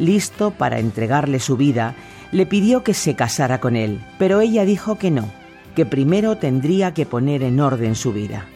[0.00, 1.94] Listo para entregarle su vida,
[2.32, 5.30] le pidió que se casara con él, pero ella dijo que no,
[5.76, 8.46] que primero tendría que poner en orden su vida.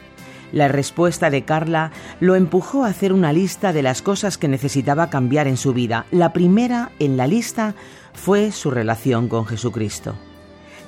[0.55, 1.91] La respuesta de Carla
[2.21, 6.07] lo empujó a hacer una lista de las cosas que necesitaba cambiar en su vida.
[6.13, 7.75] La primera en la lista
[8.15, 10.15] fue su relación con Jesucristo.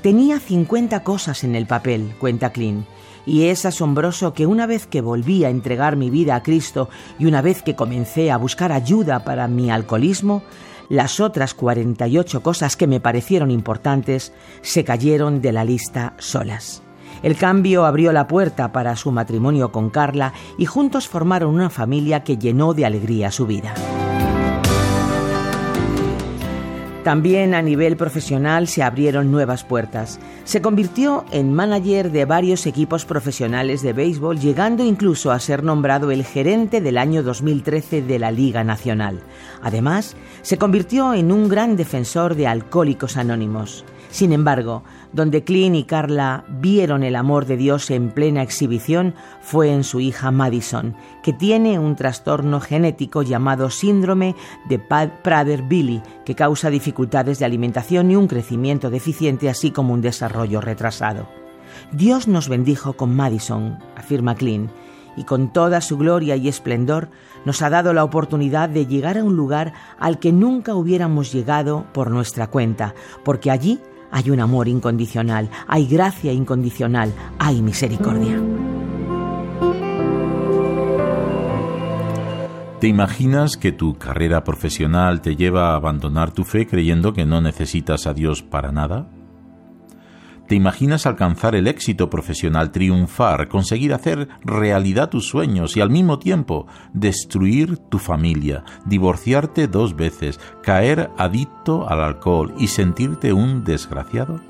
[0.02, 2.86] Tenía 50 cosas en el papel, cuenta Clint,
[3.26, 6.88] y es asombroso que una vez que volví a entregar mi vida a Cristo
[7.18, 10.42] y una vez que comencé a buscar ayuda para mi alcoholismo,
[10.88, 14.32] las otras 48 cosas que me parecieron importantes
[14.62, 16.82] se cayeron de la lista solas.
[17.22, 22.22] El cambio abrió la puerta para su matrimonio con Carla y juntos formaron una familia
[22.22, 23.74] que llenó de alegría su vida.
[27.06, 30.18] También a nivel profesional se abrieron nuevas puertas.
[30.42, 36.10] Se convirtió en manager de varios equipos profesionales de béisbol, llegando incluso a ser nombrado
[36.10, 39.20] el gerente del año 2013 de la Liga Nacional.
[39.62, 43.84] Además, se convirtió en un gran defensor de alcohólicos anónimos.
[44.10, 44.82] Sin embargo,
[45.16, 49.98] donde Clint y Carla vieron el amor de Dios en plena exhibición fue en su
[49.98, 54.36] hija Madison, que tiene un trastorno genético llamado síndrome
[54.68, 60.60] de Prader-Willi, que causa dificultades de alimentación y un crecimiento deficiente, así como un desarrollo
[60.60, 61.26] retrasado.
[61.92, 64.70] Dios nos bendijo con Madison, afirma Clint,
[65.16, 67.08] y con toda su gloria y esplendor
[67.46, 71.86] nos ha dado la oportunidad de llegar a un lugar al que nunca hubiéramos llegado
[71.94, 72.94] por nuestra cuenta,
[73.24, 73.80] porque allí
[74.10, 78.40] hay un amor incondicional, hay gracia incondicional, hay misericordia.
[82.80, 87.40] ¿Te imaginas que tu carrera profesional te lleva a abandonar tu fe creyendo que no
[87.40, 89.08] necesitas a Dios para nada?
[90.46, 96.20] ¿Te imaginas alcanzar el éxito profesional, triunfar, conseguir hacer realidad tus sueños y al mismo
[96.20, 104.40] tiempo destruir tu familia, divorciarte dos veces, caer adicto al alcohol y sentirte un desgraciado?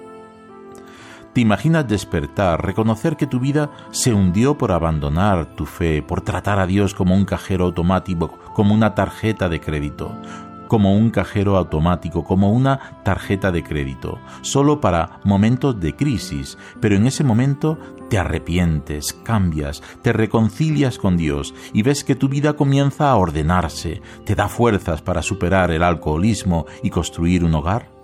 [1.32, 6.59] ¿Te imaginas despertar, reconocer que tu vida se hundió por abandonar tu fe, por tratar
[6.59, 10.18] a Dios como un cajero automático, como una tarjeta de crédito?
[10.66, 16.97] Como un cajero automático, como una tarjeta de crédito, solo para momentos de crisis, pero
[16.97, 17.78] en ese momento
[18.09, 24.02] te arrepientes, cambias, te reconcilias con Dios y ves que tu vida comienza a ordenarse,
[24.24, 27.97] te da fuerzas para superar el alcoholismo y construir un hogar.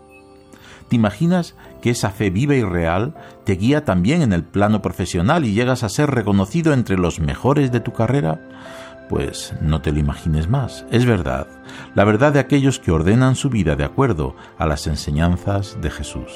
[0.89, 3.15] ¿Te imaginas que esa fe viva y real
[3.45, 7.73] te guía también en el plano profesional y llegas a ser reconocido entre los mejores
[7.73, 8.47] de tu carrera?
[9.13, 11.47] Pues no te lo imagines más, es verdad,
[11.95, 16.33] la verdad de aquellos que ordenan su vida de acuerdo a las enseñanzas de Jesús.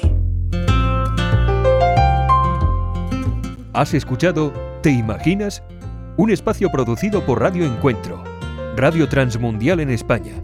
[3.73, 5.63] Has escuchado ¿Te imaginas?
[6.17, 8.23] Un espacio producido por Radio Encuentro,
[8.75, 10.35] Radio Transmundial en España.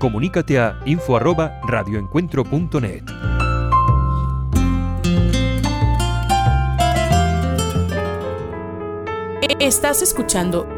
[0.00, 3.04] Comunícate a info@radioencuentro.net.
[9.60, 10.77] Estás escuchando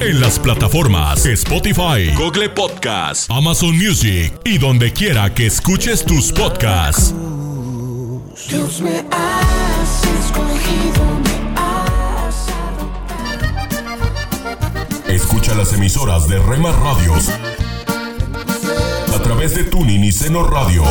[0.00, 7.12] En las plataformas Spotify, Google Podcast, Amazon Music y donde quiera que escuches tus podcasts.
[8.48, 12.46] Dios me has escogido, me has
[15.08, 17.28] Escucha las emisoras de Rema Radios
[19.14, 20.82] a través de Tuning y Seno Radio.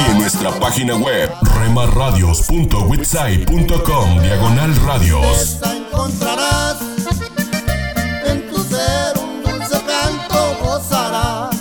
[0.00, 5.58] Y en nuestra página web remarradios.witsai.com diagonal radios.
[5.98, 6.78] Encontrarás
[8.24, 11.56] en tu ser un dulce canto gozarás.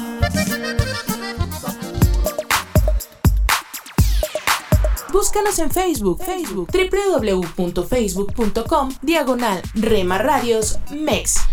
[5.11, 11.46] Búscanos en Facebook, Facebook, www.facebook.com, diagonal Rema Radios MEX.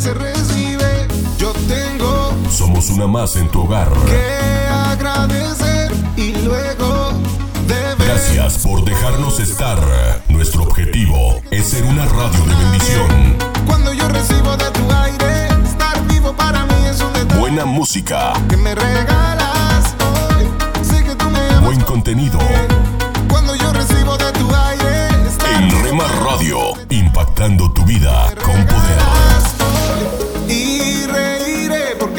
[0.00, 1.06] Se recibe,
[1.38, 3.88] yo tengo Somos una más en tu hogar.
[4.06, 7.12] que agradecer y luego
[7.66, 7.96] deber.
[7.98, 9.78] Gracias por dejarnos estar.
[10.28, 13.36] Nuestro objetivo es ser una radio de bendición.
[13.66, 18.32] Cuando yo recibo de tu aire, estar vivo para mí es un detalle Buena música,
[18.48, 20.48] que me regalas hoy.
[20.82, 21.64] Sé que tú me amas.
[21.64, 22.38] buen contenido.
[23.28, 25.08] Cuando yo recibo de tu aire,
[25.58, 26.58] En Rema Radio,
[26.88, 29.59] impactando tu vida con poder.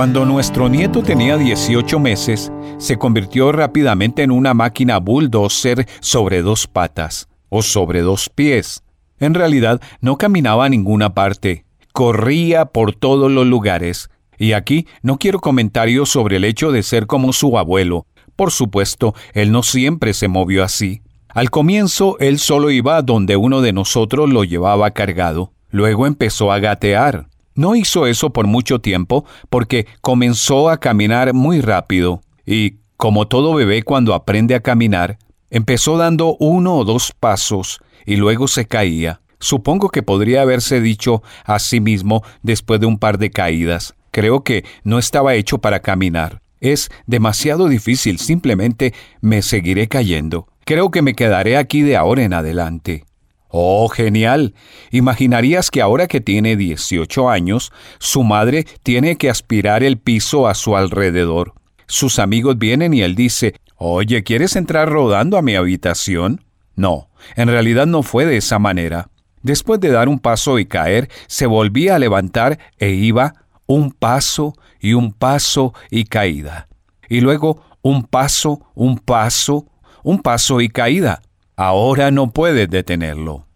[0.00, 6.66] Cuando nuestro nieto tenía 18 meses, se convirtió rápidamente en una máquina bulldozer sobre dos
[6.66, 8.82] patas, o sobre dos pies.
[9.18, 14.08] En realidad, no caminaba a ninguna parte, corría por todos los lugares.
[14.38, 18.06] Y aquí no quiero comentarios sobre el hecho de ser como su abuelo.
[18.36, 21.02] Por supuesto, él no siempre se movió así.
[21.28, 25.52] Al comienzo, él solo iba donde uno de nosotros lo llevaba cargado.
[25.68, 27.26] Luego empezó a gatear.
[27.54, 33.54] No hizo eso por mucho tiempo porque comenzó a caminar muy rápido y, como todo
[33.54, 35.18] bebé cuando aprende a caminar,
[35.50, 39.20] empezó dando uno o dos pasos y luego se caía.
[39.40, 43.94] Supongo que podría haberse dicho a sí mismo después de un par de caídas.
[44.10, 46.42] Creo que no estaba hecho para caminar.
[46.60, 50.46] Es demasiado difícil, simplemente me seguiré cayendo.
[50.64, 53.04] Creo que me quedaré aquí de ahora en adelante.
[53.50, 54.54] Oh, genial.
[54.92, 60.54] Imaginarías que ahora que tiene 18 años, su madre tiene que aspirar el piso a
[60.54, 61.54] su alrededor.
[61.86, 66.44] Sus amigos vienen y él dice, Oye, ¿quieres entrar rodando a mi habitación?
[66.76, 69.08] No, en realidad no fue de esa manera.
[69.42, 73.34] Después de dar un paso y caer, se volvía a levantar e iba
[73.66, 76.68] un paso y un paso y caída.
[77.08, 79.66] Y luego un paso, un paso,
[80.02, 81.22] un paso y caída.
[81.62, 83.46] Ahora no puedes detenerlo.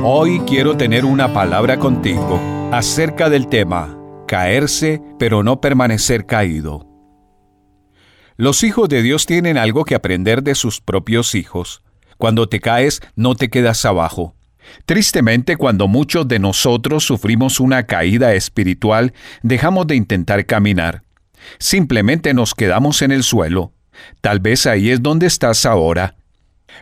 [0.00, 6.86] Hoy quiero tener una palabra contigo acerca del tema caerse pero no permanecer caído.
[8.36, 11.82] Los hijos de Dios tienen algo que aprender de sus propios hijos.
[12.16, 14.36] Cuando te caes, no te quedas abajo.
[14.86, 21.02] Tristemente, cuando muchos de nosotros sufrimos una caída espiritual, dejamos de intentar caminar.
[21.58, 23.73] Simplemente nos quedamos en el suelo.
[24.20, 26.16] Tal vez ahí es donde estás ahora.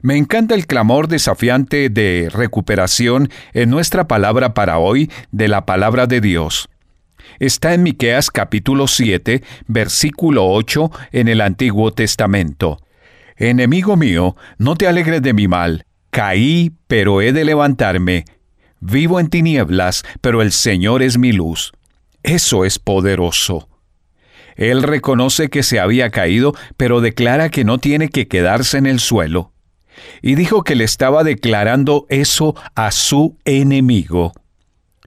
[0.00, 6.06] Me encanta el clamor desafiante de recuperación en nuestra palabra para hoy de la palabra
[6.06, 6.68] de Dios.
[7.38, 12.78] Está en Miqueas capítulo 7, versículo 8 en el Antiguo Testamento.
[13.36, 15.84] Enemigo mío, no te alegres de mi mal.
[16.10, 18.24] Caí, pero he de levantarme.
[18.80, 21.72] Vivo en tinieblas, pero el Señor es mi luz.
[22.22, 23.68] Eso es poderoso.
[24.56, 29.00] Él reconoce que se había caído, pero declara que no tiene que quedarse en el
[29.00, 29.52] suelo.
[30.20, 34.32] Y dijo que le estaba declarando eso a su enemigo.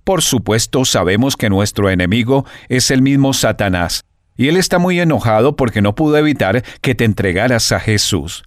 [0.04, 4.04] Por supuesto, sabemos que nuestro enemigo es el mismo Satanás,
[4.38, 8.44] y él está muy enojado porque no pudo evitar que te entregaras a Jesús.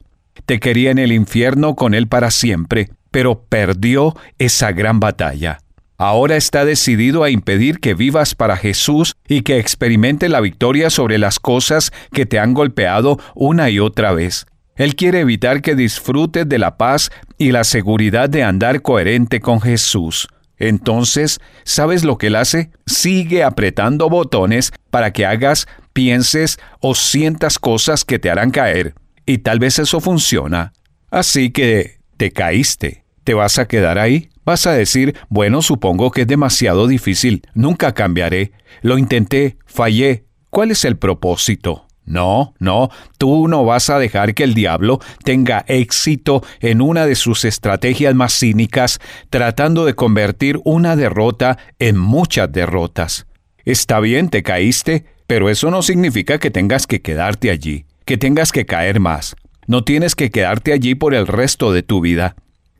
[0.46, 5.60] Te quería en el infierno con él para siempre, pero perdió esa gran batalla.
[6.00, 11.18] Ahora está decidido a impedir que vivas para Jesús y que experimente la victoria sobre
[11.18, 14.46] las cosas que te han golpeado una y otra vez.
[14.76, 19.60] Él quiere evitar que disfrutes de la paz y la seguridad de andar coherente con
[19.60, 20.28] Jesús.
[20.56, 22.70] Entonces, ¿sabes lo que él hace?
[22.86, 28.94] Sigue apretando botones para que hagas, pienses o sientas cosas que te harán caer.
[29.26, 30.72] Y tal vez eso funciona.
[31.10, 33.04] Así que te caíste.
[33.24, 34.30] ¿Te vas a quedar ahí?
[34.48, 37.42] Vas a decir, bueno, supongo que es demasiado difícil.
[37.52, 38.52] Nunca cambiaré.
[38.80, 40.24] Lo intenté, fallé.
[40.48, 41.84] ¿Cuál es el propósito?
[42.06, 42.88] No, no,
[43.18, 48.14] tú no vas a dejar que el diablo tenga éxito en una de sus estrategias
[48.14, 53.26] más cínicas, tratando de convertir una derrota en muchas derrotas.
[53.66, 58.50] Está bien, te caíste, pero eso no significa que tengas que quedarte allí, que tengas
[58.50, 59.36] que caer más.
[59.66, 62.34] No tienes que quedarte allí por el resto de tu vida.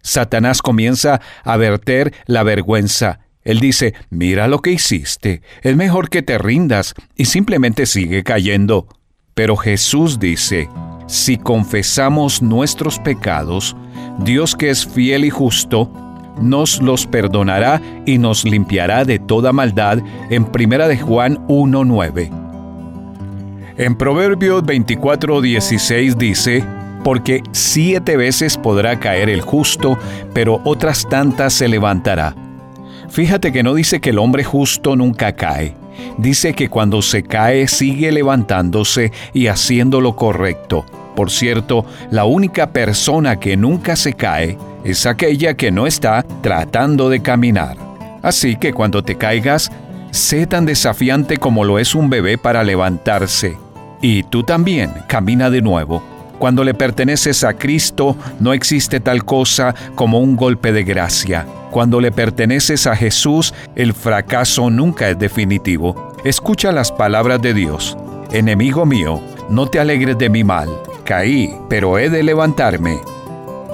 [0.08, 3.20] Satanás comienza a verter la vergüenza.
[3.42, 8.88] Él dice, mira lo que hiciste, es mejor que te rindas y simplemente sigue cayendo.
[9.34, 10.68] Pero Jesús dice,
[11.06, 13.76] si confesamos nuestros pecados,
[14.18, 15.92] Dios que es fiel y justo,
[16.40, 19.98] nos los perdonará y nos limpiará de toda maldad
[20.30, 22.30] en 1 de Juan 1.9.
[23.76, 26.64] En Proverbios 24.16 dice,
[27.08, 29.98] porque siete veces podrá caer el justo,
[30.34, 32.34] pero otras tantas se levantará.
[33.08, 35.74] Fíjate que no dice que el hombre justo nunca cae
[36.18, 40.84] dice que cuando se cae sigue levantándose y haciendo lo correcto.
[41.16, 47.08] Por cierto, la única persona que nunca se cae es aquella que no está tratando
[47.08, 47.78] de caminar.
[48.20, 49.72] Así que cuando te caigas,
[50.10, 53.56] sé tan desafiante como lo es un bebé para levantarse.
[54.02, 56.17] Y tú también camina de nuevo.
[56.38, 61.46] Cuando le perteneces a Cristo, no existe tal cosa como un golpe de gracia.
[61.70, 66.14] Cuando le perteneces a Jesús, el fracaso nunca es definitivo.
[66.24, 67.96] Escucha las palabras de Dios.
[68.30, 69.20] Enemigo mío,
[69.50, 70.68] no te alegres de mi mal.
[71.04, 73.00] Caí, pero he de levantarme.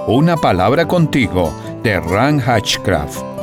[0.06, 3.33] Una palabra contigo de Ran Hatchcraft.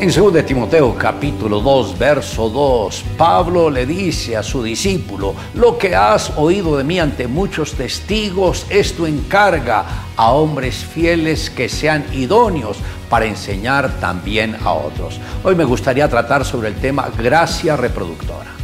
[0.00, 5.96] En 2 Timoteo capítulo 2, verso 2, Pablo le dice a su discípulo, lo que
[5.96, 9.84] has oído de mí ante muchos testigos, esto encarga
[10.14, 12.76] a hombres fieles que sean idóneos
[13.10, 15.18] para enseñar también a otros.
[15.42, 18.57] Hoy me gustaría tratar sobre el tema gracia reproductora.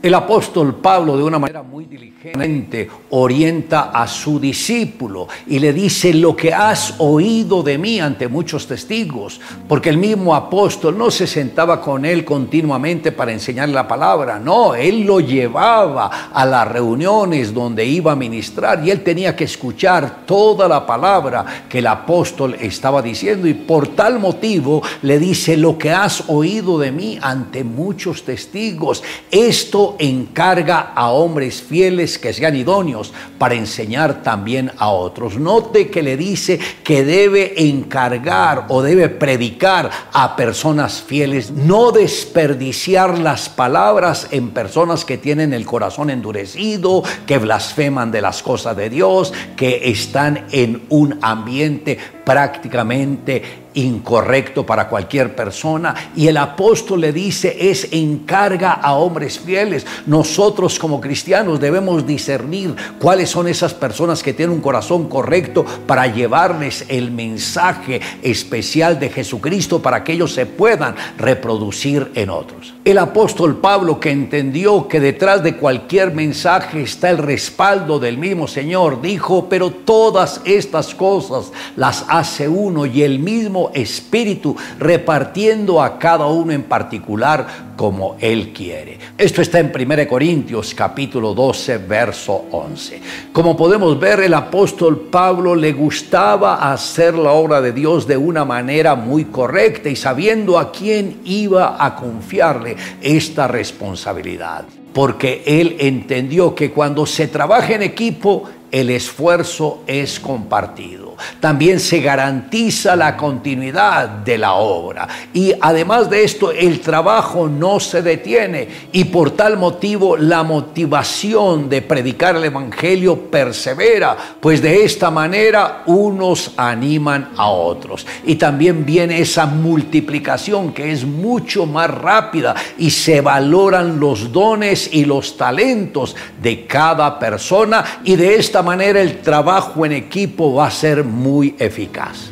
[0.00, 6.14] El apóstol Pablo de una manera muy diligente orienta a su discípulo y le dice
[6.14, 11.26] lo que has oído de mí ante muchos testigos, porque el mismo apóstol no se
[11.26, 17.52] sentaba con él continuamente para enseñarle la palabra, no, él lo llevaba a las reuniones
[17.52, 22.54] donde iba a ministrar y él tenía que escuchar toda la palabra que el apóstol
[22.60, 27.64] estaba diciendo y por tal motivo le dice lo que has oído de mí ante
[27.64, 29.02] muchos testigos.
[29.30, 35.38] Esto encarga a hombres fieles que sean idóneos para enseñar también a otros.
[35.38, 43.18] Note que le dice que debe encargar o debe predicar a personas fieles, no desperdiciar
[43.18, 48.90] las palabras en personas que tienen el corazón endurecido, que blasfeman de las cosas de
[48.90, 51.98] Dios, que están en un ambiente
[52.28, 53.42] prácticamente
[53.72, 55.94] incorrecto para cualquier persona.
[56.14, 59.86] Y el apóstol le dice, es encarga a hombres fieles.
[60.04, 66.06] Nosotros como cristianos debemos discernir cuáles son esas personas que tienen un corazón correcto para
[66.06, 72.74] llevarles el mensaje especial de Jesucristo para que ellos se puedan reproducir en otros.
[72.88, 78.48] El apóstol Pablo que entendió que detrás de cualquier mensaje está el respaldo del mismo
[78.48, 85.98] Señor, dijo, pero todas estas cosas las hace uno y el mismo Espíritu, repartiendo a
[85.98, 88.98] cada uno en particular como Él quiere.
[89.16, 93.00] Esto está en 1 Corintios capítulo 12, verso 11.
[93.32, 98.44] Como podemos ver, el apóstol Pablo le gustaba hacer la obra de Dios de una
[98.44, 104.64] manera muy correcta y sabiendo a quién iba a confiarle esta responsabilidad.
[104.92, 111.07] Porque él entendió que cuando se trabaja en equipo, el esfuerzo es compartido
[111.40, 115.08] también se garantiza la continuidad de la obra.
[115.32, 121.68] Y además de esto, el trabajo no se detiene y por tal motivo la motivación
[121.68, 128.06] de predicar el Evangelio persevera, pues de esta manera unos animan a otros.
[128.24, 134.90] Y también viene esa multiplicación que es mucho más rápida y se valoran los dones
[134.92, 140.66] y los talentos de cada persona y de esta manera el trabajo en equipo va
[140.66, 142.30] a ser muy eficaz.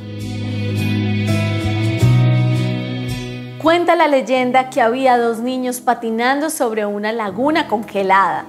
[3.63, 8.47] Cuenta la leyenda que había dos niños patinando sobre una laguna congelada.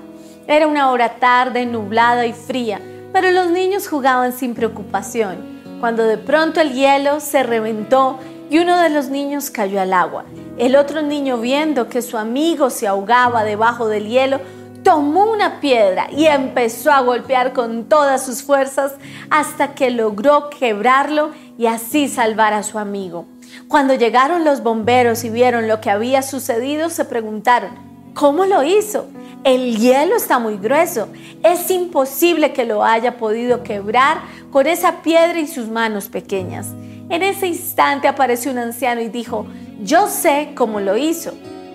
[0.47, 2.79] Era una hora tarde, nublada y fría,
[3.11, 5.37] pero los niños jugaban sin preocupación,
[5.79, 10.25] cuando de pronto el hielo se reventó y uno de los niños cayó al agua.
[10.57, 14.39] El otro niño, viendo que su amigo se ahogaba debajo del hielo,
[14.87, 18.93] tomó una piedra y empezó a golpear con todas sus fuerzas
[19.29, 23.25] hasta que logró quebrarlo y así salvar a su amigo.
[23.67, 27.71] Cuando llegaron los bomberos y vieron lo que había sucedido, se preguntaron,
[28.13, 29.09] ¿cómo lo hizo?
[29.43, 31.09] El hielo está muy grueso.
[31.43, 34.19] Es imposible que lo haya podido quebrar
[34.51, 36.67] con esa piedra y sus manos pequeñas.
[37.09, 39.47] En ese instante apareció un anciano y dijo,
[39.83, 41.33] yo sé cómo lo hizo.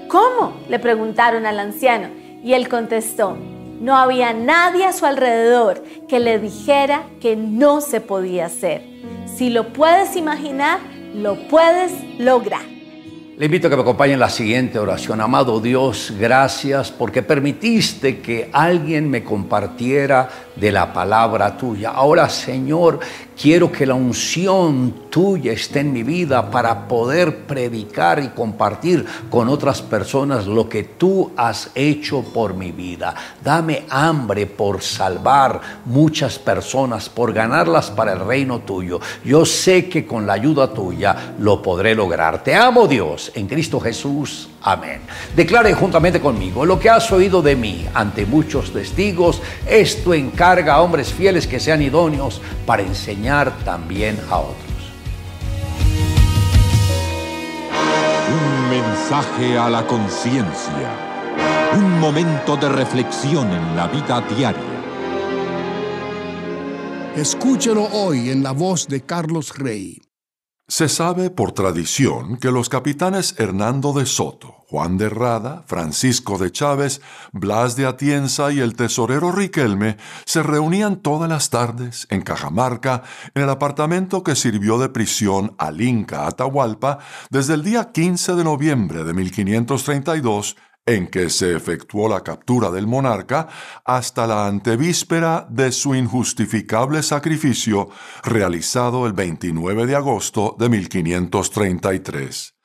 [0.09, 0.55] ¿Cómo?
[0.70, 2.22] le preguntaron al anciano.
[2.43, 3.36] Y él contestó,
[3.81, 8.82] no había nadie a su alrededor que le dijera que no se podía hacer.
[9.36, 10.78] Si lo puedes imaginar,
[11.14, 12.62] lo puedes lograr.
[13.36, 15.20] Le invito a que me acompañe en la siguiente oración.
[15.20, 21.90] Amado Dios, gracias porque permitiste que alguien me compartiera de la palabra tuya.
[21.90, 23.01] Ahora, Señor,
[23.41, 29.49] quiero que la unción tuya esté en mi vida para poder predicar y compartir con
[29.49, 33.15] otras personas lo que tú has hecho por mi vida.
[33.43, 39.01] Dame hambre por salvar muchas personas, por ganarlas para el reino tuyo.
[39.25, 42.43] Yo sé que con la ayuda tuya lo podré lograr.
[42.43, 44.49] Te amo, Dios, en Cristo Jesús.
[44.65, 45.01] Amén.
[45.35, 49.43] Declare juntamente conmigo lo que has oído de mí ante muchos testigos.
[49.67, 52.83] Esto encarga a hombres fieles que sean idóneos para
[53.23, 54.57] enseñar también a otros.
[58.28, 60.90] Un mensaje a la conciencia.
[61.77, 64.62] Un momento de reflexión en la vida diaria.
[67.15, 70.01] Escúchelo hoy en la voz de Carlos Rey.
[70.73, 76.51] Se sabe por tradición que los capitanes Hernando de Soto, Juan de Rada, Francisco de
[76.51, 83.03] Chávez, Blas de Atienza y el tesorero Riquelme se reunían todas las tardes en Cajamarca,
[83.35, 88.43] en el apartamento que sirvió de prisión al Inca Atahualpa desde el día 15 de
[88.44, 90.57] noviembre de 1532
[90.87, 93.49] en que se efectuó la captura del monarca
[93.85, 97.89] hasta la antevíspera de su injustificable sacrificio
[98.25, 102.57] realizado el 29 de agosto de 1533.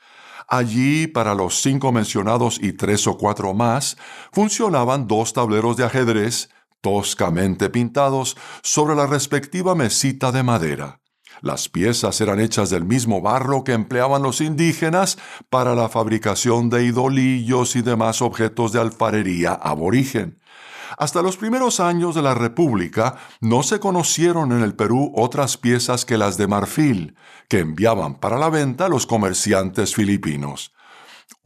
[0.49, 3.97] Allí, para los cinco mencionados y tres o cuatro más,
[4.31, 6.49] funcionaban dos tableros de ajedrez
[6.81, 11.01] toscamente pintados sobre la respectiva mesita de madera.
[11.41, 15.17] Las piezas eran hechas del mismo barro que empleaban los indígenas
[15.49, 20.39] para la fabricación de idolillos y demás objetos de alfarería aborigen.
[20.97, 26.05] Hasta los primeros años de la República no se conocieron en el Perú otras piezas
[26.05, 27.15] que las de marfil,
[27.49, 30.73] que enviaban para la venta los comerciantes filipinos.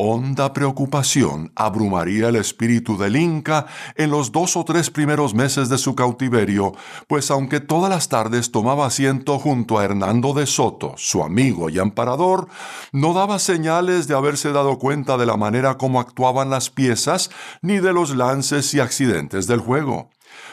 [0.03, 5.77] Honda preocupación abrumaría el espíritu del Inca en los dos o tres primeros meses de
[5.77, 6.71] su cautiverio,
[7.07, 11.77] pues aunque todas las tardes tomaba asiento junto a Hernando de Soto, su amigo y
[11.77, 12.47] amparador,
[12.91, 17.29] no daba señales de haberse dado cuenta de la manera como actuaban las piezas
[17.61, 20.09] ni de los lances y accidentes del juego.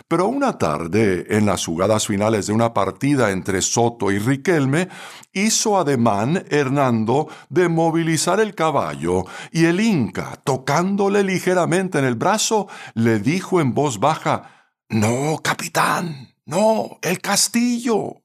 [0.06, 4.88] Pero una tarde, en las jugadas finales de una partida entre Soto y Riquelme,
[5.32, 12.68] hizo ademán Hernando de movilizar el caballo y el Inca, tocándole ligeramente en el brazo,
[12.94, 18.22] le dijo en voz baja, No, capitán, no, el castillo.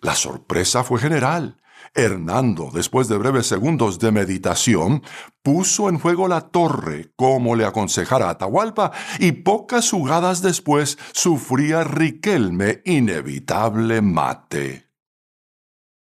[0.00, 1.56] La sorpresa fue general.
[1.96, 5.02] Hernando, después de breves segundos de meditación,
[5.42, 12.82] puso en juego la torre, como le aconsejara Atahualpa, y pocas jugadas después sufría Riquelme
[12.84, 14.85] inevitable mate.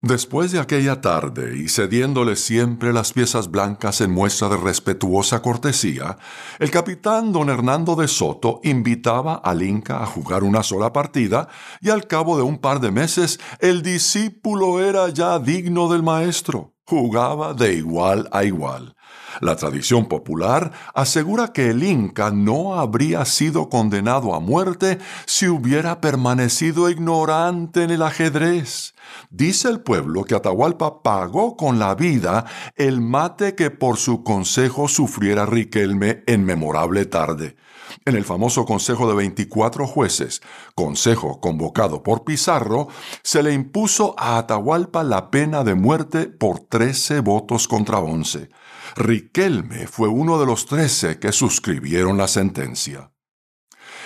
[0.03, 6.19] Después de aquella tarde, y cediéndole siempre las piezas blancas en muestra de respetuosa cortesía,
[6.59, 11.49] el capitán don Hernando de Soto invitaba al Inca a jugar una sola partida,
[11.81, 16.75] y al cabo de un par de meses el discípulo era ya digno del maestro.
[16.85, 18.96] Jugaba de igual a igual.
[19.41, 26.01] La tradición popular asegura que el Inca no habría sido condenado a muerte si hubiera
[26.01, 28.95] permanecido ignorante en el ajedrez.
[29.31, 32.47] Dice el pueblo que Atahualpa pagó con la vida
[32.77, 37.57] el mate que por su consejo sufriera Riquelme en memorable tarde.
[38.05, 40.43] En el famoso Consejo de 24 jueces,
[40.75, 42.89] consejo convocado por Pizarro,
[43.23, 48.49] se le impuso a Atahualpa la pena de muerte por 13 votos contra 11.
[48.97, 53.13] Riquelme fue uno de los 13 que suscribieron la sentencia.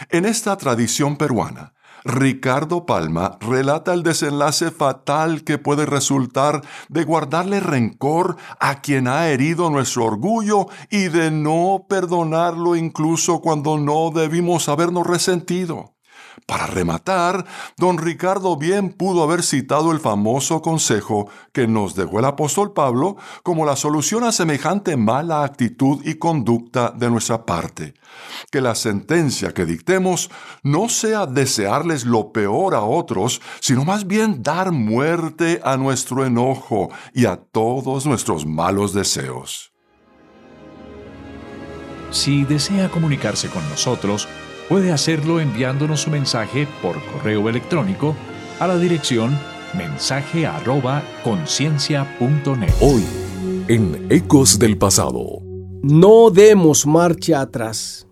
[0.08, 7.60] En esta tradición peruana, Ricardo Palma relata el desenlace fatal que puede resultar de guardarle
[7.60, 14.68] rencor a quien ha herido nuestro orgullo y de no perdonarlo incluso cuando no debimos
[14.68, 15.94] habernos resentido.
[16.47, 17.44] Para rematar,
[17.77, 23.16] don Ricardo bien pudo haber citado el famoso consejo que nos dejó el apóstol Pablo
[23.43, 27.94] como la solución a semejante mala actitud y conducta de nuestra parte.
[28.51, 30.31] Que la sentencia que dictemos
[30.62, 36.90] no sea desearles lo peor a otros, sino más bien dar muerte a nuestro enojo
[37.15, 39.73] y a todos nuestros malos deseos.
[42.11, 44.27] Si desea comunicarse con nosotros,
[44.70, 48.14] puede hacerlo enviándonos su mensaje por correo electrónico
[48.60, 49.36] a la dirección
[49.76, 52.72] mensaje arroba conciencia.net.
[52.80, 53.05] Hoy,
[53.66, 55.42] en Ecos del Pasado.
[55.82, 58.06] No demos marcha atrás.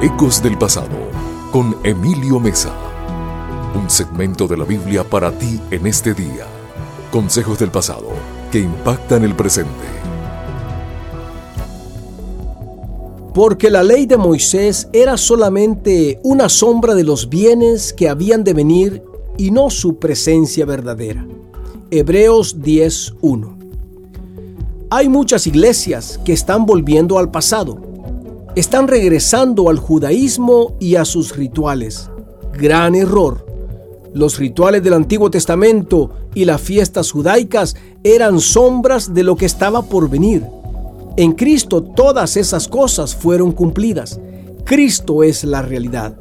[0.00, 0.98] Ecos del Pasado,
[1.52, 2.74] con Emilio Mesa.
[3.76, 6.46] Un segmento de la Biblia para ti en este día.
[7.12, 9.70] Consejos del pasado que impactan el presente.
[13.34, 18.52] Porque la ley de Moisés era solamente una sombra de los bienes que habían de
[18.52, 19.02] venir
[19.38, 21.26] y no su presencia verdadera.
[21.90, 23.56] Hebreos 10.1
[24.90, 27.80] Hay muchas iglesias que están volviendo al pasado.
[28.54, 32.10] Están regresando al judaísmo y a sus rituales.
[32.52, 33.51] Gran error.
[34.14, 39.82] Los rituales del Antiguo Testamento y las fiestas judaicas eran sombras de lo que estaba
[39.82, 40.44] por venir.
[41.16, 44.20] En Cristo todas esas cosas fueron cumplidas.
[44.64, 46.14] Cristo es la realidad.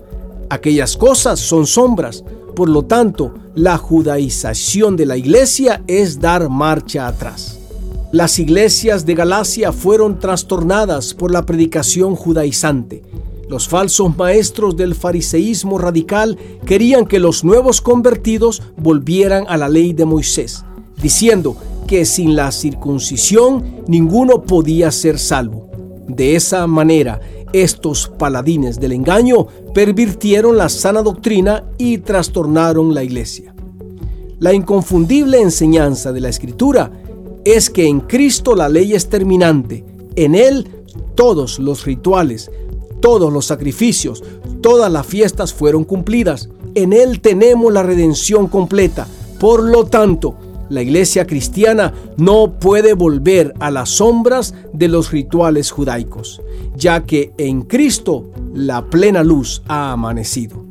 [0.49, 2.23] Aquellas cosas son sombras.
[2.55, 7.57] Por lo tanto, la judaización de la iglesia es dar marcha atrás.
[8.11, 13.03] Las iglesias de Galacia fueron trastornadas por la predicación judaizante.
[13.51, 19.91] Los falsos maestros del fariseísmo radical querían que los nuevos convertidos volvieran a la ley
[19.91, 20.63] de Moisés,
[21.01, 25.69] diciendo que sin la circuncisión ninguno podía ser salvo.
[26.07, 27.19] De esa manera,
[27.51, 33.53] estos paladines del engaño pervirtieron la sana doctrina y trastornaron la iglesia.
[34.39, 36.89] La inconfundible enseñanza de la Escritura
[37.43, 39.83] es que en Cristo la ley es terminante.
[40.15, 40.69] En Él
[41.15, 42.49] todos los rituales,
[43.01, 44.23] todos los sacrificios,
[44.61, 46.49] todas las fiestas fueron cumplidas.
[46.75, 49.07] En Él tenemos la redención completa.
[49.39, 50.35] Por lo tanto,
[50.69, 56.41] la iglesia cristiana no puede volver a las sombras de los rituales judaicos,
[56.77, 60.63] ya que en Cristo la plena luz ha amanecido.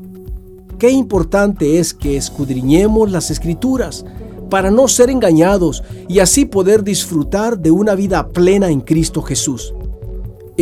[0.79, 4.07] Qué importante es que escudriñemos las escrituras
[4.49, 9.75] para no ser engañados y así poder disfrutar de una vida plena en Cristo Jesús.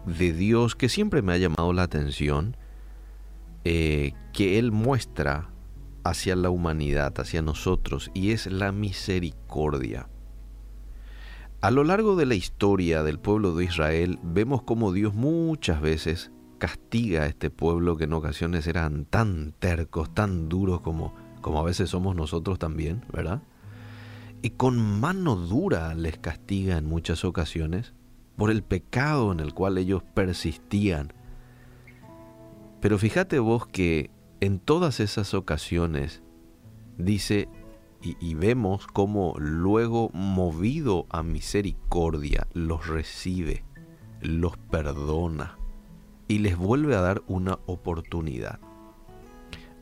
[0.07, 2.57] de Dios que siempre me ha llamado la atención,
[3.65, 5.51] eh, que Él muestra
[6.05, 10.09] hacia la humanidad, hacia nosotros, y es la misericordia.
[11.61, 16.31] A lo largo de la historia del pueblo de Israel vemos cómo Dios muchas veces
[16.57, 21.65] castiga a este pueblo que en ocasiones eran tan tercos, tan duros como, como a
[21.65, 23.43] veces somos nosotros también, ¿verdad?
[24.41, 27.93] Y con mano dura les castiga en muchas ocasiones
[28.41, 31.13] por el pecado en el cual ellos persistían.
[32.81, 34.11] Pero fíjate vos que
[34.41, 36.23] en todas esas ocasiones
[36.97, 37.51] dice
[38.01, 43.63] y, vemos cómo luego movido a misericordia los recibe,
[44.23, 45.59] los perdona
[46.27, 48.59] y les vuelve a dar una oportunidad.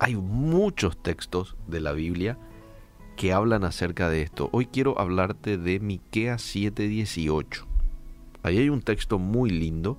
[0.00, 2.36] Hay muchos textos de la Biblia
[3.16, 4.50] que hablan acerca de esto.
[4.50, 7.67] Hoy quiero hablarte de Miqueas 7:18.
[8.42, 9.98] Ahí hay un texto muy lindo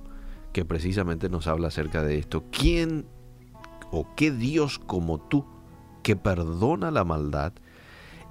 [0.52, 2.44] que precisamente nos habla acerca de esto.
[2.50, 3.06] ¿Quién
[3.90, 5.44] o qué Dios como tú,
[6.02, 7.52] que perdona la maldad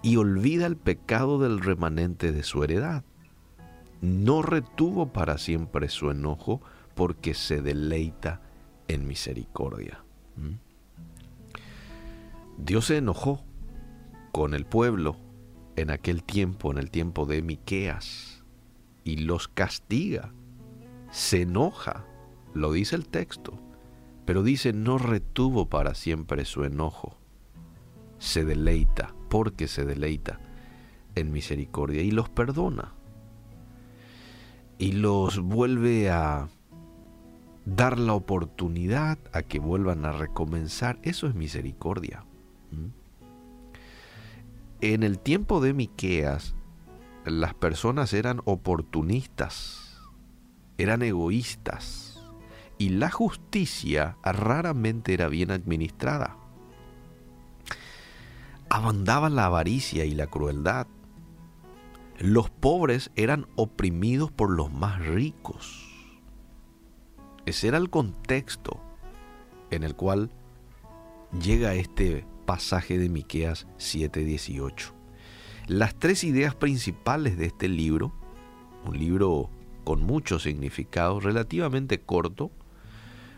[0.02, 3.04] y olvida el pecado del remanente de su heredad.
[4.02, 6.62] No retuvo para siempre su enojo
[6.96, 8.42] porque se deleita
[8.88, 10.04] en misericordia.
[10.38, 10.56] ¿Mm?
[12.58, 13.44] Dios se enojó
[14.32, 15.18] con el pueblo
[15.76, 18.29] en aquel tiempo, en el tiempo de Miqueas,
[19.10, 20.34] y los castiga.
[21.12, 22.06] Se enoja,
[22.54, 23.60] lo dice el texto
[24.30, 27.18] pero dice, no retuvo para siempre su enojo.
[28.20, 30.40] Se deleita, porque se deleita
[31.16, 32.94] en misericordia y los perdona.
[34.78, 36.48] Y los vuelve a
[37.66, 41.00] dar la oportunidad a que vuelvan a recomenzar.
[41.02, 42.24] Eso es misericordia.
[44.80, 46.54] En el tiempo de Miqueas,
[47.30, 50.00] las personas eran oportunistas,
[50.78, 52.22] eran egoístas
[52.78, 56.38] y la justicia raramente era bien administrada.
[58.70, 60.88] Abundaba la avaricia y la crueldad.
[62.20, 65.88] Los pobres eran oprimidos por los más ricos.
[67.46, 68.80] Ese era el contexto
[69.72, 70.30] en el cual
[71.42, 74.99] llega este pasaje de Miqueas 7:18.
[75.70, 78.12] Las tres ideas principales de este libro,
[78.88, 79.52] un libro
[79.84, 82.50] con mucho significado, relativamente corto,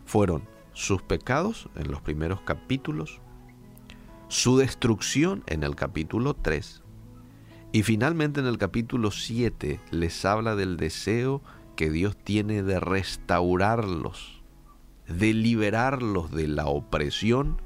[0.06, 3.20] fueron sus pecados en los primeros capítulos,
[4.30, 6.82] su destrucción en el capítulo 3
[7.74, 11.42] y finalmente en el capítulo 7 les habla del deseo
[11.76, 14.42] que Dios tiene de restaurarlos,
[15.06, 17.62] de liberarlos de la opresión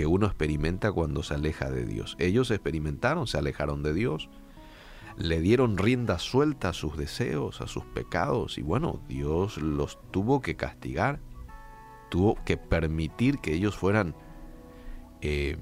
[0.00, 2.16] que uno experimenta cuando se aleja de Dios.
[2.18, 4.30] Ellos experimentaron, se alejaron de Dios,
[5.18, 10.40] le dieron rienda suelta a sus deseos, a sus pecados, y bueno, Dios los tuvo
[10.40, 11.20] que castigar
[12.08, 14.14] tuvo que permitir que ellos fueran
[15.20, 15.58] eh,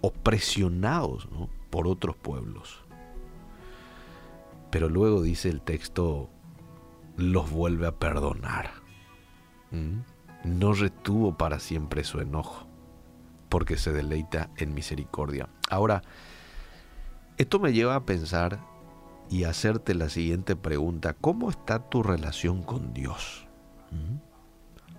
[0.00, 1.28] opresionados
[1.70, 2.82] por otros pueblos.
[4.70, 6.30] Pero luego dice el texto,
[7.18, 8.70] los vuelve a perdonar.
[9.70, 10.00] ¿Mm?
[10.44, 12.71] No retuvo para siempre su enojo,
[13.52, 15.46] porque se deleita en misericordia.
[15.68, 16.00] Ahora,
[17.36, 18.64] esto me lleva a pensar
[19.28, 21.12] y a hacerte la siguiente pregunta.
[21.12, 23.46] ¿Cómo está tu relación con Dios?
[23.90, 24.16] ¿Mm?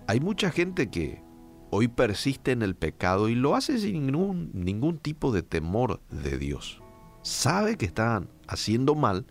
[0.06, 1.24] Hay mucha gente que
[1.72, 6.80] hoy persiste en el pecado y lo hace sin ningún, tipo de temor de Dios.
[7.24, 9.26] Sabe que están haciendo mal,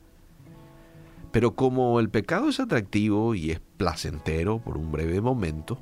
[1.31, 5.79] pero como el pecado es atractivo y es placentero por un breve momento,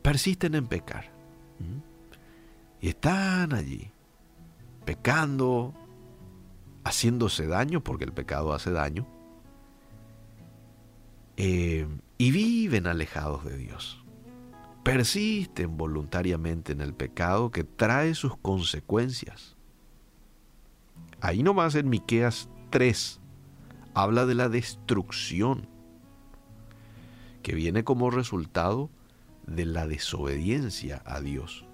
[0.00, 1.12] persisten en pecar.
[1.58, 1.87] ¿Mm?
[2.80, 3.90] Y están allí,
[4.84, 5.74] pecando,
[6.84, 9.06] haciéndose daño, porque el pecado hace daño,
[11.36, 11.86] eh,
[12.18, 14.04] y viven alejados de Dios.
[14.82, 19.56] Persisten voluntariamente en el pecado que trae sus consecuencias.
[21.20, 23.20] Ahí nomás en Miqueas 3
[23.94, 25.68] habla de la destrucción
[27.42, 28.90] que viene como resultado
[29.46, 31.67] de la desobediencia a Dios.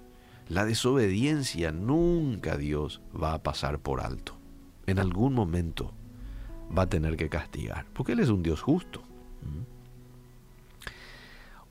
[0.47, 4.37] La desobediencia nunca Dios va a pasar por alto.
[4.85, 5.93] En algún momento
[6.75, 9.01] va a tener que castigar, porque Él es un Dios justo.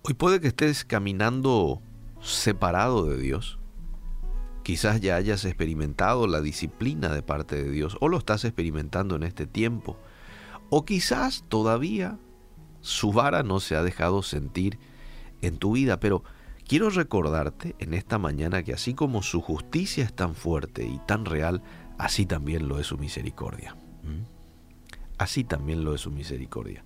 [0.03, 1.81] Hoy puede que estés caminando
[2.21, 3.59] separado de Dios.
[4.63, 9.23] Quizás ya hayas experimentado la disciplina de parte de Dios o lo estás experimentando en
[9.23, 9.97] este tiempo.
[10.69, 12.19] O quizás todavía
[12.81, 14.79] su vara no se ha dejado sentir
[15.43, 16.25] en tu vida, pero
[16.66, 21.24] quiero recordarte en esta mañana que así como su justicia es tan fuerte y tan
[21.24, 21.62] real,
[21.99, 23.77] así también lo es su misericordia.
[24.03, 24.24] ¿Mm?
[25.19, 26.85] Así también lo es su misericordia.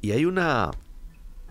[0.00, 0.70] Y hay una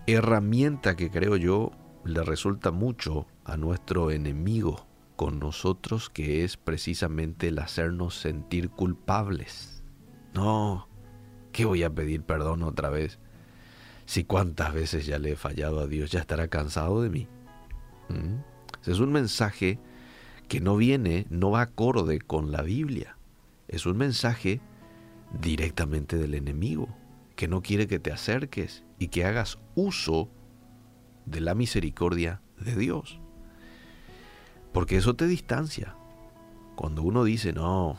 [0.08, 1.72] herramienta que creo yo
[2.04, 4.86] le resulta mucho a nuestro enemigo
[5.16, 9.84] con nosotros, que es precisamente el hacernos sentir culpables.
[10.34, 10.88] No,
[11.52, 13.20] ¿qué voy a pedir perdón otra vez?
[14.06, 17.28] Si cuántas veces ya le he fallado a Dios, ya estará cansado de mí.
[18.86, 19.80] Es un mensaje
[20.48, 23.18] que no viene, no va acorde con la Biblia.
[23.68, 24.62] Es un mensaje
[25.42, 26.96] directamente del enemigo,
[27.36, 30.30] que no quiere que te acerques y que hagas uso
[31.26, 33.20] de la misericordia de Dios.
[34.72, 35.96] Porque eso te distancia.
[36.76, 37.98] Cuando uno dice, no,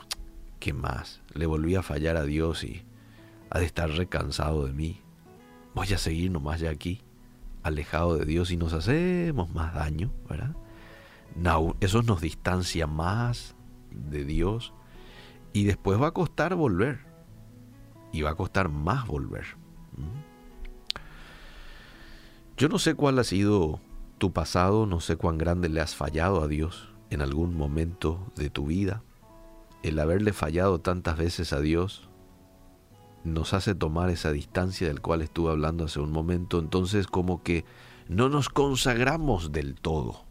[0.61, 1.21] ¿qué más?
[1.35, 2.85] Le volví a fallar a Dios y
[3.51, 5.01] ha de estar recansado de mí.
[5.75, 7.03] Voy a seguir nomás ya aquí,
[7.67, 10.55] alejado de Dios y nos hacemos más daño, ¿verdad?
[11.81, 13.55] eso nos distancia más
[13.91, 14.73] de Dios
[15.53, 17.01] y después va a costar volver.
[18.13, 19.45] Y va a costar más volver.
[22.57, 23.81] Yo no sé cuál ha sido
[24.19, 28.49] tu pasado, no sé cuán grande le has fallado a Dios en algún momento de
[28.49, 29.03] tu vida.
[29.83, 32.06] El haberle fallado tantas veces a Dios
[33.27, 37.65] nos hace tomar esa distancia del cual estuve hablando hace un momento, entonces como que
[38.09, 40.25] no nos consagramos del todo,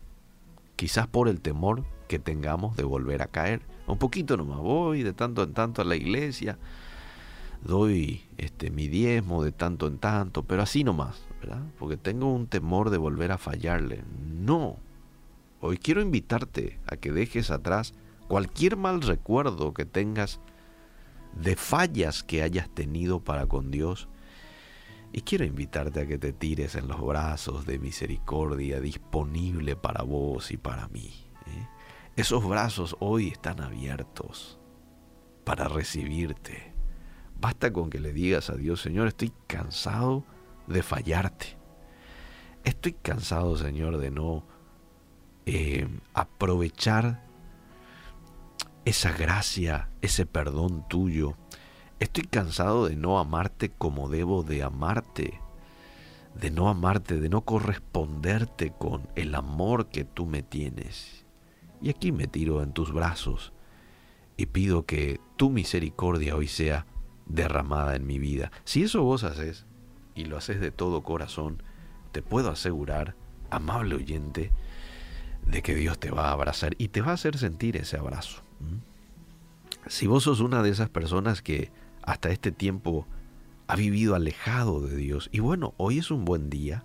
[0.75, 3.61] quizás por el temor que tengamos de volver a caer.
[3.87, 6.57] Un poquito nomás voy de tanto en tanto a la iglesia,
[7.63, 11.63] doy este mi diezmo de tanto en tanto, pero así nomás, ¿verdad?
[11.77, 14.03] Porque tengo un temor de volver a fallarle.
[14.39, 14.77] No.
[15.59, 17.93] Hoy quiero invitarte a que dejes atrás
[18.27, 20.39] cualquier mal recuerdo que tengas
[21.35, 24.07] de fallas que hayas tenido para con Dios.
[25.13, 30.51] Y quiero invitarte a que te tires en los brazos de misericordia disponible para vos
[30.51, 31.13] y para mí.
[31.47, 31.67] ¿eh?
[32.15, 34.59] Esos brazos hoy están abiertos
[35.45, 36.75] para recibirte
[37.39, 40.23] Basta con que le digas a Dios, Señor, estoy cansado
[40.67, 41.57] de fallarte.
[42.63, 44.45] Estoy cansado, Señor, de no
[45.45, 47.24] eh, aprovechar
[48.85, 51.35] esa gracia, ese perdón tuyo.
[51.99, 55.41] Estoy cansado de no amarte como debo de amarte,
[56.35, 61.25] de no amarte, de no corresponderte con el amor que tú me tienes.
[61.81, 63.53] Y aquí me tiro en tus brazos
[64.37, 66.85] y pido que tu misericordia hoy sea
[67.25, 68.51] derramada en mi vida.
[68.65, 69.65] Si eso vos haces,
[70.13, 71.63] y lo haces de todo corazón,
[72.11, 73.15] te puedo asegurar,
[73.49, 74.51] amable oyente,
[75.45, 78.44] de que Dios te va a abrazar y te va a hacer sentir ese abrazo.
[79.87, 81.71] Si vos sos una de esas personas que
[82.01, 83.07] hasta este tiempo
[83.67, 86.83] ha vivido alejado de Dios, y bueno, hoy es un buen día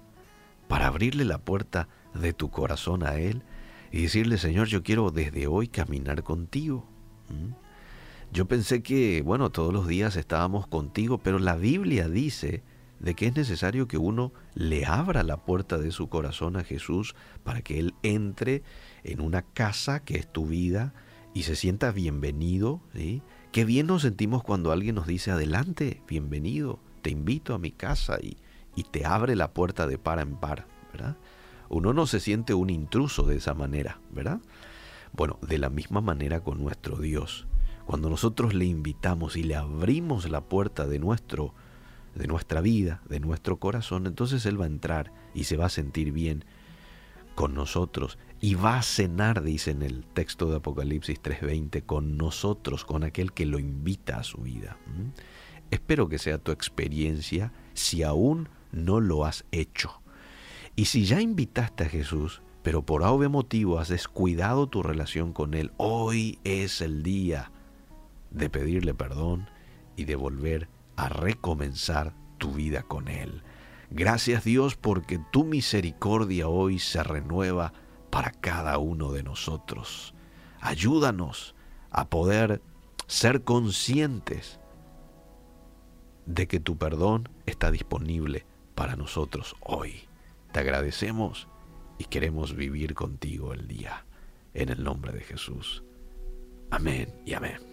[0.69, 3.43] para abrirle la puerta de tu corazón a Él
[3.91, 6.87] y decirle, Señor, yo quiero desde hoy caminar contigo.
[8.33, 12.63] Yo pensé que, bueno, todos los días estábamos contigo, pero la Biblia dice
[13.01, 17.17] de que es necesario que uno le abra la puerta de su corazón a Jesús
[17.43, 18.63] para que Él entre
[19.03, 20.93] en una casa que es tu vida
[21.35, 22.81] y se sienta bienvenido.
[23.53, 28.19] Qué bien nos sentimos cuando alguien nos dice, adelante, bienvenido, te invito a mi casa
[28.21, 28.37] y,
[28.75, 31.17] y te abre la puerta de par en par, ¿verdad?
[31.69, 34.41] Uno no se siente un intruso de esa manera, ¿verdad?
[35.13, 37.47] Bueno, de la misma manera con nuestro Dios.
[37.87, 41.55] Cuando nosotros le invitamos y le abrimos la puerta de nuestro
[42.15, 45.71] de nuestra vida, de nuestro corazón, entonces él va a entrar y se va a
[45.71, 46.45] sentir bien
[47.37, 52.85] con nosotros y va a cenar, dice en el texto de Apocalipsis 3:20, con nosotros,
[52.85, 54.79] con aquel que lo invita a su vida.
[54.87, 55.11] ¿Mm?
[55.71, 60.01] Espero que sea tu experiencia si aún no lo has hecho.
[60.75, 65.55] Y si ya invitaste a Jesús, pero por algún motivo has descuidado tu relación con
[65.55, 67.53] Él, hoy es el día
[68.31, 69.49] de pedirle perdón
[69.97, 73.43] y de volver a recomenzar tu vida con Él.
[73.91, 77.73] Gracias Dios porque tu misericordia hoy se renueva
[78.11, 80.15] para cada uno de nosotros.
[80.61, 81.55] Ayúdanos
[81.91, 82.61] a poder
[83.07, 84.61] ser conscientes
[86.27, 90.09] de que tu perdón está disponible para nosotros hoy.
[90.53, 91.49] Te agradecemos
[91.99, 94.05] y queremos vivir contigo el día.
[94.55, 95.85] En el nombre de Jesús.
[96.71, 97.70] Amén y amén.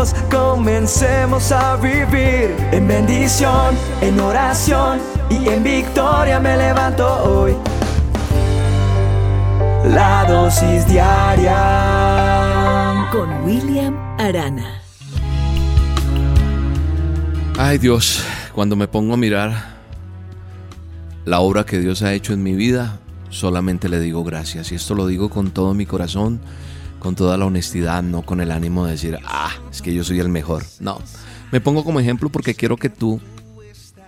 [0.00, 4.98] Juntos comencemos a vivir en bendición, en oración
[5.28, 7.54] y en victoria me levanto hoy.
[9.86, 11.58] La dosis diaria
[13.12, 14.80] con William Arana.
[17.58, 18.24] Ay Dios,
[18.54, 19.80] cuando me pongo a mirar
[21.24, 24.72] la obra que Dios ha hecho en mi vida, solamente le digo gracias.
[24.72, 26.40] Y esto lo digo con todo mi corazón
[27.00, 30.20] con toda la honestidad, no con el ánimo de decir, ah, es que yo soy
[30.20, 30.64] el mejor.
[30.80, 31.00] No,
[31.52, 33.20] me pongo como ejemplo porque quiero que tú,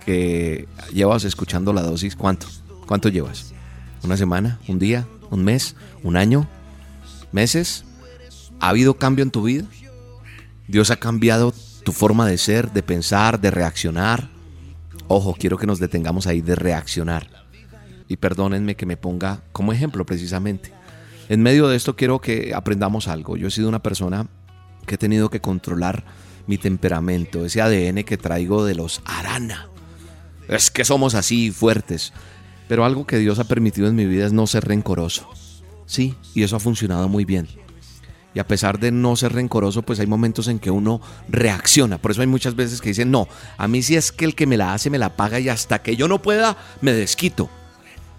[0.05, 2.47] que llevas escuchando la dosis, ¿cuánto?
[2.87, 3.53] ¿Cuánto llevas?
[4.03, 4.59] ¿Una semana?
[4.67, 5.07] ¿Un día?
[5.29, 5.75] ¿Un mes?
[6.03, 6.47] ¿Un año?
[7.31, 7.85] ¿Meses?
[8.59, 9.65] ¿Ha habido cambio en tu vida?
[10.67, 11.53] ¿Dios ha cambiado
[11.83, 14.29] tu forma de ser, de pensar, de reaccionar?
[15.07, 17.27] Ojo, quiero que nos detengamos ahí de reaccionar.
[18.07, 20.71] Y perdónenme que me ponga como ejemplo precisamente.
[21.29, 23.37] En medio de esto quiero que aprendamos algo.
[23.37, 24.27] Yo he sido una persona
[24.83, 26.03] que he tenido que controlar
[26.47, 29.69] mi temperamento, ese ADN que traigo de los Arana.
[30.47, 32.13] Es que somos así fuertes.
[32.67, 35.29] Pero algo que Dios ha permitido en mi vida es no ser rencoroso.
[35.85, 37.47] Sí, y eso ha funcionado muy bien.
[38.33, 41.99] Y a pesar de no ser rencoroso, pues hay momentos en que uno reacciona.
[41.99, 43.27] Por eso hay muchas veces que dicen, no,
[43.57, 45.83] a mí si es que el que me la hace me la paga y hasta
[45.83, 47.49] que yo no pueda, me desquito.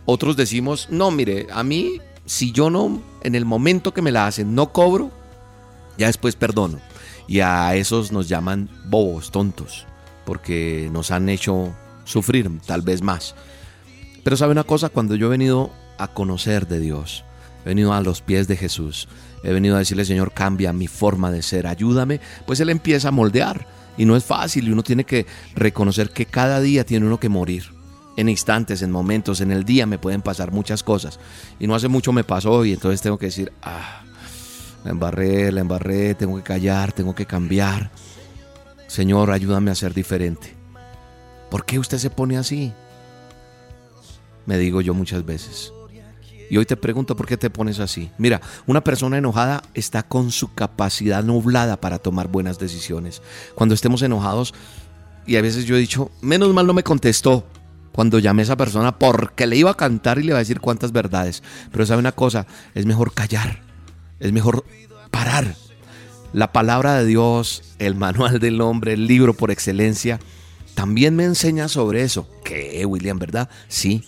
[0.06, 4.26] Otros decimos, no, mire, a mí si yo no, en el momento que me la
[4.26, 5.10] hacen, no cobro,
[5.98, 6.80] ya después perdono.
[7.26, 9.86] Y a esos nos llaman bobos, tontos,
[10.24, 13.34] porque nos han hecho sufrir tal vez más.
[14.22, 17.24] Pero sabe una cosa, cuando yo he venido a conocer de Dios,
[17.64, 19.08] he venido a los pies de Jesús,
[19.42, 23.12] he venido a decirle, Señor, cambia mi forma de ser, ayúdame, pues Él empieza a
[23.12, 23.66] moldear.
[23.96, 27.28] Y no es fácil y uno tiene que reconocer que cada día tiene uno que
[27.28, 27.70] morir
[28.16, 31.18] en instantes, en momentos, en el día me pueden pasar muchas cosas.
[31.58, 34.02] Y no hace mucho me pasó y entonces tengo que decir, ah,
[34.84, 37.90] la embarré, la embarré, tengo que callar, tengo que cambiar.
[38.86, 40.54] Señor, ayúdame a ser diferente.
[41.50, 42.72] ¿Por qué usted se pone así?
[44.46, 45.72] Me digo yo muchas veces.
[46.50, 48.10] Y hoy te pregunto por qué te pones así.
[48.18, 53.22] Mira, una persona enojada está con su capacidad nublada para tomar buenas decisiones.
[53.54, 54.52] Cuando estemos enojados,
[55.26, 57.46] y a veces yo he dicho, menos mal no me contestó,
[57.92, 60.60] cuando llame a esa persona porque le iba a cantar y le va a decir
[60.60, 61.42] cuántas verdades.
[61.70, 63.62] Pero sabe una cosa, es mejor callar,
[64.20, 64.64] es mejor
[65.10, 65.56] parar.
[66.32, 70.18] La palabra de Dios, el manual del hombre, el libro por excelencia,
[70.74, 72.28] también me enseña sobre eso.
[72.44, 73.48] ¿Qué, William, verdad?
[73.68, 74.04] Sí.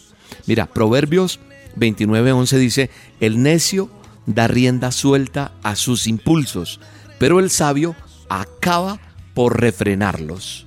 [0.47, 1.39] Mira, Proverbios
[1.77, 3.91] 29:11 dice, el necio
[4.27, 6.81] da rienda suelta a sus impulsos,
[7.19, 7.95] pero el sabio
[8.29, 9.01] acaba
[9.35, 10.67] por refrenarlos.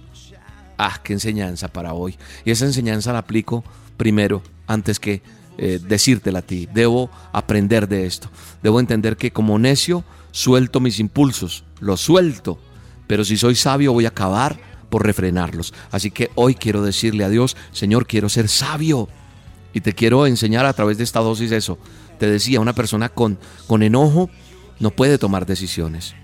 [0.78, 2.18] Ah, qué enseñanza para hoy.
[2.46, 3.66] Y esa enseñanza la aplico
[3.98, 5.22] primero, antes que
[5.62, 6.70] eh, decírtela a ti.
[6.74, 8.30] Debo aprender de esto.
[8.64, 12.58] Debo entender que como necio suelto mis impulsos, los suelto.
[13.08, 14.58] Pero si soy sabio voy a acabar
[14.90, 15.74] por refrenarlos.
[15.92, 19.10] Así que hoy quiero decirle a Dios, Señor, quiero ser sabio.
[19.74, 21.78] Y te quiero enseñar a través de esta dosis eso.
[22.20, 23.38] Te decía, una persona con,
[23.68, 24.30] con enojo
[24.80, 26.16] no puede tomar decisiones.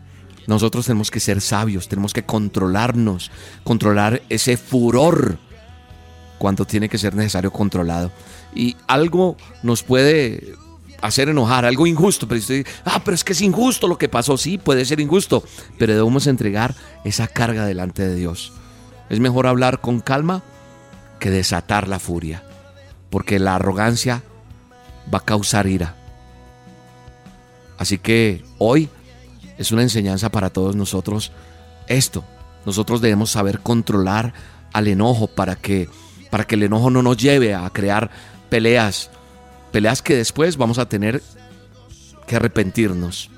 [0.48, 3.32] Nosotros tenemos que ser sabios, tenemos que controlarnos,
[3.66, 5.40] controlar ese furor
[6.46, 8.12] cuando tiene que ser necesario controlado.
[8.54, 10.54] Y algo nos puede
[11.02, 14.38] hacer enojar, algo injusto, pero usted, ah, pero es que es injusto lo que pasó,
[14.38, 15.44] sí, puede ser injusto,
[15.80, 18.54] pero debemos entregar esa carga delante de Dios.
[19.10, 20.44] Es mejor hablar con calma
[21.20, 22.44] que desatar la furia,
[23.10, 24.22] porque la arrogancia
[25.12, 25.96] va a causar ira.
[27.80, 28.88] Así que hoy
[29.58, 31.32] es una enseñanza para todos nosotros
[31.88, 32.24] esto.
[32.68, 34.36] Nosotros debemos saber controlar
[34.74, 35.90] al enojo para que
[36.36, 38.12] para que el enojo no nos lleve a crear
[38.50, 39.10] peleas,
[39.72, 41.24] peleas que después vamos a tener
[42.28, 43.30] que arrepentirnos,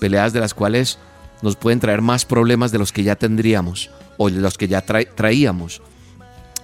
[0.00, 0.98] peleas de las cuales
[1.40, 3.88] nos pueden traer más problemas de los que ya tendríamos
[4.18, 5.80] o de los que ya traíamos.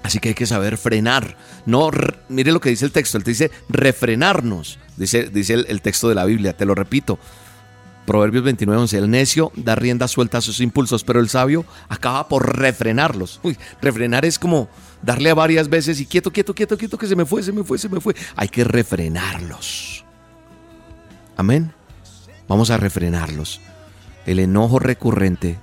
[0.02, 1.38] Así que hay que saber frenar.
[1.64, 1.90] No,
[2.28, 3.16] mire lo que dice el texto.
[3.16, 4.78] Él te dice refrenarnos.
[4.98, 6.54] Dice, dice el, texto de la Biblia.
[6.54, 7.18] Te lo repito.
[8.04, 8.98] Proverbios 29, 11.
[8.98, 13.40] El necio da rienda suelta a sus impulsos, pero el sabio acaba por refrenarlos.
[13.42, 14.68] Uy, refrenar es como
[15.02, 17.64] darle a varias veces y quieto, quieto, quieto, quieto, que se me fue, se me
[17.64, 18.14] fue, se me fue.
[18.36, 20.04] Hay que refrenarlos.
[21.36, 21.72] Amén.
[22.48, 23.60] Vamos a refrenarlos.
[24.26, 25.58] El enojo recurrente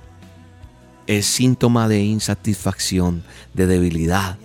[1.06, 4.38] es síntoma de insatisfacción, de debilidad.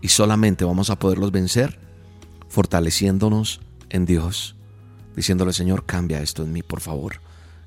[0.00, 1.78] Y solamente vamos a poderlos vencer
[2.48, 3.60] fortaleciéndonos
[3.90, 4.54] en Dios
[5.16, 7.20] diciéndole, Señor, cambia esto en mí, por favor.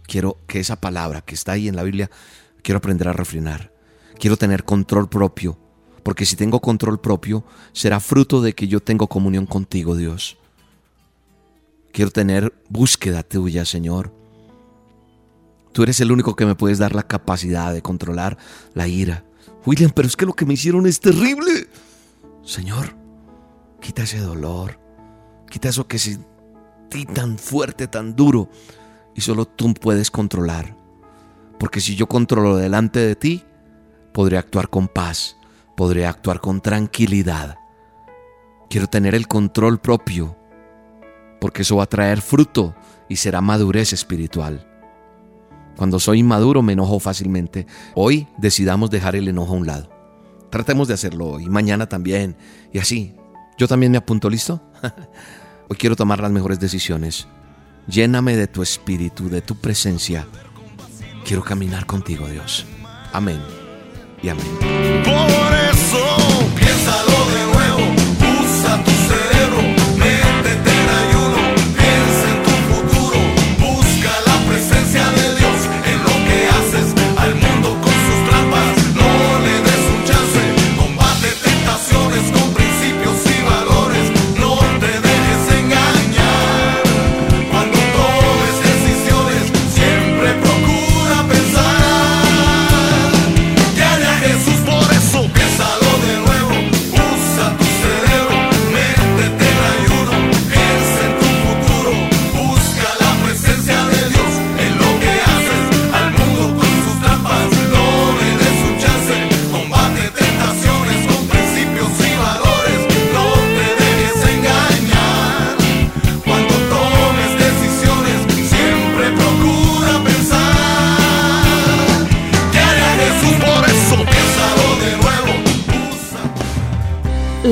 [0.06, 2.10] Quiero que esa palabra que está ahí en la Biblia,
[2.62, 3.72] quiero aprender a refrenar.
[4.20, 5.58] Quiero tener control propio,
[6.08, 7.44] porque si tengo control propio,
[7.74, 10.38] será fruto de que yo tengo comunión contigo, Dios.
[11.92, 14.14] Quiero tener búsqueda tuya, Señor.
[15.74, 18.38] Tú eres el único que me puedes dar la capacidad de controlar
[18.74, 19.26] la ira.
[19.66, 21.68] William, pero es que lo que me hicieron es terrible.
[22.42, 22.96] Señor,
[23.82, 24.80] quita ese dolor.
[25.52, 26.00] Quita eso que
[26.88, 28.50] ti tan fuerte, tan duro,
[29.14, 30.74] y solo tú puedes controlar.
[31.60, 33.44] Porque si yo controlo delante de ti,
[34.14, 35.37] podré actuar con paz,
[35.78, 37.60] podré actuar con tranquilidad.
[38.68, 40.36] Quiero tener el control propio,
[41.40, 42.76] porque eso va a traer fruto
[43.08, 44.68] y será madurez espiritual.
[45.78, 47.68] Cuando soy inmaduro me enojo fácilmente.
[47.94, 49.90] Hoy decidamos dejar el enojo a un lado.
[50.50, 52.36] Tratemos de hacerlo hoy, mañana también,
[52.74, 53.16] y así.
[53.60, 54.62] Yo también me apunto, ¿listo?
[55.70, 57.28] Hoy quiero tomar las mejores decisiones.
[57.88, 60.28] Lléname de tu espíritu, de tu presencia.
[61.26, 62.66] Quiero caminar contigo, Dios.
[63.14, 63.67] Amén
[64.22, 64.46] y amén.
[65.04, 66.18] Por eso,
[66.56, 67.47] piénsalo de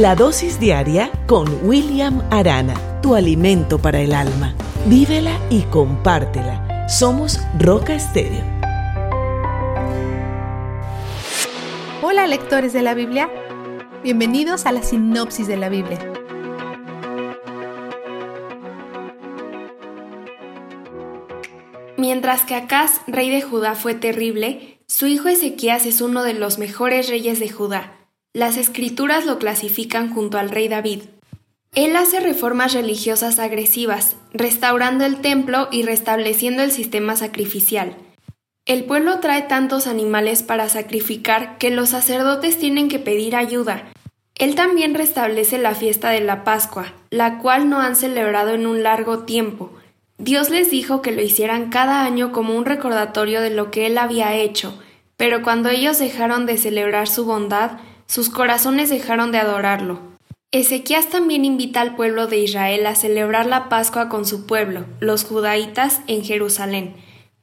[0.06, 4.53] La dosis diaria con William Arana, tu alimento para el alma.
[4.86, 6.88] Vívela y compártela.
[6.88, 8.44] Somos Roca Estéreo.
[12.03, 13.32] Hola lectores de la Biblia,
[14.03, 15.98] bienvenidos a la sinopsis de la Biblia.
[21.98, 26.60] Mientras que Acaz, rey de Judá, fue terrible, su hijo Ezequías es uno de los
[26.60, 27.95] mejores reyes de Judá.
[28.36, 31.03] Las escrituras lo clasifican junto al rey David.
[31.74, 37.95] Él hace reformas religiosas agresivas, restaurando el templo y restableciendo el sistema sacrificial.
[38.66, 43.86] El pueblo trae tantos animales para sacrificar que los sacerdotes tienen que pedir ayuda.
[44.38, 48.84] Él también restablece la fiesta de la Pascua, la cual no han celebrado en un
[48.84, 49.72] largo tiempo.
[50.18, 53.98] Dios les dijo que lo hicieran cada año como un recordatorio de lo que Él
[53.98, 54.78] había hecho,
[55.16, 59.99] pero cuando ellos dejaron de celebrar su bondad, sus corazones dejaron de adorarlo.
[60.52, 65.26] Ezequías también invita al pueblo de Israel a celebrar la Pascua con su pueblo, los
[65.26, 66.95] judaítas, en Jerusalén.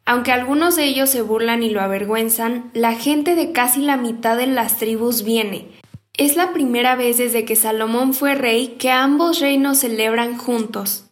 [0.05, 4.37] Aunque algunos de ellos se burlan y lo avergüenzan, la gente de casi la mitad
[4.37, 5.69] de las tribus viene.
[6.17, 11.05] Es la primera vez desde que Salomón fue rey que ambos reinos celebran juntos.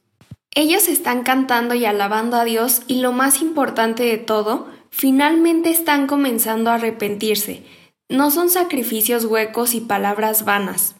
[0.54, 6.06] Ellos están cantando y alabando a Dios y lo más importante de todo, finalmente están
[6.06, 7.62] comenzando a arrepentirse.
[8.10, 10.96] No son sacrificios huecos y palabras vanas.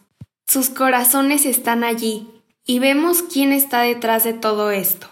[0.47, 2.27] Sus corazones están allí.
[2.63, 5.07] y vemos quién está detrás de todo esto.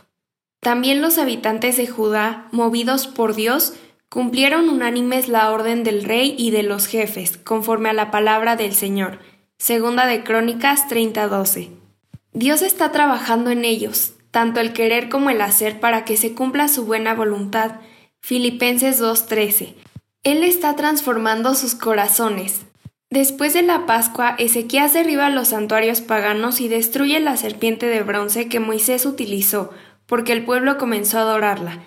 [0.62, 3.74] También los habitantes de Judá, movidos por Dios,
[4.08, 8.76] cumplieron unánimes la orden del rey y de los jefes, conforme a la palabra del
[8.76, 9.18] Señor.
[9.58, 11.72] Segunda de Crónicas 30:12.
[12.34, 16.68] Dios está trabajando en ellos, tanto el querer como el hacer para que se cumpla
[16.68, 17.82] su buena voluntad.
[18.22, 19.76] Filipenses 2:13.
[20.24, 22.66] Él está transformando sus corazones.
[23.10, 28.50] Después de la Pascua, Ezequías derriba los santuarios paganos y destruye la serpiente de bronce
[28.50, 29.72] que Moisés utilizó,
[30.06, 31.80] porque el pueblo comenzó a adorarla.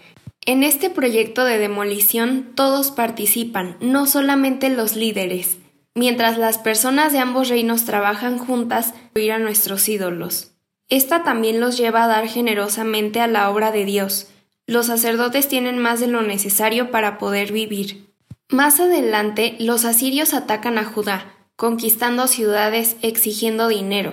[0.47, 5.59] En este proyecto de demolición todos participan, no solamente los líderes,
[5.95, 10.53] mientras las personas de ambos reinos trabajan juntas ir a nuestros ídolos.
[10.89, 14.29] Esta también los lleva a dar generosamente a la obra de Dios.
[14.67, 18.12] Los sacerdotes tienen más de lo necesario para poder vivir.
[18.53, 24.13] Más adelante, los asirios atacan a Judá, conquistando ciudades, exigiendo dinero.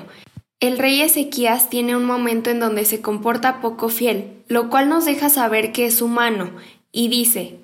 [0.62, 5.04] El rey Ezequías tiene un momento en donde se comporta poco fiel, lo cual nos
[5.04, 6.52] deja saber que es humano,
[6.94, 7.60] y dice,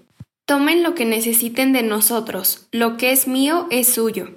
[0.45, 4.31] Tomen lo que necesiten de nosotros, lo que es mío es suyo.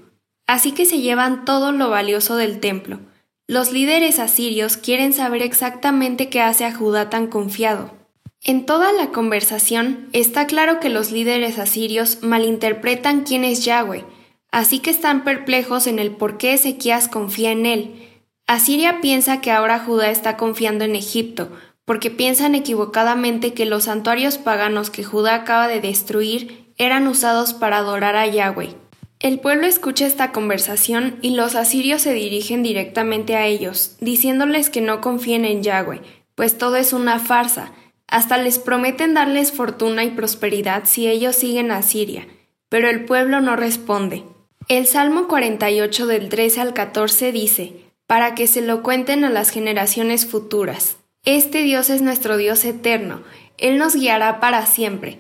[0.47, 3.01] Así que se llevan todo lo valioso del templo.
[3.49, 7.99] Los líderes asirios quieren saber exactamente qué hace a Judá tan confiado.
[8.45, 14.05] En toda la conversación está claro que los líderes asirios malinterpretan quién es Yahweh,
[14.53, 18.09] así que están perplejos en el por qué Ezequías confía en él.
[18.47, 21.51] Asiria piensa que ahora Judá está confiando en Egipto,
[21.85, 27.79] porque piensan equivocadamente que los santuarios paganos que Judá acaba de destruir eran usados para
[27.79, 28.75] adorar a Yahweh.
[29.19, 34.81] El pueblo escucha esta conversación y los asirios se dirigen directamente a ellos, diciéndoles que
[34.81, 36.03] no confíen en Yahweh,
[36.37, 37.73] pues todo es una farsa,
[38.09, 42.27] hasta les prometen darles fortuna y prosperidad si ellos siguen a Siria,
[42.69, 44.25] pero el pueblo no responde.
[44.69, 47.75] El Salmo 48 del 13 al 14 dice,
[48.07, 50.97] para que se lo cuenten a las generaciones futuras.
[51.25, 53.23] Este Dios es nuestro Dios eterno,
[53.59, 55.19] Él nos guiará para siempre.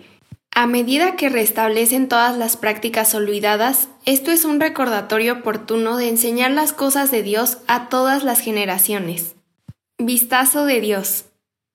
[0.50, 6.50] A medida que restablecen todas las prácticas olvidadas, esto es un recordatorio oportuno de enseñar
[6.50, 9.36] las cosas de Dios a todas las generaciones.
[9.98, 11.26] Vistazo de Dios.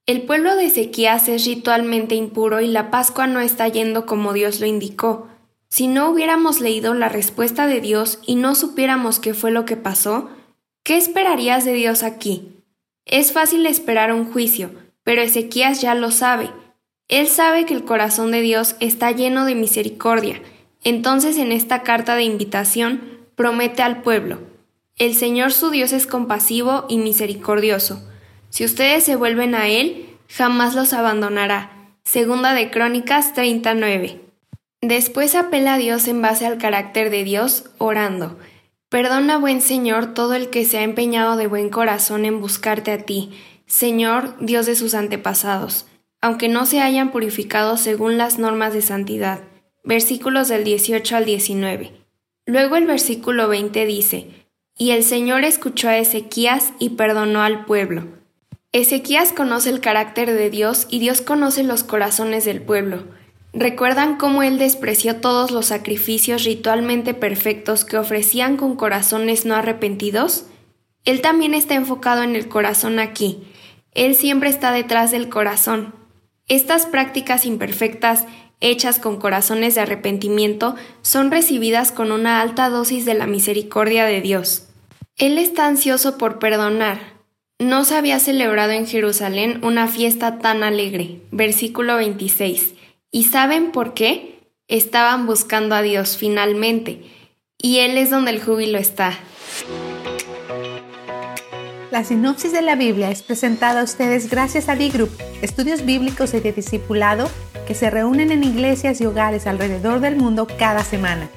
[0.05, 4.59] El pueblo de Ezequías es ritualmente impuro y la Pascua no está yendo como Dios
[4.59, 5.30] lo indicó.
[5.69, 9.77] Si no hubiéramos leído la respuesta de Dios y no supiéramos qué fue lo que
[9.77, 10.30] pasó,
[10.84, 12.49] ¿qué esperarías de Dios aquí?
[13.05, 14.71] Es fácil esperar un juicio,
[15.05, 16.51] pero Ezequías ya lo sabe.
[17.07, 20.41] Él sabe que el corazón de Dios está lleno de misericordia.
[20.84, 24.39] Entonces en esta carta de invitación promete al pueblo,
[24.97, 28.03] el Señor su Dios es compasivo y misericordioso
[28.53, 31.71] si ustedes se vuelven a Él, jamás los abandonará.
[32.03, 34.22] Segunda de Crónicas 39.
[34.80, 38.38] Después apela a Dios en base al carácter de Dios, orando.
[38.90, 42.99] Perdona, buen Señor, todo el que se ha empeñado de buen corazón en buscarte a
[42.99, 43.32] ti,
[43.65, 45.88] Señor, Dios de sus antepasados,
[46.22, 49.40] aunque no se hayan purificado según las normas de santidad.
[49.83, 51.91] Versículos del 18 al 19.
[52.45, 54.27] Luego el versículo 20 dice,
[54.77, 58.22] Y el Señor escuchó a Ezequías y perdonó al pueblo.
[58.76, 63.03] Ezequías conoce el carácter de Dios y Dios conoce los corazones del pueblo.
[63.53, 70.48] ¿Recuerdan cómo él despreció todos los sacrificios ritualmente perfectos que ofrecían con corazones no arrepentidos?
[71.06, 73.43] Él también está enfocado en el corazón aquí.
[73.93, 75.93] Él siempre está detrás del corazón.
[76.48, 78.26] Estas prácticas imperfectas,
[78.60, 84.19] hechas con corazones de arrepentimiento, son recibidas con una alta dosis de la misericordia de
[84.22, 84.68] Dios.
[85.18, 87.12] Él está ansioso por perdonar,
[87.64, 91.22] no se había celebrado en Jerusalén una fiesta tan alegre.
[91.32, 92.74] Versículo 26.
[93.11, 94.40] ¿Y saben por qué?
[94.67, 97.01] Estaban buscando a Dios finalmente,
[97.58, 99.14] y Él es donde el júbilo está.
[101.92, 105.11] La sinopsis de la Biblia es presentada a ustedes gracias a D-Group,
[105.43, 107.30] estudios bíblicos y de discipulado
[107.67, 111.30] que se reúnen en iglesias y hogares alrededor del mundo cada semana.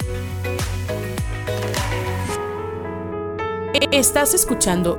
[3.93, 4.99] Estás escuchando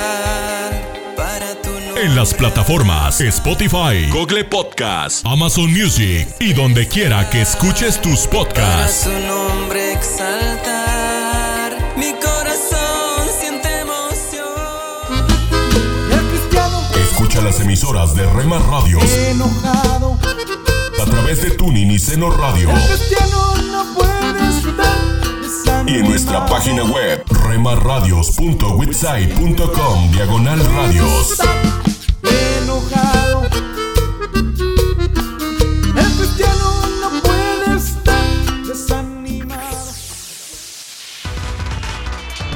[2.01, 8.31] En las plataformas Spotify, Google Podcast, Amazon Music y donde quiera que escuches tus Para
[8.45, 9.03] podcasts.
[9.03, 11.77] tu nombre exaltar.
[11.97, 14.47] Mi corazón siente emoción.
[17.03, 20.17] Escucha las emisoras de Rema Radios, enojado
[20.99, 22.69] a través de Tuning y Seno Radio.
[25.85, 31.37] Y en nuestra página web, remarradios.witsai.com, diagonal radios.
[32.81, 33.43] Enojado.
[35.97, 36.67] El cristiano
[37.01, 38.25] no puede estar
[38.65, 39.91] desanimado.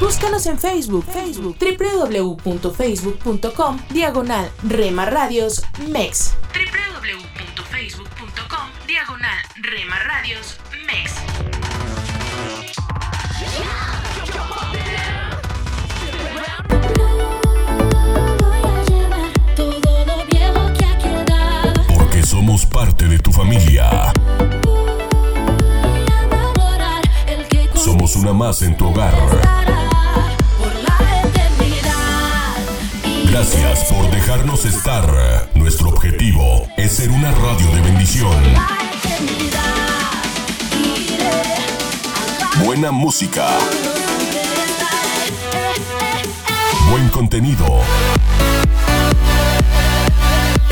[0.00, 6.34] Búscanos en Facebook, Facebook, www.facebook.com, diagonal Rema Radios MEX.
[6.52, 11.25] www.facebook.com, diagonal Rema Radios MEX.
[22.56, 24.12] Somos parte de tu familia.
[27.74, 29.14] Somos una más en tu hogar.
[33.30, 35.06] Gracias por dejarnos estar.
[35.54, 38.42] Nuestro objetivo es ser una radio de bendición.
[42.64, 43.48] Buena música.
[46.90, 47.66] Buen contenido.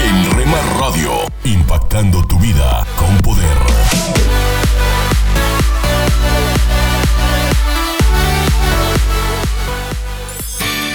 [0.05, 1.13] En Rema Radio,
[1.45, 3.74] impactando tu vida con poder.